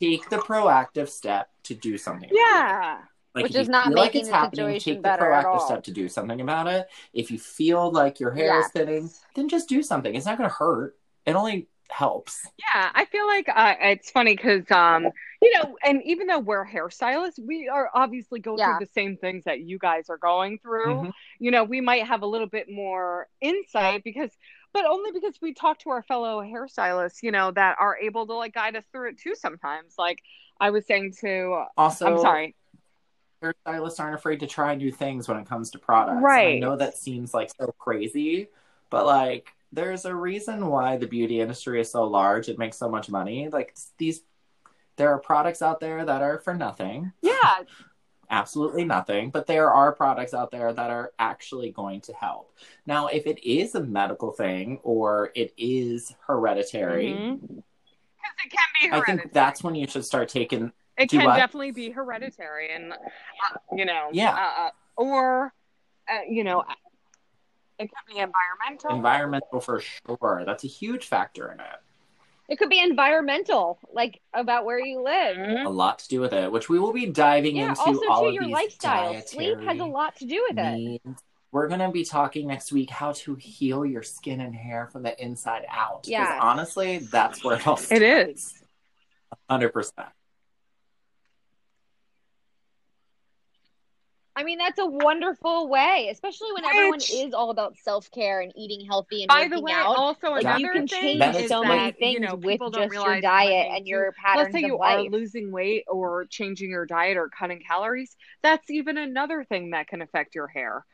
take 0.00 0.28
the 0.30 0.36
proactive 0.36 1.08
step 1.08 1.48
to 1.64 1.74
do 1.74 1.98
something 1.98 2.30
about 2.30 2.36
it. 2.36 2.38
yeah. 2.40 2.98
Like 3.40 3.44
Which 3.44 3.54
if 3.54 3.62
is 3.62 3.68
not 3.68 3.86
feel 3.88 3.96
like 3.96 4.14
making 4.14 4.20
it's 4.22 4.30
the 4.30 4.34
happening, 4.36 4.66
situation 4.66 4.94
take 4.94 5.02
the 5.02 5.02
better 5.02 5.32
at 5.32 5.44
proactive 5.44 5.46
all. 5.46 5.66
step 5.66 5.82
to 5.84 5.92
do 5.92 6.08
something 6.08 6.40
about 6.40 6.66
it. 6.66 6.88
If 7.12 7.30
you 7.30 7.38
feel 7.38 7.90
like 7.92 8.20
your 8.20 8.32
hair 8.32 8.58
is 8.60 8.68
thinning, 8.68 9.10
then 9.34 9.48
just 9.48 9.68
do 9.68 9.82
something. 9.82 10.14
It's 10.14 10.26
not 10.26 10.38
going 10.38 10.48
to 10.48 10.54
hurt. 10.54 10.96
It 11.26 11.34
only 11.36 11.68
helps. 11.90 12.46
Yeah, 12.58 12.90
I 12.94 13.04
feel 13.06 13.26
like 13.26 13.48
uh, 13.48 13.74
it's 13.80 14.10
funny 14.10 14.34
because, 14.34 14.70
um, 14.70 15.08
you 15.40 15.52
know, 15.58 15.76
and 15.84 16.02
even 16.04 16.26
though 16.26 16.40
we're 16.40 16.66
hairstylists, 16.66 17.38
we 17.38 17.68
are 17.68 17.88
obviously 17.94 18.40
going 18.40 18.58
Yeah. 18.58 18.76
through 18.76 18.86
the 18.86 18.92
same 18.92 19.16
things 19.16 19.44
that 19.44 19.60
you 19.60 19.78
guys 19.78 20.10
are 20.10 20.18
going 20.18 20.58
through. 20.58 21.04
Mhm. 21.04 21.12
You 21.38 21.50
know, 21.50 21.64
we 21.64 21.80
might 21.80 22.04
have 22.06 22.22
a 22.22 22.26
little 22.26 22.48
bit 22.48 22.68
more 22.70 23.28
insight 23.40 24.02
because, 24.04 24.30
but 24.72 24.84
only 24.84 25.12
because 25.12 25.34
we 25.40 25.54
talk 25.54 25.78
to 25.80 25.90
our 25.90 26.02
fellow 26.02 26.42
hairstylists, 26.42 27.22
you 27.22 27.30
know, 27.30 27.52
that 27.52 27.76
are 27.80 27.96
able 27.96 28.26
to 28.26 28.34
like 28.34 28.54
guide 28.54 28.76
us 28.76 28.84
through 28.92 29.10
it 29.10 29.18
too 29.18 29.34
sometimes. 29.34 29.94
Like 29.96 30.18
I 30.60 30.70
was 30.70 30.86
saying 30.86 31.14
to, 31.20 31.64
Also, 31.76 32.06
I'm 32.06 32.18
sorry. 32.18 32.56
Hairstylists 33.42 34.00
aren't 34.00 34.14
afraid 34.14 34.40
to 34.40 34.46
try 34.46 34.74
new 34.74 34.90
things 34.92 35.28
when 35.28 35.38
it 35.38 35.46
comes 35.46 35.70
to 35.70 35.78
products. 35.78 36.18
And 36.18 36.64
I 36.64 36.68
know 36.68 36.76
that 36.76 36.96
seems 36.96 37.34
like 37.34 37.50
so 37.58 37.74
crazy, 37.78 38.48
but 38.90 39.06
like 39.06 39.52
there's 39.72 40.04
a 40.04 40.14
reason 40.14 40.66
why 40.66 40.96
the 40.96 41.06
beauty 41.06 41.40
industry 41.40 41.80
is 41.80 41.90
so 41.90 42.04
large. 42.04 42.48
It 42.48 42.58
makes 42.58 42.76
so 42.76 42.88
much 42.88 43.10
money. 43.10 43.48
Like 43.48 43.76
these, 43.98 44.22
there 44.96 45.10
are 45.10 45.18
products 45.18 45.62
out 45.62 45.80
there 45.80 46.04
that 46.04 46.22
are 46.22 46.38
for 46.38 46.54
nothing. 46.54 47.12
Yeah, 47.22 47.62
absolutely 48.30 48.84
nothing, 48.84 49.30
but 49.30 49.46
there 49.46 49.72
are 49.72 49.92
products 49.92 50.34
out 50.34 50.50
there 50.50 50.72
that 50.72 50.90
are 50.90 51.12
actually 51.18 51.70
going 51.70 52.00
to 52.02 52.12
help. 52.12 52.52
Now, 52.86 53.08
if 53.08 53.26
it 53.26 53.44
is 53.46 53.74
a 53.74 53.82
medical 53.82 54.32
thing 54.32 54.80
or 54.82 55.30
it 55.34 55.52
is 55.56 56.14
hereditary, 56.26 57.08
mm-hmm. 57.08 57.36
because 57.36 58.34
it 58.44 58.50
can 58.50 58.90
be 58.90 58.96
I 58.96 59.00
think 59.04 59.32
that's 59.32 59.62
when 59.62 59.74
you 59.74 59.86
should 59.86 60.04
start 60.04 60.28
taking. 60.28 60.72
It 60.98 61.08
do 61.08 61.18
can 61.18 61.26
what? 61.26 61.36
definitely 61.36 61.70
be 61.70 61.90
hereditary 61.90 62.70
and 62.74 62.92
uh, 62.92 62.96
you 63.72 63.84
know 63.84 64.08
Yeah. 64.12 64.34
uh, 64.34 64.62
uh, 64.66 64.70
or 64.96 65.52
uh, 66.10 66.20
you 66.28 66.44
know 66.44 66.64
it 67.78 67.84
could 67.88 68.14
be 68.14 68.18
environmental 68.18 68.96
Environmental 68.96 69.60
for 69.60 69.80
sure. 69.80 70.42
That's 70.44 70.64
a 70.64 70.68
huge 70.68 71.06
factor 71.06 71.52
in 71.52 71.60
it. 71.60 71.66
It 72.48 72.58
could 72.58 72.70
be 72.70 72.80
environmental, 72.80 73.78
like 73.92 74.20
about 74.32 74.64
where 74.64 74.80
you 74.80 75.02
live. 75.02 75.36
A 75.66 75.68
lot 75.68 75.98
to 76.00 76.08
do 76.08 76.20
with 76.20 76.32
it, 76.32 76.50
which 76.50 76.68
we 76.70 76.78
will 76.78 76.94
be 76.94 77.06
diving 77.06 77.56
Yeah, 77.56 77.68
into 77.68 77.82
also 77.82 78.06
all 78.08 78.22
to 78.22 78.28
of 78.28 78.34
your 78.34 78.44
these 78.44 78.54
lifestyle. 78.54 79.20
Sleep 79.26 79.60
has 79.60 79.78
a 79.78 79.84
lot 79.84 80.16
to 80.16 80.24
do 80.26 80.44
with 80.48 80.58
it. 80.58 81.02
We're 81.52 81.68
going 81.68 81.80
to 81.80 81.90
be 81.90 82.04
talking 82.04 82.46
next 82.48 82.72
week 82.72 82.90
how 82.90 83.12
to 83.12 83.34
heal 83.34 83.84
your 83.84 84.02
skin 84.02 84.40
and 84.40 84.54
hair 84.54 84.86
from 84.86 85.02
the 85.02 85.22
inside 85.22 85.64
out. 85.70 86.06
Yes. 86.08 86.36
honestly, 86.40 86.98
that's 86.98 87.44
where 87.44 87.56
it 87.56 87.66
all 87.66 87.76
starts. 87.76 87.92
It 87.92 88.02
is. 88.02 88.54
100%. 89.50 89.92
I 94.38 94.44
mean, 94.44 94.58
that's 94.58 94.78
a 94.78 94.86
wonderful 94.86 95.68
way, 95.68 96.08
especially 96.12 96.52
when 96.54 96.64
everyone 96.64 97.02
is 97.02 97.34
all 97.34 97.50
about 97.50 97.76
self 97.76 98.10
care 98.12 98.40
and 98.40 98.52
eating 98.56 98.86
healthy 98.86 99.22
and 99.24 99.28
by 99.28 99.34
working 99.34 99.50
the 99.50 99.60
way 99.60 99.72
out. 99.72 99.90
also 99.94 100.34
Like 100.34 100.46
another 100.46 100.58
you 100.58 100.68
can 100.70 100.86
thing 100.88 101.18
change 101.18 101.18
That 101.18 101.34
is 101.36 101.48
so 101.48 101.62
that, 101.62 101.68
many 101.68 101.92
things 101.92 102.12
you 102.12 102.20
know, 102.20 102.36
with 102.36 102.60
people 102.60 102.70
don't 102.70 102.88
just 102.88 103.04
your 103.04 103.16
realize 103.16 103.16
diet 103.16 103.42
one 103.42 103.56
thing, 103.58 103.78
and 103.78 103.86
too. 103.88 103.88
your 103.88 104.12
let's 104.34 104.48
patterns 104.48 104.52
say 104.52 104.60
of 104.62 104.64
you 104.64 104.78
life. 104.78 104.96
are 104.96 105.02
losing 105.02 105.50
weight 105.50 105.84
or 105.88 106.26
changing 106.26 106.70
your 106.70 106.86
diet 106.86 107.16
or 107.16 107.28
cutting 107.28 107.60
calories 107.66 108.16
that's 108.42 108.70
even 108.70 108.96
another 108.98 109.44
thing 109.44 109.70
that 109.70 109.88
can 109.88 110.02
affect 110.02 110.34
your 110.34 110.46
hair 110.48 110.84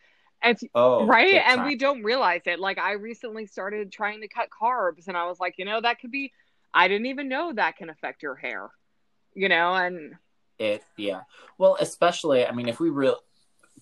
and 0.42 0.58
Oh, 0.74 1.06
right 1.06 1.42
and 1.46 1.62
time. 1.62 1.64
we 1.64 1.76
don't 1.76 2.02
realize 2.02 2.42
it 2.46 2.60
like 2.60 2.78
i 2.78 2.92
recently 2.92 3.46
started 3.46 3.92
trying 3.92 4.20
to 4.22 4.28
cut 4.28 4.48
carbs 4.50 5.08
and 5.08 5.16
i 5.16 5.26
was 5.26 5.40
like 5.40 5.54
you 5.58 5.64
know 5.64 5.80
that 5.80 6.00
could 6.00 6.10
be 6.10 6.32
i 6.74 6.88
didn't 6.88 7.06
even 7.06 7.28
know 7.28 7.52
that 7.52 7.76
can 7.76 7.90
affect 7.90 8.22
your 8.22 8.36
hair 8.36 8.70
you 9.34 9.48
know 9.48 9.74
and 9.74 10.14
It 10.58 10.84
yeah. 10.96 11.22
Well, 11.58 11.76
especially 11.80 12.46
I 12.46 12.52
mean, 12.52 12.68
if 12.68 12.78
we 12.80 12.90
real 12.90 13.18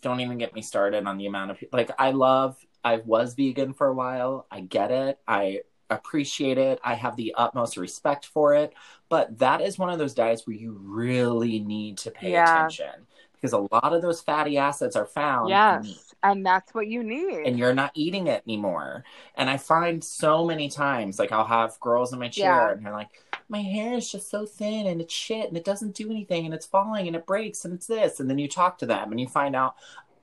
don't 0.03 0.21
even 0.21 0.39
get 0.39 0.55
me 0.55 0.63
started 0.63 1.07
on 1.07 1.17
the 1.19 1.27
amount 1.27 1.53
of 1.53 1.59
like 1.73 1.91
I 1.99 2.11
love. 2.11 2.57
I 2.85 2.97
was 2.97 3.35
vegan 3.35 3.75
for 3.75 3.87
a 3.87 3.95
while. 3.95 4.47
I 4.51 4.61
get 4.61 4.91
it. 4.91 5.19
I 5.29 5.61
appreciate 5.89 6.59
it. 6.59 6.81
I 6.83 6.95
have 6.95 7.17
the 7.17 7.35
utmost 7.37 7.77
respect 7.77 8.27
for 8.27 8.55
it. 8.55 8.75
But 9.09 9.39
that 9.39 9.61
is 9.61 9.79
one 9.79 9.91
of 9.91 9.99
those 9.99 10.15
diets 10.15 10.47
where 10.47 10.57
you 10.57 10.73
really 10.83 11.61
need 11.61 11.99
to 11.99 12.11
pay 12.11 12.33
Yeah. 12.33 12.67
attention 12.67 13.07
because 13.35 13.53
a 13.53 13.59
lot 13.59 13.93
of 13.93 14.03
those 14.03 14.21
fatty 14.21 14.57
acids 14.57 14.95
are 14.95 15.07
found 15.07 15.49
yes 15.49 16.15
and 16.23 16.47
that's 16.47 16.73
what 16.75 16.87
you 16.87 17.03
need 17.03 17.45
and 17.45 17.59
you're 17.59 17.75
not 17.75 17.91
eating 17.95 18.27
it 18.29 18.43
anymore. 18.47 19.05
And 19.37 19.51
I 19.51 19.57
find 19.57 20.03
so 20.03 20.45
many 20.47 20.69
times, 20.69 21.19
like 21.19 21.33
I'll 21.33 21.45
have 21.45 21.79
girls 21.81 22.13
in 22.13 22.19
my 22.21 22.29
chair 22.29 22.69
Yeah. 22.69 22.73
and 22.73 22.85
they're 22.85 22.93
like, 22.93 23.11
my 23.49 23.61
hair 23.63 23.95
is 23.95 24.11
just 24.11 24.31
so 24.31 24.47
thin 24.47 24.87
and 24.87 25.01
it's 25.01 25.13
shit 25.15 25.49
and 25.49 25.57
it 25.57 25.65
doesn't 25.65 25.95
do 25.95 26.11
anything 26.11 26.45
and 26.45 26.55
it's 26.55 26.67
falling 26.67 27.07
and 27.07 27.17
it 27.17 27.27
breaks 27.27 27.65
and 27.65 27.75
it's 27.75 27.87
this. 27.87 28.21
And 28.21 28.29
then 28.31 28.39
you 28.39 28.49
talk 28.49 28.79
to 28.79 28.87
them 28.87 29.11
and 29.11 29.21
you 29.21 29.29
find 29.29 29.55
out, 29.57 29.75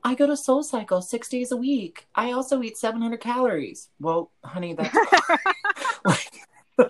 I 0.04 0.16
go 0.16 0.26
to 0.28 0.34
SoulCycle 0.34 1.04
six 1.04 1.28
days 1.30 1.52
a 1.52 1.58
week. 1.58 2.08
I 2.16 2.32
also 2.32 2.62
eat 2.64 2.78
700 2.78 3.20
calories. 3.20 3.90
Well, 4.00 4.32
honey, 4.44 4.74
that's. 4.74 4.96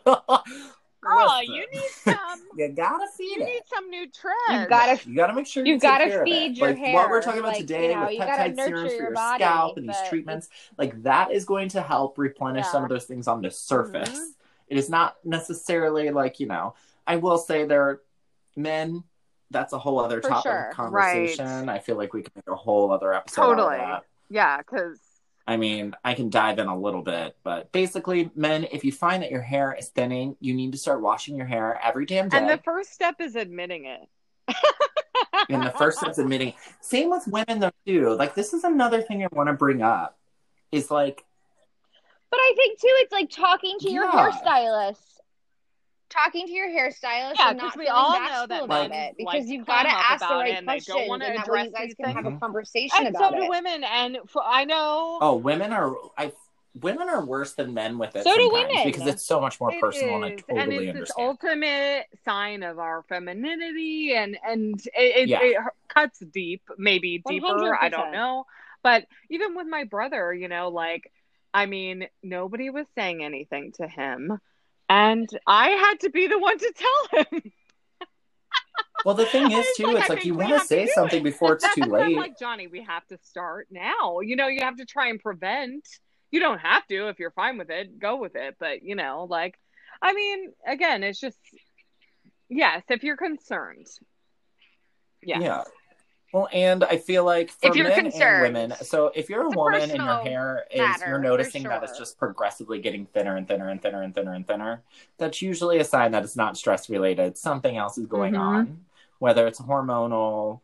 girl 1.02 1.44
you 1.44 1.66
need 1.72 1.90
some 2.04 2.40
you 2.58 2.68
gotta 2.70 3.06
feed 3.18 3.38
you 3.38 3.42
it. 3.42 3.46
need 3.46 3.62
some 3.74 3.90
new 3.90 4.02
nutrition 4.02 4.36
You've 4.52 4.70
gotta 4.70 5.10
You 5.10 5.16
gotta 5.16 5.34
make 5.34 5.48
sure 5.48 5.66
you 5.66 5.74
You've 5.74 5.82
take 5.82 5.90
gotta 5.90 6.06
care 6.06 6.22
of 6.22 6.28
it. 6.28 6.32
feed 6.32 6.58
your 6.58 6.70
like, 6.70 6.78
hair, 6.78 6.94
What 6.94 7.10
we're 7.10 7.22
talking 7.22 7.40
about 7.40 7.54
like, 7.54 7.62
today 7.62 7.90
you 7.90 7.96
know, 7.96 8.08
with 8.08 8.20
peptide 8.20 8.56
nurture 8.56 8.70
serums 8.70 8.92
for 8.92 8.96
your 8.96 9.04
your 9.06 9.14
body, 9.14 9.44
scalp 9.44 9.78
and 9.78 9.90
these 9.90 9.98
treatments, 10.10 10.50
like 10.78 11.04
that 11.04 11.32
is 11.32 11.46
going 11.46 11.70
to 11.70 11.82
help 11.82 12.18
replenish 12.18 12.68
some 12.68 12.84
of 12.84 12.90
those 12.90 13.06
things 13.06 13.28
on 13.28 13.42
the 13.42 13.50
surface. 13.52 14.10
Mhm. 14.10 14.34
It 14.70 14.78
is 14.78 14.90
not 14.90 15.18
necessarily 15.24 16.10
like 16.12 16.40
you 16.40 16.48
know. 16.48 16.76
I 17.06 17.18
will 17.18 17.38
say 17.38 17.66
there 17.66 17.84
are 17.84 18.02
men. 18.56 19.04
That's 19.52 19.74
a 19.74 19.80
whole 19.80 20.00
other 20.00 20.22
For 20.22 20.30
topic 20.30 20.52
sure. 20.52 20.70
of 20.70 20.76
conversation. 20.76 21.70
I 21.70 21.80
feel 21.80 21.98
like 21.98 22.14
we 22.14 22.22
could 22.22 22.36
make 22.36 22.48
a 22.48 22.56
whole 22.56 22.92
other 22.92 23.14
episode. 23.14 23.42
Totally. 23.42 23.76
Out 23.78 23.82
of 23.82 23.88
that. 23.88 24.04
yeah 24.30 24.58
because 24.58 25.00
I 25.48 25.58
mean, 25.58 25.96
I 26.06 26.14
can 26.14 26.30
dive 26.30 26.60
in 26.60 26.68
a 26.68 26.78
little 26.78 27.02
bit, 27.02 27.36
but 27.42 27.72
basically, 27.72 28.30
men, 28.36 28.68
if 28.72 28.84
you 28.84 28.92
find 28.92 29.24
that 29.24 29.32
your 29.32 29.42
hair 29.42 29.74
is 29.74 29.90
thinning, 29.90 30.36
you 30.40 30.54
need 30.54 30.74
to 30.74 30.78
start 30.78 31.02
washing 31.02 31.36
your 31.36 31.48
hair 31.48 31.80
every 31.84 32.06
damn 32.06 32.30
day. 32.30 32.38
and 32.38 32.48
the 32.48 32.60
first 32.64 32.94
step 32.94 33.16
is 33.20 33.36
admitting 33.36 33.86
it 33.86 34.08
and 35.50 35.64
the 35.66 35.72
first 35.72 36.00
step's 36.00 36.18
admitting. 36.18 36.54
Same 36.82 37.10
with 37.10 37.28
women 37.28 37.60
though 37.60 37.72
too. 37.86 38.16
Like 38.16 38.36
this 38.36 38.54
is 38.54 38.64
another 38.64 39.02
thing 39.02 39.24
I 39.24 39.28
want 39.32 39.48
to 39.48 39.54
bring 39.54 39.82
up. 39.82 40.18
Is 40.72 40.92
like 40.92 41.26
But 42.32 42.38
I 42.38 42.54
think 42.56 42.80
too, 42.80 42.88
it's 43.00 43.12
like 43.12 43.30
talking 43.30 43.78
to 43.80 43.90
your 43.90 44.06
Yeah. 44.06 44.30
hairstylist. 44.32 44.98
Talking 46.10 46.48
to 46.48 46.52
your 46.54 46.68
hairstylist 46.70 47.36
Yeah, 47.38 47.52
and 47.52 47.60
'cause 47.60 47.76
not 47.76 47.78
we 47.78 47.88
all 47.88 48.14
know 48.14 48.46
that 48.48 48.64
about 48.64 48.90
men 48.90 49.10
it 49.10 49.16
because 49.18 49.46
like 49.46 49.48
you've 49.48 49.66
got 49.68 49.84
to 49.84 49.90
ask 49.90 50.28
the 50.28 50.34
right 50.36 50.56
and 50.56 50.68
they 50.68 50.80
don't 50.80 50.96
questions, 50.96 51.08
wanna 51.10 51.26
and 51.26 51.38
that 51.38 51.48
way 51.48 51.60
you 51.62 51.68
address 51.70 51.80
guys 51.80 51.88
these 51.88 51.96
can 51.96 52.16
have 52.16 52.26
a 52.26 52.40
conversation 52.40 53.06
and 53.06 53.16
about 53.16 53.32
so 53.34 53.38
do 53.38 53.44
it. 53.44 53.50
women 53.50 53.84
and 53.84 54.18
for, 54.28 54.42
i 54.44 54.66
know 54.66 55.20
oh, 55.22 55.36
women 55.36 55.72
are 55.72 55.96
I 56.18 56.34
women 56.82 57.10
are 57.10 57.24
worse 57.24 57.54
than 57.54 57.74
men 57.76 57.98
with 58.00 58.16
it. 58.16 58.24
So 58.24 58.36
do 58.36 58.50
women. 58.52 58.86
because 58.86 59.06
it's 59.06 59.24
so 59.24 59.40
much 59.42 59.60
more 59.60 59.72
It 59.72 59.80
personal, 59.82 60.16
and 60.16 60.26
I 60.26 60.28
is, 60.30 60.42
totally 60.48 60.62
and 60.62 60.72
it's 60.72 60.86
this 61.10 61.12
understand. 61.18 61.28
ultimate 61.30 62.06
sign 62.26 62.64
of 62.64 62.80
our 62.80 63.04
femininity 63.10 64.14
and 64.16 64.36
and 64.44 64.80
it, 64.96 65.18
it, 65.18 65.30
Yeah. 65.30 65.40
it 65.44 65.58
cuts 65.90 66.20
deep 66.20 66.62
maybe 66.78 67.20
deeper 67.28 67.76
i 67.76 67.88
100%. 67.90 67.92
don't 67.92 68.12
know 68.12 68.46
but 68.82 69.06
even 69.30 69.56
with 69.56 69.68
my 69.68 69.84
brother 69.84 70.34
you 70.34 70.48
know 70.48 70.70
like 70.70 71.12
i 71.54 71.66
mean 71.66 72.08
nobody 72.24 72.70
was 72.70 72.86
saying 72.96 73.24
anything 73.24 73.72
to 73.72 73.88
him 73.88 74.38
and 74.88 75.30
i 75.48 75.70
had 75.70 76.00
to 76.02 76.10
be 76.10 76.28
the 76.28 76.40
one 76.40 76.58
to 76.58 76.74
tell 76.76 77.24
him 77.26 77.52
Well, 79.06 79.16
the 79.16 79.26
thing 79.26 79.52
is 79.52 79.66
too, 79.78 79.86
like, 79.86 79.98
it's 79.98 80.10
I 80.10 80.14
like 80.16 80.26
you 80.26 80.34
want 80.34 80.50
to 80.50 80.68
say 80.68 80.88
something 80.88 81.22
it. 81.22 81.24
before 81.24 81.54
it's 81.54 81.64
That's 81.64 81.76
too 81.76 81.84
late. 81.84 82.18
like 82.18 82.38
Johnny, 82.38 82.68
we 82.68 82.84
have 82.84 83.06
to 83.08 83.18
start 83.24 83.68
now. 83.72 84.20
You 84.20 84.36
know, 84.36 84.48
you 84.48 84.62
have 84.62 84.76
to 84.78 84.86
try 84.86 85.08
and 85.08 85.20
prevent. 85.20 85.88
You 86.32 86.40
don't 86.40 86.60
have 86.60 86.86
to 86.88 87.08
if 87.08 87.20
you're 87.20 87.32
fine 87.32 87.58
with 87.58 87.70
it, 87.70 87.98
go 87.98 88.18
with 88.18 88.36
it. 88.36 88.58
But 88.60 88.84
you 88.84 88.96
know, 88.96 89.26
like, 89.30 89.58
I 90.02 90.14
mean, 90.14 90.52
again, 90.68 91.04
it's 91.04 91.20
just 91.20 91.38
yes, 92.50 92.84
if 92.90 93.04
you're 93.04 93.18
concerned. 93.18 93.88
Yes. 95.22 95.42
Yeah. 95.42 95.64
Well, 96.32 96.48
and 96.54 96.84
I 96.84 96.98
feel 96.98 97.24
like 97.24 97.50
for 97.50 97.70
If 97.70 97.76
you're 97.76 97.88
men 97.88 97.96
concerned. 98.12 98.46
and 98.46 98.54
women, 98.70 98.78
so 98.82 99.12
if 99.16 99.30
you're 99.30 99.44
a 99.46 99.50
woman 99.50 99.82
and 99.82 99.94
your 99.94 100.20
hair 100.22 100.66
is 100.70 100.78
matter, 100.80 101.08
you're 101.08 101.18
for 101.18 101.22
noticing 101.24 101.64
that 101.64 101.82
it's 101.84 101.98
just 101.98 102.20
progressively 102.20 102.80
getting 102.80 103.08
thinner 103.08 103.36
and 103.36 103.48
thinner 103.48 103.70
and 103.70 103.82
thinner 103.82 104.04
and 104.04 104.14
thinner 104.14 104.34
and 104.34 104.46
thinner, 104.48 104.84
that's 105.18 105.42
usually 105.42 105.80
a 105.80 105.84
sign 105.84 106.12
that 106.12 106.24
it's 106.24 106.36
not 106.36 106.56
stress 106.56 106.88
related. 106.90 107.38
Something 107.38 107.78
else 107.78 107.98
is 107.98 108.06
going 108.06 108.34
Mhm. 108.36 108.40
on, 108.40 108.86
whether 109.18 109.48
it's 109.48 109.60
hormonal, 109.60 110.62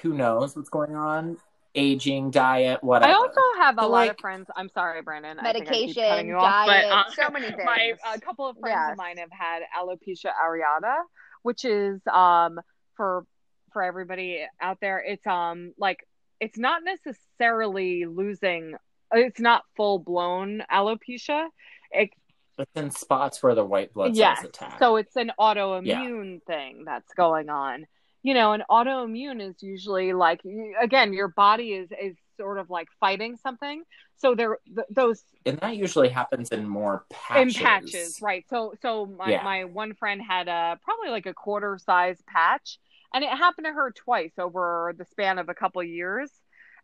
who 0.00 0.14
knows 0.14 0.56
what's 0.56 0.70
going 0.70 0.96
on, 0.96 1.36
aging, 1.74 2.30
diet, 2.30 2.82
whatever. 2.82 3.12
I 3.12 3.14
also 3.14 3.40
have 3.58 3.74
a 3.74 3.82
But, 3.82 3.90
lot 3.90 3.90
like- 3.90 4.10
of 4.12 4.18
friends. 4.18 4.50
I'm 4.56 4.70
sorry, 4.70 5.02
Brandon. 5.02 5.38
I 5.40 5.50
I 5.50 5.52
keep 5.52 5.64
Medication, 5.68 6.26
you 6.26 6.36
off, 6.36 6.66
but, 6.66 6.72
diet, 6.72 6.90
uh, 6.92 7.10
so 7.10 7.28
many 7.30 7.46
things. 7.48 7.60
My 7.66 7.94
a 8.14 8.18
couple 8.20 8.46
of 8.46 8.56
friends 8.58 8.78
Yes. 8.80 8.92
of 8.92 8.96
mine 8.96 9.18
have 9.18 9.30
had 9.30 9.62
alopecia 9.78 10.32
areata, 10.42 11.02
which 11.42 11.66
is 11.66 12.00
um 12.10 12.58
for 12.96 13.24
for 13.72 13.82
everybody 13.82 14.44
out 14.60 14.78
there. 14.80 14.98
It's 14.98 15.26
um 15.26 15.72
like 15.78 16.06
it's 16.40 16.58
not 16.58 16.82
necessarily 16.84 18.06
losing. 18.06 18.74
It's 19.12 19.40
not 19.40 19.62
full 19.76 19.98
blown 19.98 20.62
alopecia. 20.72 21.48
It, 21.90 22.10
it's 22.58 22.70
in 22.76 22.90
spots 22.90 23.42
where 23.42 23.54
the 23.54 23.64
white 23.64 23.92
blood 23.92 24.08
cells 24.08 24.18
yes, 24.18 24.44
attack. 24.44 24.78
so 24.78 24.96
it's 24.96 25.16
an 25.16 25.32
autoimmune 25.38 26.42
thing 26.46 26.84
that's 26.84 27.12
going 27.14 27.48
on. 27.48 27.86
You 28.22 28.34
know, 28.34 28.52
an 28.52 28.62
autoimmune 28.70 29.40
is 29.40 29.62
usually 29.62 30.12
like 30.12 30.42
again, 30.80 31.12
your 31.12 31.28
body 31.28 31.72
is 31.72 31.88
is 31.90 32.16
sort 32.38 32.58
of 32.58 32.70
like 32.70 32.88
fighting 33.00 33.36
something. 33.42 33.82
So 34.16 34.34
there, 34.34 34.58
th- 34.66 34.86
those 34.90 35.22
and 35.46 35.58
that 35.60 35.76
usually 35.76 36.10
happens 36.10 36.50
in 36.50 36.68
more 36.68 37.04
patches. 37.10 37.56
in 37.56 37.62
patches 37.62 38.18
right 38.20 38.44
so 38.50 38.74
so 38.82 39.06
my, 39.06 39.30
Yeah. 39.30 39.42
my 39.42 39.64
one 39.64 39.94
friend 39.94 40.20
had 40.20 40.46
a 40.48 40.78
probably 40.84 41.08
like 41.08 41.24
a 41.24 41.32
quarter 41.32 41.78
size 41.78 42.18
patch 42.26 42.78
and 43.14 43.24
it 43.24 43.30
happened 43.30 43.66
to 43.66 43.72
her 43.72 43.92
twice 43.92 44.32
over 44.38 44.94
the 44.96 45.04
span 45.04 45.38
of 45.38 45.48
a 45.48 45.54
couple 45.54 45.82
years 45.82 46.30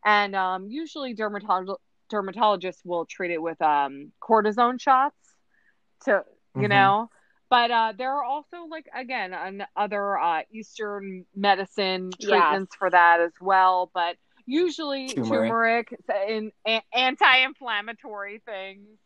and 0.05 0.35
um, 0.37 0.67
usually 0.69 1.15
dermatolog- 1.15 1.77
dermatologists 2.13 2.85
will 2.85 3.05
treat 3.07 3.31
it 3.31 3.43
with 3.43 3.61
um, 3.63 4.13
cortisone 4.21 4.81
shots 4.81 5.17
to 6.05 6.25
you 6.57 6.69
Mhm. 6.69 6.69
know 6.69 7.11
but 7.49 7.71
uh, 7.71 7.93
there 7.97 8.13
are 8.13 8.25
also 8.25 8.65
like 8.71 8.87
again 8.95 9.33
an, 9.33 9.65
other 9.77 10.19
uh, 10.19 10.43
eastern 10.51 11.25
medicine 11.35 12.11
Yes. 12.19 12.29
treatments 12.29 12.75
for 12.77 12.91
that 12.91 13.21
as 13.21 13.33
well 13.41 13.91
but 13.95 14.17
usually 14.47 15.09
Turmeric. 15.09 15.89
turmeric 15.89 16.01
in 16.29 16.53
a- 16.67 16.83
anti-inflammatory 16.93 18.41
things 18.47 18.99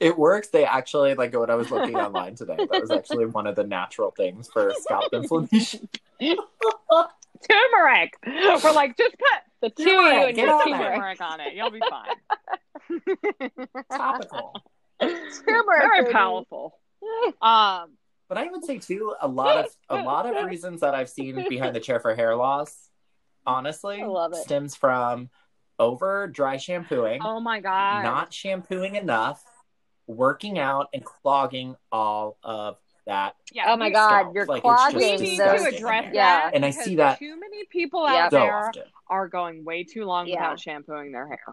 It 0.00 0.18
works. 0.18 0.48
They 0.48 0.64
actually 0.64 1.14
like 1.14 1.32
when 1.34 1.50
I 1.50 1.54
was 1.54 1.70
looking 1.70 1.96
online 1.96 2.34
today. 2.34 2.56
That 2.56 2.80
was 2.80 2.90
actually 2.90 3.26
one 3.26 3.46
of 3.46 3.56
the 3.56 3.64
natural 3.64 4.10
things 4.10 4.48
for 4.52 4.72
scalp 4.78 5.04
inflammation. 5.12 5.88
turmeric. 6.20 8.14
We're 8.26 8.72
like, 8.72 8.96
just 8.96 9.16
put 9.18 9.28
The 9.60 9.70
two 9.70 9.84
Turmeric, 9.84 10.26
and 10.28 10.36
get 10.36 10.46
your 10.46 10.54
on 10.54 10.64
turmeric. 10.68 10.94
turmeric 10.94 11.20
on 11.20 11.40
it. 11.40 11.54
You'll 11.54 11.70
be 11.70 11.80
fine. 11.90 13.50
Topical. 13.92 14.54
Turmeric, 15.00 15.82
Very 15.92 16.12
powerful. 16.12 16.78
Um, 17.40 17.94
But 18.28 18.38
I 18.38 18.46
would 18.50 18.64
say 18.64 18.78
too, 18.78 19.14
a 19.20 19.26
lot 19.28 19.64
of 19.64 19.66
a 19.88 20.02
lot 20.02 20.26
of 20.26 20.44
reasons 20.44 20.80
that 20.80 20.94
I've 20.94 21.08
seen 21.08 21.48
behind 21.48 21.74
the 21.74 21.80
chair 21.80 21.98
for 22.00 22.14
hair 22.14 22.36
loss, 22.36 22.88
honestly, 23.46 24.00
I 24.02 24.06
love 24.06 24.32
it. 24.32 24.36
stems 24.36 24.74
from 24.76 25.28
over 25.78 26.28
dry 26.28 26.56
shampooing, 26.58 27.20
oh 27.24 27.40
my 27.40 27.58
god. 27.60 28.04
not 28.04 28.32
shampooing 28.32 28.94
enough, 28.94 29.42
working 30.12 30.58
out, 30.58 30.88
and 30.94 31.04
clogging 31.04 31.76
all 31.90 32.36
of 32.42 32.76
that. 33.06 33.34
yeah, 33.52 33.64
Oh 33.66 33.76
my 33.76 33.86
we- 33.88 33.92
God, 33.92 34.08
scalp. 34.20 34.34
you're 34.34 34.46
Like, 34.46 34.62
clogging 34.62 34.96
We 34.98 35.10
need 35.12 35.18
to 35.18 35.24
disgusting. 35.24 35.74
address 35.74 36.04
Yeah. 36.14 36.40
that. 36.40 36.54
And 36.54 36.64
I 36.64 36.70
see 36.70 36.94
that- 36.96 37.18
too 37.18 37.38
many 37.38 37.64
people 37.66 38.06
out 38.06 38.30
so 38.30 38.38
there 38.38 38.68
often. 38.68 38.84
are 39.08 39.26
going 39.28 39.64
way 39.64 39.82
too 39.84 40.04
long 40.04 40.26
Yeah. 40.28 40.36
without 40.36 40.60
shampooing 40.60 41.10
their 41.12 41.26
hair. 41.26 41.44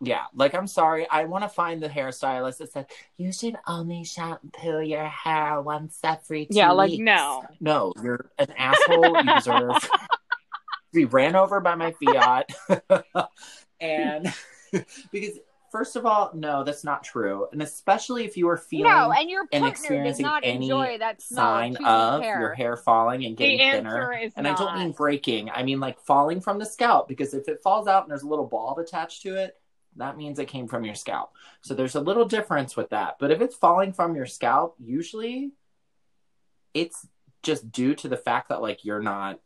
Yeah, 0.00 0.24
like 0.34 0.54
I'm 0.54 0.66
sorry, 0.66 1.06
I 1.08 1.24
want 1.24 1.44
to 1.44 1.48
find 1.48 1.82
the 1.82 1.88
hairstylist 1.88 2.58
that 2.58 2.72
said 2.72 2.86
you 3.16 3.32
should 3.32 3.56
only 3.66 4.04
shampoo 4.04 4.80
your 4.80 5.04
hair 5.06 5.62
once 5.62 5.98
every 6.02 6.46
two 6.46 6.56
Yeah, 6.56 6.72
like 6.72 6.90
weeks." 6.90 7.00
no. 7.02 7.44
No, 7.60 7.92
you're 8.02 8.30
an 8.38 8.52
asshole. 8.58 9.16
You 9.16 9.34
deserve 9.34 9.80
to 9.82 9.98
be 10.92 11.04
ran 11.06 11.36
over 11.36 11.60
by 11.60 11.74
my 11.76 11.92
Fiat. 11.92 12.50
and 13.80 14.34
because, 15.12 15.38
first 15.74 15.96
of 15.96 16.06
all, 16.06 16.30
no, 16.34 16.62
that's 16.62 16.84
not 16.84 17.02
true. 17.02 17.48
And 17.50 17.60
especially 17.60 18.24
if 18.24 18.36
you 18.36 18.48
are 18.48 18.56
feeling 18.56 18.92
No, 18.92 19.10
and 19.10 19.28
your 19.28 19.40
and 19.40 19.62
partner 19.62 19.70
does 19.70 19.80
experiencing 19.80 20.22
not 20.22 20.44
any 20.44 20.66
enjoy 20.66 20.98
that 20.98 21.20
sign 21.20 21.76
of 21.84 22.22
hair. 22.22 22.38
your 22.38 22.54
hair 22.54 22.76
falling 22.76 23.24
and 23.24 23.36
getting 23.36 23.58
The 23.58 23.78
thinner. 23.78 24.30
And 24.36 24.46
I 24.46 24.54
don't 24.54 24.78
mean 24.78 24.92
breaking, 24.92 25.50
I 25.50 25.64
mean 25.64 25.80
like 25.80 25.98
falling 25.98 26.40
from 26.40 26.60
the 26.60 26.64
scalp 26.64 27.08
because 27.08 27.34
if 27.34 27.48
it 27.48 27.60
falls 27.60 27.88
out 27.88 28.04
and 28.04 28.10
there's 28.12 28.22
a 28.22 28.28
little 28.28 28.46
bulb 28.46 28.78
attached 28.78 29.22
to 29.22 29.34
it, 29.34 29.56
that 29.96 30.16
means 30.16 30.38
it 30.38 30.46
came 30.46 30.68
from 30.68 30.84
your 30.84 30.94
scalp. 30.94 31.32
So 31.62 31.74
there's 31.74 31.96
a 31.96 32.00
little 32.00 32.24
difference 32.24 32.76
with 32.76 32.90
that. 32.90 33.16
But 33.18 33.32
if 33.32 33.40
it's 33.40 33.56
falling 33.56 33.92
from 33.92 34.14
your 34.14 34.26
scalp, 34.26 34.76
usually 34.78 35.50
it's 36.72 37.04
just 37.42 37.72
due 37.72 37.96
to 37.96 38.08
the 38.08 38.16
fact 38.16 38.50
that 38.50 38.62
like 38.62 38.84
you're 38.84 39.02
not 39.02 39.40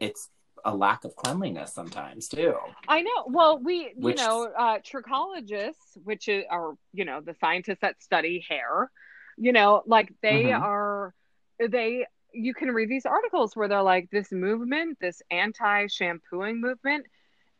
it's 0.00 0.30
a 0.64 0.74
lack 0.74 1.04
of 1.04 1.14
cleanliness 1.16 1.72
sometimes 1.72 2.28
too. 2.28 2.54
I 2.88 3.02
know. 3.02 3.24
Well, 3.26 3.58
we, 3.58 3.92
Which- 3.96 4.16
you 4.18 4.22
know, 4.24 4.44
uh, 4.56 4.78
trichologists, 4.78 5.96
which 6.04 6.28
is, 6.28 6.44
are, 6.50 6.74
you 6.92 7.04
know, 7.04 7.20
the 7.20 7.34
scientists 7.40 7.80
that 7.82 8.02
study 8.02 8.44
hair, 8.48 8.90
you 9.36 9.52
know, 9.52 9.82
like 9.86 10.12
they 10.22 10.44
Mhm. 10.44 10.60
are, 10.60 11.14
they, 11.58 12.06
you 12.32 12.54
can 12.54 12.70
read 12.70 12.88
these 12.88 13.06
articles 13.06 13.54
where 13.56 13.68
they're 13.68 13.82
like, 13.82 14.10
this 14.10 14.32
movement, 14.32 14.98
this 15.00 15.22
anti 15.30 15.86
shampooing 15.86 16.60
movement, 16.60 17.06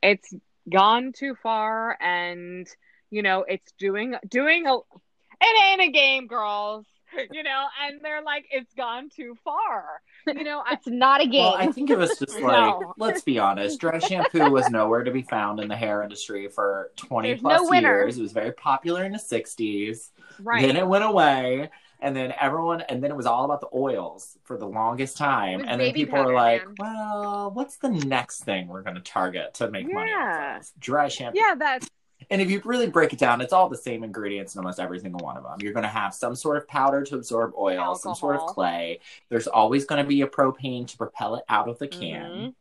it's 0.03 0.33
gone 0.71 1.13
too 1.13 1.35
far 1.43 1.97
and, 2.01 2.67
you 3.11 3.23
know, 3.23 3.45
it's 3.49 3.73
doing, 3.79 4.17
doing 4.29 4.67
a, 4.67 4.77
it 4.77 5.63
ain't 5.65 5.81
a 5.83 5.91
game, 5.93 6.27
girls, 6.27 6.87
you 7.33 7.43
know, 7.43 7.67
and 7.83 8.01
they're 8.03 8.23
like, 8.23 8.47
it's 8.51 8.73
gone 8.75 9.09
too 9.15 9.37
far. 9.45 9.85
You 10.27 10.45
know, 10.45 10.63
I, 10.67 10.75
It's 10.75 10.87
not 10.87 11.21
a 11.21 11.27
game. 11.27 11.43
Well, 11.43 11.55
I 11.57 11.69
think 11.73 11.91
it 11.91 11.99
was 11.99 12.19
just 12.19 12.33
like, 12.41 12.43
No. 12.81 12.95
let's 12.99 13.23
be 13.23 13.39
honest, 13.39 13.81
dry 13.81 13.99
shampoo 13.99 14.51
was 14.51 14.69
nowhere 14.71 15.05
to 15.05 15.11
be 15.11 15.23
found 15.23 15.61
in 15.61 15.69
the 15.69 15.77
hair 15.77 16.03
industry 16.03 16.49
for 16.49 16.91
20 16.97 17.29
There's 17.29 17.41
plus 17.41 17.63
no 17.63 17.69
winner. 17.69 18.01
years. 18.01 18.19
It 18.19 18.23
was 18.23 18.33
very 18.33 18.53
popular 18.53 19.05
in 19.05 19.13
the 19.13 19.19
60s. 19.19 20.11
right. 20.41 20.63
Then 20.67 20.77
it 20.77 20.87
went 20.87 21.05
away. 21.05 21.71
And 21.99 22.15
then 22.15 22.35
everyone, 22.39 22.83
and 22.83 23.03
then 23.03 23.11
it 23.11 23.17
was 23.17 23.25
all 23.25 23.47
about 23.47 23.63
the 23.63 23.69
oils 23.75 24.37
for 24.45 24.59
the 24.59 24.67
longest 24.67 25.17
time. 25.17 25.65
And 25.67 25.81
then 25.81 25.95
people 25.95 26.19
powder, 26.19 26.29
were 26.29 26.35
like, 26.35 26.67
man. 26.67 26.75
well, 26.79 27.51
what's 27.53 27.79
the 27.79 27.89
next 27.89 28.45
thing 28.45 28.69
we're 28.69 28.83
going 28.83 28.97
to 28.97 29.01
target 29.01 29.55
to 29.55 29.71
make 29.71 29.91
money 29.91 30.11
Yeah. 30.11 30.57
off 30.59 30.63
of? 30.75 30.81
Dry 30.81 31.09
shampoo. 31.09 31.39
yeah, 31.41 31.55
that's, 31.55 31.89
And 32.31 32.43
if 32.43 32.51
you 32.51 32.61
really 32.65 32.89
break 32.89 33.13
it 33.13 33.19
down, 33.19 33.41
it's 33.41 33.53
all 33.53 33.69
the 33.69 33.77
same 33.77 34.03
ingredients 34.03 34.55
in 34.55 34.59
almost 34.59 34.81
every 34.81 34.99
single 34.99 35.21
one 35.21 35.37
of 35.37 35.45
them. 35.45 35.59
You're 35.61 35.73
going 35.73 35.85
to 35.85 35.89
have 35.89 36.13
some 36.15 36.35
sort 36.35 36.57
of 36.57 36.67
powder 36.67 37.03
to 37.05 37.15
absorb 37.17 37.53
oil, 37.57 37.95
some 37.95 38.15
sort 38.15 38.37
of 38.37 38.47
clay. 38.47 39.01
There's 39.29 39.47
always 39.47 39.85
going 39.85 40.03
to 40.03 40.09
be 40.09 40.23
a 40.23 40.27
propane 40.27 40.87
to 40.89 40.97
propel 40.97 41.37
it 41.37 41.45
out 41.49 41.69
of 41.69 41.79
the 41.79 41.89
can, 41.89 42.31
Mhm. 42.31 42.55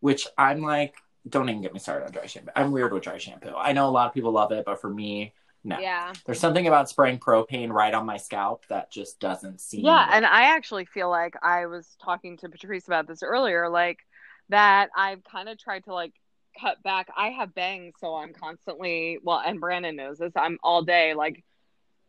which 0.00 0.26
I'm 0.36 0.60
like, 0.62 0.96
don't 1.28 1.48
even 1.48 1.62
get 1.62 1.72
me 1.72 1.80
started 1.80 2.06
on 2.06 2.12
dry 2.12 2.26
shampoo. 2.26 2.52
I'm 2.54 2.70
weird 2.70 2.92
with 2.92 3.02
dry 3.02 3.18
shampoo. 3.18 3.54
I 3.56 3.72
know 3.72 3.88
a 3.88 3.90
lot 3.90 4.06
of 4.08 4.14
people 4.14 4.30
love 4.32 4.52
it, 4.52 4.64
but 4.64 4.80
for 4.80 4.90
me, 4.90 5.32
no. 5.64 5.78
yeah. 5.80 6.12
There's 6.24 6.38
something 6.38 6.68
about 6.68 6.88
spraying 6.88 7.18
propane 7.18 7.72
right 7.72 7.92
on 7.92 8.06
my 8.06 8.16
scalp 8.18 8.64
that 8.68 8.92
just 8.92 9.18
doesn't 9.18 9.60
seem. 9.60 9.84
Yeah, 9.86 10.08
and 10.12 10.24
I 10.24 10.54
actually 10.54 10.84
feel 10.84 11.10
like 11.10 11.34
I 11.42 11.66
was 11.66 11.96
talking 12.00 12.36
to 12.38 12.48
Patrice 12.48 12.86
about 12.86 13.08
this 13.08 13.22
earlier, 13.24 13.68
like 13.68 13.98
that 14.50 14.90
I've 14.94 15.24
kind 15.24 15.48
of 15.48 15.58
tried 15.58 15.84
to 15.84 15.94
like 15.94 16.12
cut 16.60 16.82
back. 16.82 17.08
I 17.16 17.30
have 17.30 17.54
bangs, 17.54 17.94
so 18.00 18.14
I'm 18.14 18.32
constantly 18.32 19.18
well, 19.22 19.42
and 19.44 19.60
Brandon 19.60 19.96
knows 19.96 20.18
this. 20.18 20.32
I'm 20.36 20.58
all 20.62 20.82
day 20.82 21.14
like 21.14 21.44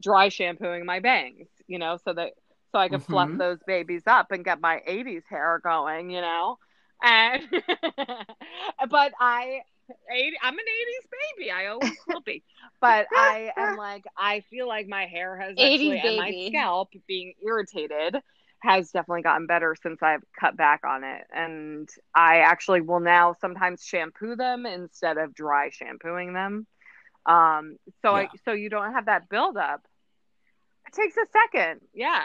dry 0.02 0.30
shampooing 0.30 0.86
my 0.86 1.00
bangs, 1.00 1.48
you 1.68 1.80
know, 1.80 1.98
so 2.04 2.14
that 2.14 2.34
so 2.72 2.80
I 2.80 2.90
can 2.90 3.02
fluff 3.02 3.32
Mhm. 3.32 3.38
those 3.38 3.60
babies 3.66 4.04
up 4.08 4.32
and 4.32 4.44
get 4.46 4.62
my 4.62 4.82
80s 4.86 5.24
hair 5.30 5.60
going, 5.64 6.10
you 6.10 6.22
know. 6.22 6.58
And 7.04 7.44
but 8.90 9.14
I 9.20 9.62
80, 10.12 10.38
I'm 10.42 10.54
an 10.54 10.60
80s 10.60 11.08
baby. 11.38 11.52
I 11.52 11.68
always 11.68 11.98
will 12.08 12.22
be. 12.22 12.44
But 12.82 13.08
I 13.16 13.52
am 13.58 13.76
like 13.76 14.04
I 14.18 14.42
feel 14.50 14.68
like 14.68 14.88
my 14.88 15.06
hair 15.06 15.38
has 15.38 15.60
80s 15.60 16.00
actually 16.00 16.00
and 16.04 16.16
my 16.16 16.32
scalp 16.46 16.90
being 17.08 17.34
irritated 17.46 18.18
has 18.60 18.92
definitely 18.92 19.22
gotten 19.22 19.46
better 19.48 19.76
since 19.82 20.02
I've 20.02 20.24
cut 20.40 20.58
back 20.58 20.82
on 20.86 21.04
it. 21.04 21.24
And 21.34 21.88
I 22.16 22.40
actually 22.40 22.82
will 22.82 23.00
now 23.00 23.36
sometimes 23.40 23.84
shampoo 23.84 24.36
them 24.36 24.66
instead 24.66 25.18
of 25.18 25.34
dry 25.36 25.70
shampooing 25.70 26.34
them. 26.34 26.66
Um 27.26 27.78
so 28.02 28.16
I 28.16 28.30
so 28.46 28.54
you 28.54 28.70
don't 28.70 28.94
have 28.94 29.06
that 29.08 29.30
buildup. 29.30 29.82
It 30.88 30.94
takes 30.94 31.18
a 31.18 31.26
second. 31.32 31.82
Yeah. 31.94 32.22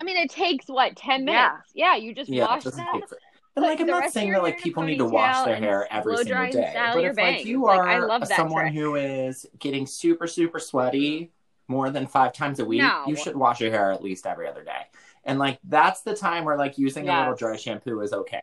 I 0.00 0.04
mean, 0.04 0.16
it 0.16 0.30
takes 0.30 0.66
what 0.66 0.96
ten 0.96 1.24
minutes? 1.24 1.70
Yeah, 1.74 1.96
you 1.96 2.14
just 2.14 2.30
Yeah, 2.30 2.46
wash 2.46 2.64
doesn't 2.64 2.78
that. 2.78 2.92
take 2.94 3.08
for- 3.08 3.18
And 3.56 3.64
like 3.64 3.80
I'm 3.80 3.86
not 3.88 4.12
saying 4.12 4.30
that 4.32 4.42
like 4.42 4.54
hair 4.54 4.58
in 4.58 4.60
a 4.60 4.62
people 4.62 4.82
need 4.84 4.98
to 4.98 5.04
wash 5.04 5.44
their 5.44 5.56
hair 5.56 5.86
every 5.90 6.16
single 6.18 6.46
day. 6.50 6.72
But 6.94 7.04
if 7.04 7.16
like 7.16 7.16
bangs. 7.16 7.44
you 7.44 7.64
Like, 7.64 7.80
are 7.80 7.88
I 7.88 7.98
love 7.98 8.26
someone 8.28 8.66
trick. 8.66 8.74
who 8.74 8.94
is 8.94 9.46
getting 9.58 9.86
super 9.86 10.26
super 10.28 10.60
sweaty 10.60 11.32
more 11.68 11.90
than 11.90 12.06
five 12.06 12.32
times 12.32 12.60
a 12.60 12.64
week, 12.64 12.80
No. 12.82 13.04
you 13.06 13.16
should 13.16 13.36
wash 13.36 13.60
your 13.60 13.70
hair 13.70 13.92
at 13.92 14.02
least 14.02 14.26
every 14.26 14.48
other 14.48 14.64
day. 14.64 14.82
And 15.24 15.38
like 15.38 15.58
that's 15.64 16.02
the 16.02 16.16
time 16.16 16.44
where 16.44 16.56
like 16.56 16.78
using 16.78 17.08
a 17.08 17.18
little 17.18 17.34
dry 17.34 17.56
shampoo 17.56 18.00
is 18.00 18.12
okay. 18.12 18.40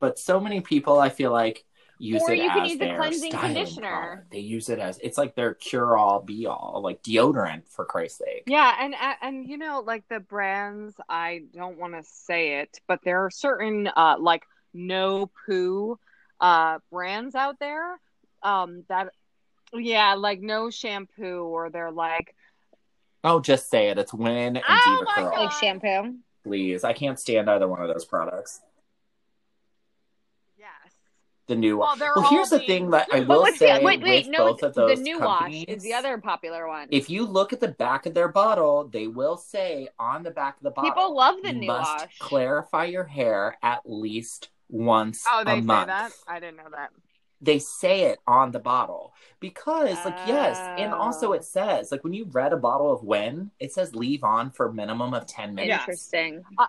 But 0.00 0.18
so 0.18 0.38
many 0.40 0.60
people, 0.60 0.98
I 1.00 1.08
feel 1.08 1.32
like 1.32 1.64
use 1.98 2.22
Or 2.22 2.32
it 2.32 2.36
you 2.38 2.50
can 2.50 2.62
as 2.64 2.70
use 2.70 2.76
a 2.76 2.84
their 2.84 2.98
cleansing 2.98 3.32
conditioner. 3.32 3.90
product. 3.90 4.30
They 4.30 4.38
use 4.40 4.68
it 4.68 4.78
as 4.78 4.98
it's 4.98 5.18
like 5.18 5.34
their 5.34 5.54
cure 5.54 5.96
all 5.96 6.20
be 6.20 6.46
all, 6.46 6.80
like 6.84 7.02
deodorant 7.02 7.68
for 7.68 7.84
Christ's 7.84 8.18
sake. 8.18 8.44
Yeah, 8.46 8.76
and 8.80 8.94
and 9.22 9.48
you 9.48 9.58
know, 9.58 9.82
like 9.84 10.04
the 10.08 10.20
brands, 10.20 10.94
I 11.08 11.42
don't 11.54 11.78
want 11.78 11.94
to 11.94 12.04
say 12.04 12.60
it, 12.60 12.78
but 12.86 13.00
there 13.04 13.24
are 13.24 13.30
certain 13.30 13.88
uh 13.96 14.16
like 14.20 14.44
no 14.74 15.30
poo 15.46 15.98
uh 16.40 16.78
brands 16.92 17.34
out 17.34 17.58
there 17.58 17.98
um 18.44 18.84
that 18.88 19.12
yeah, 19.72 20.14
like 20.14 20.40
no 20.40 20.70
shampoo 20.70 21.42
or 21.44 21.70
they're 21.70 21.90
like 21.90 22.34
Oh, 23.24 23.40
just 23.40 23.68
say 23.70 23.88
it. 23.88 23.98
It's 23.98 24.14
WEN 24.14 24.56
and 24.56 24.62
Oh 24.68 24.96
Deva 25.00 25.04
my 25.04 25.14
Curl. 25.14 25.30
God. 25.36 25.44
Like 25.44 25.52
shampoo. 25.52 26.14
Please, 26.44 26.84
I 26.84 26.92
can't 26.92 27.18
stand 27.18 27.50
either 27.50 27.66
one 27.68 27.82
of 27.82 27.88
those 27.88 28.04
products. 28.04 28.60
yes. 30.58 30.68
The 31.46 31.56
new 31.56 31.78
Well, 31.78 31.88
one. 31.88 31.98
they're 31.98 32.12
Well, 32.14 32.28
here's 32.30 32.50
the 32.50 32.58
being- 32.58 32.68
thing 32.68 32.90
that 32.90 33.08
I 33.12 33.20
will 33.20 33.44
say 33.46 33.78
the 33.78 33.84
wait, 33.84 34.00
wait, 34.02 34.26
with 34.26 34.32
no, 34.32 34.46
both 34.52 34.62
of 34.62 34.74
the 34.74 34.86
those 34.88 35.00
new 35.00 35.18
companies, 35.18 35.64
wash 35.68 35.76
is 35.76 35.82
the 35.82 35.94
other 35.94 36.18
popular 36.18 36.68
one. 36.68 36.88
If 36.90 37.10
you 37.10 37.26
look 37.26 37.52
at 37.52 37.60
the 37.60 37.68
back 37.68 38.06
of 38.06 38.14
their 38.14 38.28
bottle, 38.28 38.84
they 38.88 39.06
will 39.08 39.36
say 39.36 39.88
on 39.98 40.22
the 40.22 40.30
back 40.30 40.56
of 40.58 40.62
the 40.62 40.70
bottle, 40.70 40.90
People 40.90 41.14
love 41.14 41.36
the 41.42 41.48
you 41.52 41.60
new 41.60 41.66
must 41.66 42.00
wash. 42.04 42.18
clarify 42.18 42.84
your 42.84 43.04
hair 43.04 43.56
at 43.62 43.80
least 43.84 44.48
once 44.68 45.24
Oh, 45.30 45.42
they 45.44 45.52
a 45.52 45.54
say 45.56 45.60
month. 45.62 45.88
that? 45.88 46.12
I 46.26 46.40
didn't 46.40 46.56
know 46.58 46.70
that. 46.70 46.90
They 47.40 47.58
say 47.58 48.02
it 48.02 48.18
on 48.26 48.50
the 48.50 48.58
bottle 48.58 49.12
because, 49.38 49.96
like, 50.04 50.18
yes, 50.26 50.58
and 50.78 50.92
also 50.92 51.30
Oh. 51.30 51.32
it 51.32 51.44
says, 51.44 51.92
like, 51.92 52.02
when 52.02 52.12
you 52.12 52.24
read 52.24 52.52
a 52.52 52.56
bottle 52.56 52.92
of 52.92 53.04
when 53.04 53.52
it 53.60 53.72
says 53.72 53.94
leave 53.94 54.24
on 54.24 54.50
for 54.50 54.66
a 54.66 54.72
minimum 54.72 55.14
of 55.14 55.26
ten 55.26 55.54
minutes. 55.54 55.80
Interesting. 55.80 56.44
Uh, 56.58 56.66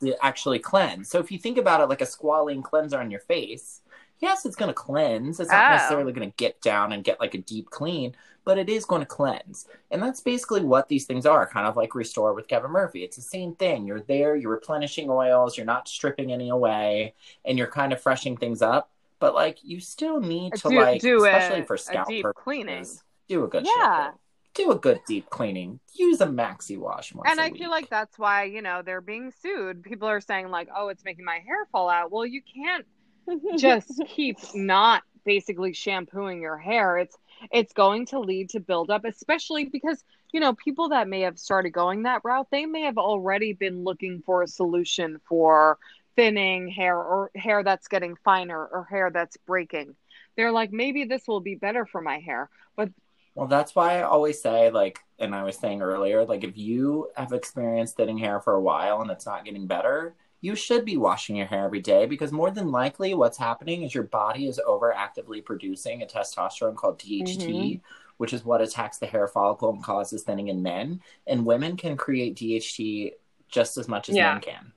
to 0.00 0.16
actually 0.24 0.58
cleanse. 0.58 1.10
So 1.10 1.18
if 1.18 1.30
you 1.30 1.38
think 1.38 1.58
about 1.58 1.82
it 1.82 1.88
like 1.90 2.00
a 2.00 2.06
squalene 2.06 2.62
cleanser 2.62 2.98
on 2.98 3.10
your 3.10 3.20
face, 3.20 3.82
yes, 4.18 4.46
it's 4.46 4.56
going 4.56 4.70
to 4.70 4.74
cleanse. 4.74 5.40
It's 5.40 5.50
not 5.50 5.66
Oh. 5.66 5.74
necessarily 5.74 6.12
going 6.12 6.30
to 6.30 6.36
get 6.36 6.60
down 6.62 6.92
and 6.92 7.04
get 7.04 7.20
like 7.20 7.34
a 7.34 7.38
deep 7.38 7.68
clean, 7.68 8.16
but 8.44 8.56
it 8.56 8.70
is 8.70 8.86
going 8.86 9.02
to 9.02 9.06
cleanse. 9.06 9.68
And 9.90 10.02
that's 10.02 10.20
basically 10.20 10.64
what 10.64 10.88
these 10.88 11.04
things 11.04 11.26
are, 11.26 11.46
kind 11.46 11.66
of 11.66 11.76
like 11.76 11.94
Restore 11.94 12.32
with 12.32 12.48
Kevin 12.48 12.70
Murphy. 12.70 13.04
It's 13.04 13.16
the 13.16 13.22
same 13.22 13.54
thing. 13.56 13.86
You're 13.86 14.00
there, 14.00 14.36
you're 14.36 14.52
replenishing 14.52 15.10
oils, 15.10 15.58
you're 15.58 15.66
not 15.66 15.86
stripping 15.86 16.32
any 16.32 16.48
away, 16.48 17.14
and 17.44 17.58
you're 17.58 17.66
kind 17.66 17.92
of 17.92 18.00
freshening 18.00 18.38
things 18.38 18.62
up. 18.62 18.90
But 19.20 19.34
like 19.34 19.58
you 19.62 19.80
still 19.80 20.20
need 20.20 20.54
to 20.56 20.68
do, 20.68 20.80
like, 20.80 21.00
do 21.02 21.18
especially 21.18 21.60
a, 21.60 21.66
for 21.66 21.76
scalp 21.76 22.08
deep 22.08 22.22
purposes, 22.22 22.42
cleaning. 22.42 22.86
do 23.28 23.44
a 23.44 23.48
good 23.48 23.66
Yeah. 23.66 24.12
shampoo. 24.12 24.18
Do 24.54 24.70
a 24.72 24.78
good 24.78 25.00
deep 25.06 25.30
cleaning. 25.30 25.78
Use 25.94 26.20
a 26.20 26.26
maxi 26.26 26.76
wash 26.76 27.14
once 27.14 27.30
and 27.30 27.38
a 27.38 27.42
I 27.44 27.50
week. 27.50 27.60
feel 27.60 27.70
like 27.70 27.88
that's 27.88 28.18
why, 28.18 28.44
you 28.44 28.62
know, 28.62 28.82
they're 28.82 29.00
being 29.00 29.30
sued. 29.42 29.82
People 29.82 30.08
are 30.08 30.20
saying 30.20 30.48
like, 30.50 30.68
"Oh, 30.74 30.88
it's 30.88 31.04
making 31.04 31.24
my 31.24 31.38
hair 31.38 31.66
fall 31.70 31.88
out." 31.88 32.10
Well, 32.10 32.26
you 32.26 32.42
can't 32.42 32.86
just 33.58 34.02
keep 34.06 34.38
not 34.54 35.02
basically 35.24 35.72
shampooing 35.72 36.40
your 36.40 36.58
hair. 36.58 36.98
It's 36.98 37.16
it's 37.52 37.72
going 37.72 38.06
to 38.06 38.20
lead 38.20 38.50
to 38.50 38.60
buildup, 38.60 39.04
especially 39.04 39.64
because, 39.66 40.02
you 40.32 40.40
know, 40.40 40.52
people 40.54 40.90
that 40.90 41.08
may 41.08 41.20
have 41.22 41.38
started 41.38 41.70
going 41.70 42.02
that 42.02 42.22
route, 42.24 42.48
they 42.50 42.66
may 42.66 42.82
have 42.82 42.98
already 42.98 43.52
been 43.54 43.82
looking 43.84 44.22
for 44.26 44.42
a 44.42 44.48
solution 44.48 45.20
for 45.28 45.78
thinning 46.16 46.68
hair 46.68 46.96
or 46.96 47.30
hair 47.34 47.62
that's 47.62 47.88
getting 47.88 48.16
finer 48.24 48.64
or 48.66 48.84
hair 48.90 49.10
that's 49.12 49.36
breaking. 49.46 49.94
They're 50.36 50.52
like, 50.52 50.72
maybe 50.72 51.04
this 51.04 51.26
will 51.26 51.40
be 51.40 51.54
better 51.54 51.86
for 51.86 52.00
my 52.00 52.18
hair. 52.18 52.48
But 52.76 52.90
Well, 53.34 53.46
that's 53.48 53.74
why 53.74 53.98
I 53.98 54.02
always 54.02 54.40
say, 54.42 54.70
like, 54.70 54.98
and 55.18 55.34
I 55.34 55.44
was 55.44 55.58
saying 55.58 55.82
earlier, 55.82 56.24
like, 56.24 56.44
if 56.44 56.56
you 56.58 57.10
have 57.16 57.32
experienced 57.32 57.96
thinning 57.96 58.18
hair 58.18 58.40
for 58.40 58.54
a 58.54 58.60
while 58.60 59.00
and 59.02 59.10
it's 59.10 59.26
not 59.26 59.44
getting 59.44 59.66
better, 59.66 60.14
you 60.40 60.54
should 60.56 60.84
be 60.84 60.96
washing 60.96 61.36
your 61.36 61.46
hair 61.46 61.64
every 61.64 61.80
day 61.80 62.06
because 62.06 62.32
more 62.32 62.50
than 62.50 62.70
likely 62.70 63.14
what's 63.14 63.36
happening 63.38 63.82
is 63.82 63.94
your 63.94 64.04
body 64.04 64.46
is 64.48 64.60
overactively 64.66 65.44
producing 65.44 66.02
a 66.02 66.06
testosterone 66.06 66.74
called 66.76 66.98
DHT, 66.98 67.46
mm-hmm. 67.46 67.78
which 68.16 68.32
is 68.32 68.44
what 68.44 68.62
attacks 68.62 68.98
the 68.98 69.06
hair 69.06 69.28
follicle 69.28 69.70
and 69.70 69.82
causes 69.82 70.22
thinning 70.22 70.48
in 70.48 70.62
men. 70.62 71.02
And 71.26 71.44
women 71.46 71.76
can 71.76 71.96
create 71.96 72.36
DHT 72.36 73.12
just 73.48 73.76
as 73.76 73.86
much 73.88 74.08
as 74.08 74.16
Yeah. 74.16 74.32
men 74.32 74.40
can. 74.40 74.72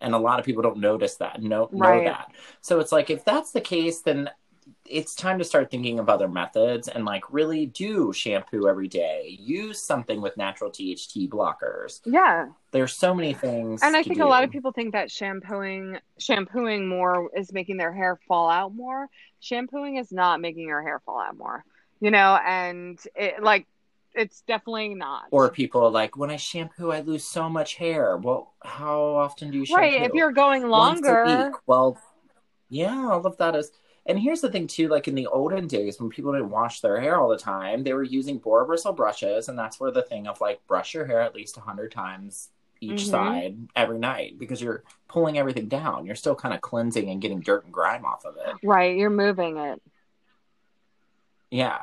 And 0.00 0.14
a 0.14 0.18
lot 0.18 0.38
of 0.38 0.44
people 0.44 0.62
don't 0.62 0.78
notice 0.78 1.16
that, 1.16 1.42
know, 1.42 1.70
know 1.72 1.78
Right. 1.78 2.04
that. 2.04 2.32
So 2.60 2.80
it's 2.80 2.92
like, 2.92 3.10
if 3.10 3.24
that's 3.24 3.52
the 3.52 3.60
case, 3.60 4.02
then 4.02 4.30
it's 4.84 5.14
time 5.14 5.38
to 5.38 5.44
start 5.44 5.70
thinking 5.70 5.98
of 5.98 6.08
other 6.08 6.28
methods 6.28 6.88
and 6.88 7.04
like 7.04 7.32
really 7.32 7.66
do 7.66 8.12
shampoo 8.12 8.68
every 8.68 8.88
day. 8.88 9.36
Use 9.40 9.80
something 9.80 10.20
with 10.20 10.36
natural 10.36 10.70
DHT 10.70 11.28
blockers. 11.28 12.00
yeah, 12.04 12.46
There's 12.72 12.94
so 12.94 13.14
many 13.14 13.32
things. 13.34 13.82
And 13.82 13.96
I 13.96 14.02
think 14.02 14.18
do. 14.18 14.24
a 14.24 14.26
lot 14.26 14.44
of 14.44 14.50
people 14.50 14.72
think 14.72 14.92
that 14.92 15.10
shampooing 15.10 15.98
shampooing 16.18 16.88
more 16.88 17.30
is 17.36 17.52
making 17.52 17.76
their 17.76 17.92
hair 17.92 18.18
fall 18.28 18.48
out 18.48 18.74
more. 18.74 19.08
Shampooing 19.40 19.96
is 19.96 20.12
not 20.12 20.40
making 20.40 20.68
your 20.68 20.82
hair 20.82 21.00
fall 21.04 21.20
out 21.20 21.36
more. 21.36 21.64
You 22.00 22.10
know, 22.10 22.38
and 22.44 22.98
it 23.14 23.42
like 23.42 23.66
it's 24.16 24.42
definitely 24.42 24.94
not. 24.94 25.24
Or 25.30 25.50
people 25.50 25.84
are 25.84 25.90
like, 25.90 26.16
when 26.16 26.30
I 26.30 26.36
shampoo, 26.36 26.90
I 26.90 27.00
lose 27.00 27.24
so 27.24 27.48
much 27.48 27.76
hair. 27.76 28.16
Well, 28.16 28.54
how 28.62 29.00
often 29.02 29.50
do 29.50 29.58
you 29.58 29.66
shampoo? 29.66 29.82
right, 29.82 30.02
if 30.02 30.14
you're 30.14 30.32
going 30.32 30.62
Once 30.62 31.00
a 31.00 31.10
longer, 31.10 31.46
week. 31.46 31.56
Well, 31.66 31.98
yeah, 32.68 33.08
all 33.10 33.24
of 33.26 33.36
that 33.38 33.54
is. 33.54 33.70
And 34.06 34.18
here's 34.18 34.40
the 34.40 34.50
thing 34.50 34.68
too, 34.68 34.88
like 34.88 35.08
in 35.08 35.14
the 35.16 35.26
olden 35.26 35.66
days 35.66 36.00
when 36.00 36.10
people 36.10 36.32
didn't 36.32 36.50
wash 36.50 36.80
their 36.80 37.00
hair 37.00 37.20
all 37.20 37.28
the 37.28 37.36
time, 37.38 37.82
they 37.82 37.92
were 37.92 38.04
using 38.04 38.38
boar 38.38 38.64
bristle 38.64 38.92
brushes, 38.92 39.48
and 39.48 39.58
that's 39.58 39.80
where 39.80 39.90
the 39.90 40.02
thing 40.02 40.26
of 40.28 40.40
like 40.40 40.64
brush 40.66 40.94
your 40.94 41.06
hair 41.06 41.20
at 41.20 41.34
least 41.34 41.56
hundred 41.56 41.90
times 41.92 42.50
each 42.80 43.06
Mhm. 43.06 43.06
side 43.06 43.56
every 43.74 43.98
night 43.98 44.38
because 44.38 44.62
you're 44.62 44.84
pulling 45.08 45.38
everything 45.38 45.66
down. 45.68 46.06
You're 46.06 46.14
still 46.14 46.36
kind 46.36 46.54
of 46.54 46.60
cleansing 46.60 47.08
and 47.10 47.20
getting 47.20 47.40
dirt 47.40 47.64
and 47.64 47.72
grime 47.72 48.04
off 48.04 48.24
of 48.24 48.36
it. 48.36 48.54
right, 48.62 48.96
you're 48.96 49.10
moving 49.10 49.56
it. 49.56 49.82
Yeah. 51.50 51.82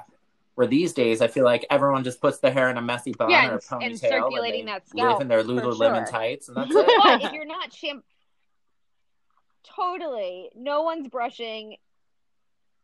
Where 0.56 0.68
these 0.68 0.94
days, 0.94 1.22
I 1.22 1.28
feel 1.28 1.46
like 1.46 1.66
everyone 1.72 2.04
just 2.04 2.22
puts 2.22 2.38
their 2.38 2.52
hair 2.52 2.70
in 2.70 2.78
a 2.78 2.82
messy 2.82 3.12
bun 3.12 3.32
Yeah, 3.32 3.50
or 3.50 3.56
a 3.56 3.60
ponytail 3.60 3.86
and 3.86 4.00
circulating 4.00 4.66
they 4.66 4.72
that 4.72 4.84
live 4.94 5.20
in 5.20 5.28
their 5.28 5.44
Lululemon 5.44 5.78
sure. 5.78 6.06
tights, 6.06 6.48
and 6.48 6.58
that's 6.58 6.70
it. 6.76 6.86
but 7.04 7.24
if 7.24 7.34
you're 7.34 7.46
not 7.46 7.74
shampoo, 7.74 8.04
totally, 9.76 10.50
no 10.56 10.84
one's 10.84 11.08
brushing. 11.08 11.78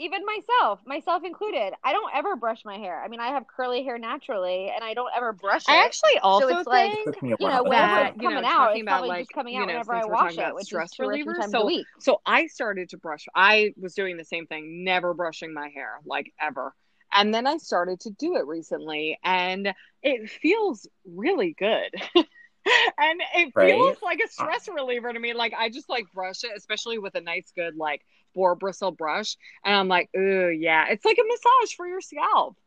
Even 0.02 0.22
myself, 0.26 0.80
myself 0.86 1.26
included, 1.26 1.74
I 1.84 1.92
don't 1.92 2.10
ever 2.16 2.38
brush 2.38 2.64
my 2.64 2.78
hair. 2.78 3.04
I 3.04 3.10
mean, 3.10 3.20
I 3.20 3.28
have 3.28 3.46
curly 3.48 3.84
hair 3.84 3.98
naturally, 3.98 4.72
and 4.74 4.82
I 4.82 4.94
don't 4.94 5.12
ever 5.14 5.34
brush 5.34 5.64
it. 5.64 5.72
I 5.72 5.84
actually 5.84 6.18
also 6.20 6.48
it's 6.48 6.68
like, 6.68 6.94
think 6.94 7.04
Took 7.04 7.22
you 7.22 7.30
know, 7.32 7.36
but 7.38 7.66
whenever 7.66 7.88
that, 7.88 8.14
it's 8.14 8.24
you 8.24 8.30
know, 8.30 8.36
coming 8.36 8.46
out, 8.50 8.72
it's 8.72 8.82
about, 8.82 8.92
probably 8.92 9.10
like, 9.10 9.20
just 9.24 9.34
coming 9.34 9.56
you 9.56 9.60
out 9.62 9.68
know, 9.68 9.74
whenever 9.74 9.94
I 9.94 10.06
wash 10.06 10.32
it, 10.32 10.40
about 10.40 10.56
which 10.56 10.64
is 10.64 10.68
stress 10.70 10.92
two 10.92 11.04
or 11.04 11.14
three 11.14 11.26
relievers, 11.26 11.40
times 11.42 11.52
so- 11.52 11.62
a 11.64 11.66
week. 11.66 11.86
So 12.00 12.22
I 12.26 12.48
started 12.48 12.88
to 12.90 12.98
brush. 12.98 13.28
I 13.36 13.74
was 13.78 13.94
doing 13.94 14.16
the 14.16 14.24
same 14.24 14.48
thing, 14.48 14.86
never 14.86 15.14
brushing 15.14 15.54
my 15.54 15.68
hair, 15.68 16.00
like 16.06 16.32
ever. 16.40 16.74
And 17.12 17.34
then 17.34 17.48
I 17.48 17.58
started 17.58 18.02
to 18.02 18.12
do 18.12 18.36
it 18.36 18.46
recently, 18.46 19.20
and 19.24 19.74
it 20.04 20.30
feels 20.30 20.88
really 21.06 21.56
good. 21.58 21.94
and 22.16 23.22
it 23.36 23.52
Right? 23.56 23.74
feels 23.74 23.98
like 24.02 24.20
a 24.20 24.28
stress 24.30 24.68
reliever 24.68 25.12
to 25.12 25.20
me. 25.20 25.34
Like 25.34 25.54
I 25.58 25.70
just 25.70 25.90
like 25.90 26.06
brush 26.14 26.44
it, 26.44 26.52
especially 26.56 27.00
with 27.00 27.16
a 27.16 27.22
nice, 27.22 27.52
good 27.56 27.76
like 27.76 28.02
boar 28.36 28.56
bristle 28.56 28.92
brush, 28.92 29.38
and 29.64 29.76
I'm 29.76 29.88
like, 29.88 30.10
ooh, 30.16 30.50
yeah, 30.50 30.88
it's 30.90 31.06
like 31.06 31.18
a 31.18 31.24
massage 31.28 31.76
for 31.76 31.88
your 31.88 32.02
scalp. 32.02 32.58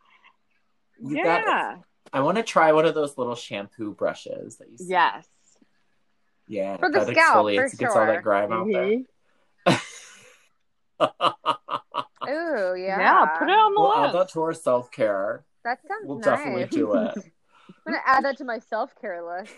You 1.05 1.16
yeah. 1.16 1.76
I 2.12 2.20
want 2.20 2.36
to 2.36 2.43
try 2.43 2.72
one 2.72 2.84
of 2.84 2.95
those 2.95 3.16
little 3.16 3.34
shampoo 3.34 3.93
brushes 3.95 4.57
that 4.57 4.70
you 4.70 4.76
see. 4.76 4.88
Yes. 4.88 5.26
Yeah. 6.47 6.76
For 6.76 6.90
the 6.90 7.07
scalp, 7.07 7.49
for 7.49 7.68
gets 7.68 7.97
all 7.97 8.07
that 8.07 8.22
grime 8.22 8.53
out 8.53 8.66
Mhm. 8.66 9.07
there. 9.66 9.80
Ooh, 12.29 12.75
yeah. 12.77 12.99
Yeah. 12.99 13.27
Put 13.39 13.49
it 13.49 13.53
on 13.53 13.75
the 13.75 13.81
we'll 13.81 13.95
add 13.95 14.14
that 14.14 14.29
to 14.31 14.41
our 14.43 14.55
self 14.55 14.91
care. 14.91 15.45
That 15.64 15.79
sounds 15.87 16.07
We'll 16.07 16.18
nice. 16.18 16.25
definitely 16.25 16.66
do 16.66 16.95
it. 16.95 17.14
I'm 17.87 17.93
gonna 17.95 18.03
add 18.07 18.25
that 18.25 18.37
to 18.39 18.45
my 18.45 18.59
self 18.59 18.95
care 19.01 19.23
list. 19.25 19.55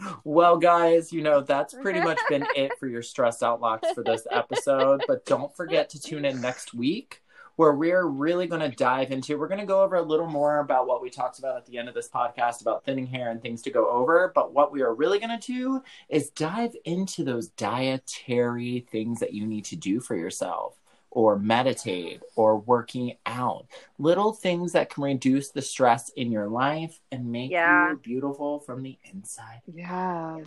well, 0.24 0.56
guys, 0.56 1.12
you 1.12 1.22
know, 1.22 1.40
that's 1.40 1.74
pretty 1.74 2.00
much 2.00 2.18
been 2.28 2.46
it 2.56 2.72
for 2.78 2.86
your 2.88 3.02
stressed 3.02 3.42
out 3.42 3.60
locks 3.60 3.88
for 3.92 4.02
this 4.02 4.26
episode. 4.30 5.04
But 5.06 5.24
don't 5.26 5.54
forget 5.56 5.88
to 5.90 6.00
tune 6.00 6.24
in 6.24 6.40
next 6.40 6.74
week 6.74 7.22
where 7.58 7.74
we're 7.74 8.06
really 8.06 8.46
going 8.46 8.60
to 8.60 8.68
dive 8.76 9.10
into, 9.10 9.36
we're 9.36 9.48
going 9.48 9.58
to 9.60 9.66
go 9.66 9.82
over 9.82 9.96
a 9.96 10.02
little 10.02 10.28
more 10.28 10.60
about 10.60 10.86
what 10.86 11.02
we 11.02 11.10
talked 11.10 11.40
about 11.40 11.56
at 11.56 11.66
the 11.66 11.76
end 11.76 11.88
of 11.88 11.94
this 11.94 12.08
podcast 12.08 12.60
about 12.60 12.84
thinning 12.84 13.04
hair 13.06 13.30
and 13.32 13.42
things 13.42 13.62
to 13.62 13.70
go 13.70 13.90
over. 13.90 14.30
But 14.32 14.54
what 14.54 14.70
we 14.70 14.80
are 14.82 14.94
really 14.94 15.18
going 15.18 15.36
to 15.36 15.44
do 15.52 15.82
is 16.08 16.30
dive 16.30 16.76
into 16.84 17.24
those 17.24 17.48
dietary 17.48 18.86
things 18.92 19.18
that 19.18 19.34
you 19.34 19.44
need 19.44 19.64
to 19.66 19.76
do 19.76 19.98
for 19.98 20.14
yourself. 20.14 20.76
Or 21.10 21.38
meditate 21.38 22.22
or 22.36 22.58
working 22.58 23.16
out. 23.26 23.66
Little 23.98 24.32
things 24.32 24.72
that 24.72 24.90
can 24.90 25.02
reduce 25.04 25.50
the 25.50 25.62
stress 25.62 26.10
in 26.10 26.30
your 26.30 26.48
life 26.48 27.00
and 27.10 27.32
make 27.32 27.50
Yeah. 27.50 27.90
you 27.90 27.96
beautiful 27.96 28.60
from 28.60 28.82
the 28.82 28.98
inside. 29.12 29.60
Yeah. 29.72 30.38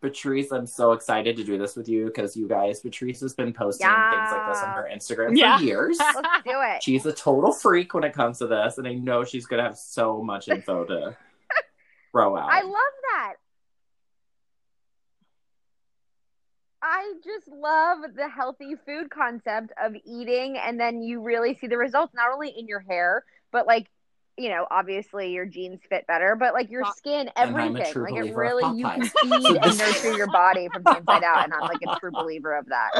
Patrice, 0.00 0.52
I'm 0.52 0.66
so 0.66 0.92
excited 0.92 1.36
to 1.36 1.44
do 1.44 1.58
this 1.58 1.76
with 1.76 1.88
you 1.88 2.06
because 2.06 2.36
you 2.36 2.48
guys, 2.48 2.80
Patrice 2.80 3.20
has 3.20 3.34
been 3.34 3.52
posting 3.52 3.86
things 3.88 4.32
like 4.32 4.48
this 4.48 4.62
on 4.62 4.70
her 4.74 4.88
Instagram 4.92 5.36
Yeah. 5.36 5.58
for 5.58 5.64
years. 5.64 5.98
Let's 6.14 6.16
do 6.44 6.52
it. 6.62 6.82
She's 6.82 7.06
a 7.06 7.12
total 7.12 7.52
freak 7.52 7.92
when 7.94 8.04
it 8.04 8.12
comes 8.12 8.38
to 8.38 8.46
this, 8.46 8.78
and 8.78 8.86
I 8.86 8.94
know 8.94 9.24
she's 9.24 9.46
gonna 9.46 9.62
have 9.64 9.76
so 9.78 10.22
much 10.22 10.48
info 10.48 10.84
to 10.84 11.16
throw 12.12 12.36
out. 12.36 12.50
I 12.52 12.62
love 12.62 12.74
that. 13.12 13.34
I 16.82 17.12
just 17.24 17.46
love 17.48 17.98
the 18.14 18.28
healthy 18.28 18.74
food 18.86 19.10
concept 19.10 19.72
of 19.82 19.94
eating, 20.04 20.56
and 20.56 20.80
then 20.80 21.02
you 21.02 21.20
really 21.20 21.54
see 21.54 21.66
the 21.66 21.76
results 21.76 22.14
not 22.14 22.32
only 22.32 22.48
in 22.50 22.66
your 22.66 22.80
hair, 22.80 23.24
but 23.52 23.66
like, 23.66 23.88
you 24.38 24.48
know, 24.48 24.66
obviously 24.70 25.32
your 25.32 25.44
jeans 25.44 25.80
fit 25.88 26.06
better, 26.06 26.36
but 26.36 26.54
like 26.54 26.70
your 26.70 26.84
skin, 26.96 27.30
and 27.36 27.56
I'm 27.56 27.76
a 27.76 27.80
everything. 27.80 28.02
Like 28.02 28.24
it 28.26 28.34
really, 28.34 28.78
you 28.78 28.84
can 28.84 29.04
feed 29.04 29.56
and 29.56 29.78
nurture 29.78 30.16
your 30.16 30.26
body 30.32 30.68
from 30.72 30.82
the 30.82 30.96
inside 30.96 31.24
out, 31.24 31.44
and 31.44 31.52
I'm 31.52 31.60
like 31.60 31.80
a 31.86 31.98
true 32.00 32.12
believer 32.12 32.56
of 32.56 32.66
that. 32.66 32.90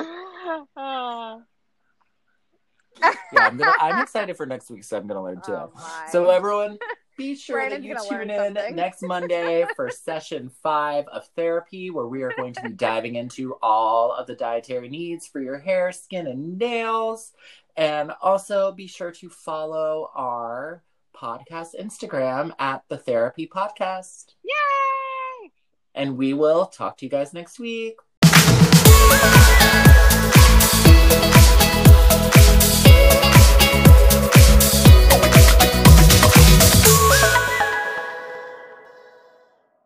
Uh, 0.76 1.38
yeah, 3.32 3.46
I'm, 3.46 3.56
gonna, 3.56 3.72
I'm 3.80 3.98
excited 4.02 4.36
for 4.36 4.46
next 4.46 4.70
week, 4.70 4.84
so 4.84 4.98
I'm 4.98 5.06
gonna 5.06 5.22
learn 5.22 5.40
too. 5.40 5.54
Oh. 5.54 5.72
So 6.10 6.28
everyone, 6.28 6.78
be 7.20 7.36
sure 7.36 7.56
Brandon's 7.56 7.84
that 7.84 7.88
you 7.88 8.08
tune 8.08 8.30
in 8.30 8.54
something. 8.54 8.76
next 8.76 9.02
Monday 9.02 9.64
for 9.76 9.90
session 9.90 10.50
five 10.62 11.06
of 11.08 11.28
tHAIRapy, 11.36 11.92
where 11.92 12.06
we 12.06 12.22
are 12.22 12.32
going 12.36 12.54
to 12.54 12.62
be 12.62 12.70
diving 12.70 13.14
into 13.14 13.54
all 13.62 14.12
of 14.12 14.26
the 14.26 14.34
dietary 14.34 14.88
needs 14.88 15.26
for 15.26 15.40
your 15.40 15.58
hair, 15.58 15.92
skin, 15.92 16.26
and 16.26 16.58
nails. 16.58 17.32
And 17.76 18.12
also 18.20 18.72
be 18.72 18.86
sure 18.86 19.12
to 19.12 19.28
follow 19.28 20.10
our 20.14 20.82
podcast 21.14 21.78
Instagram 21.80 22.52
at 22.58 22.82
the 22.88 22.98
tHAIRapy 22.98 23.48
Podcast. 23.48 24.34
yay! 24.42 25.50
And 25.94 26.16
we 26.16 26.34
will 26.34 26.66
talk 26.66 26.96
to 26.98 27.06
you 27.06 27.10
guys 27.10 27.34
next 27.34 27.58
week. 27.58 27.96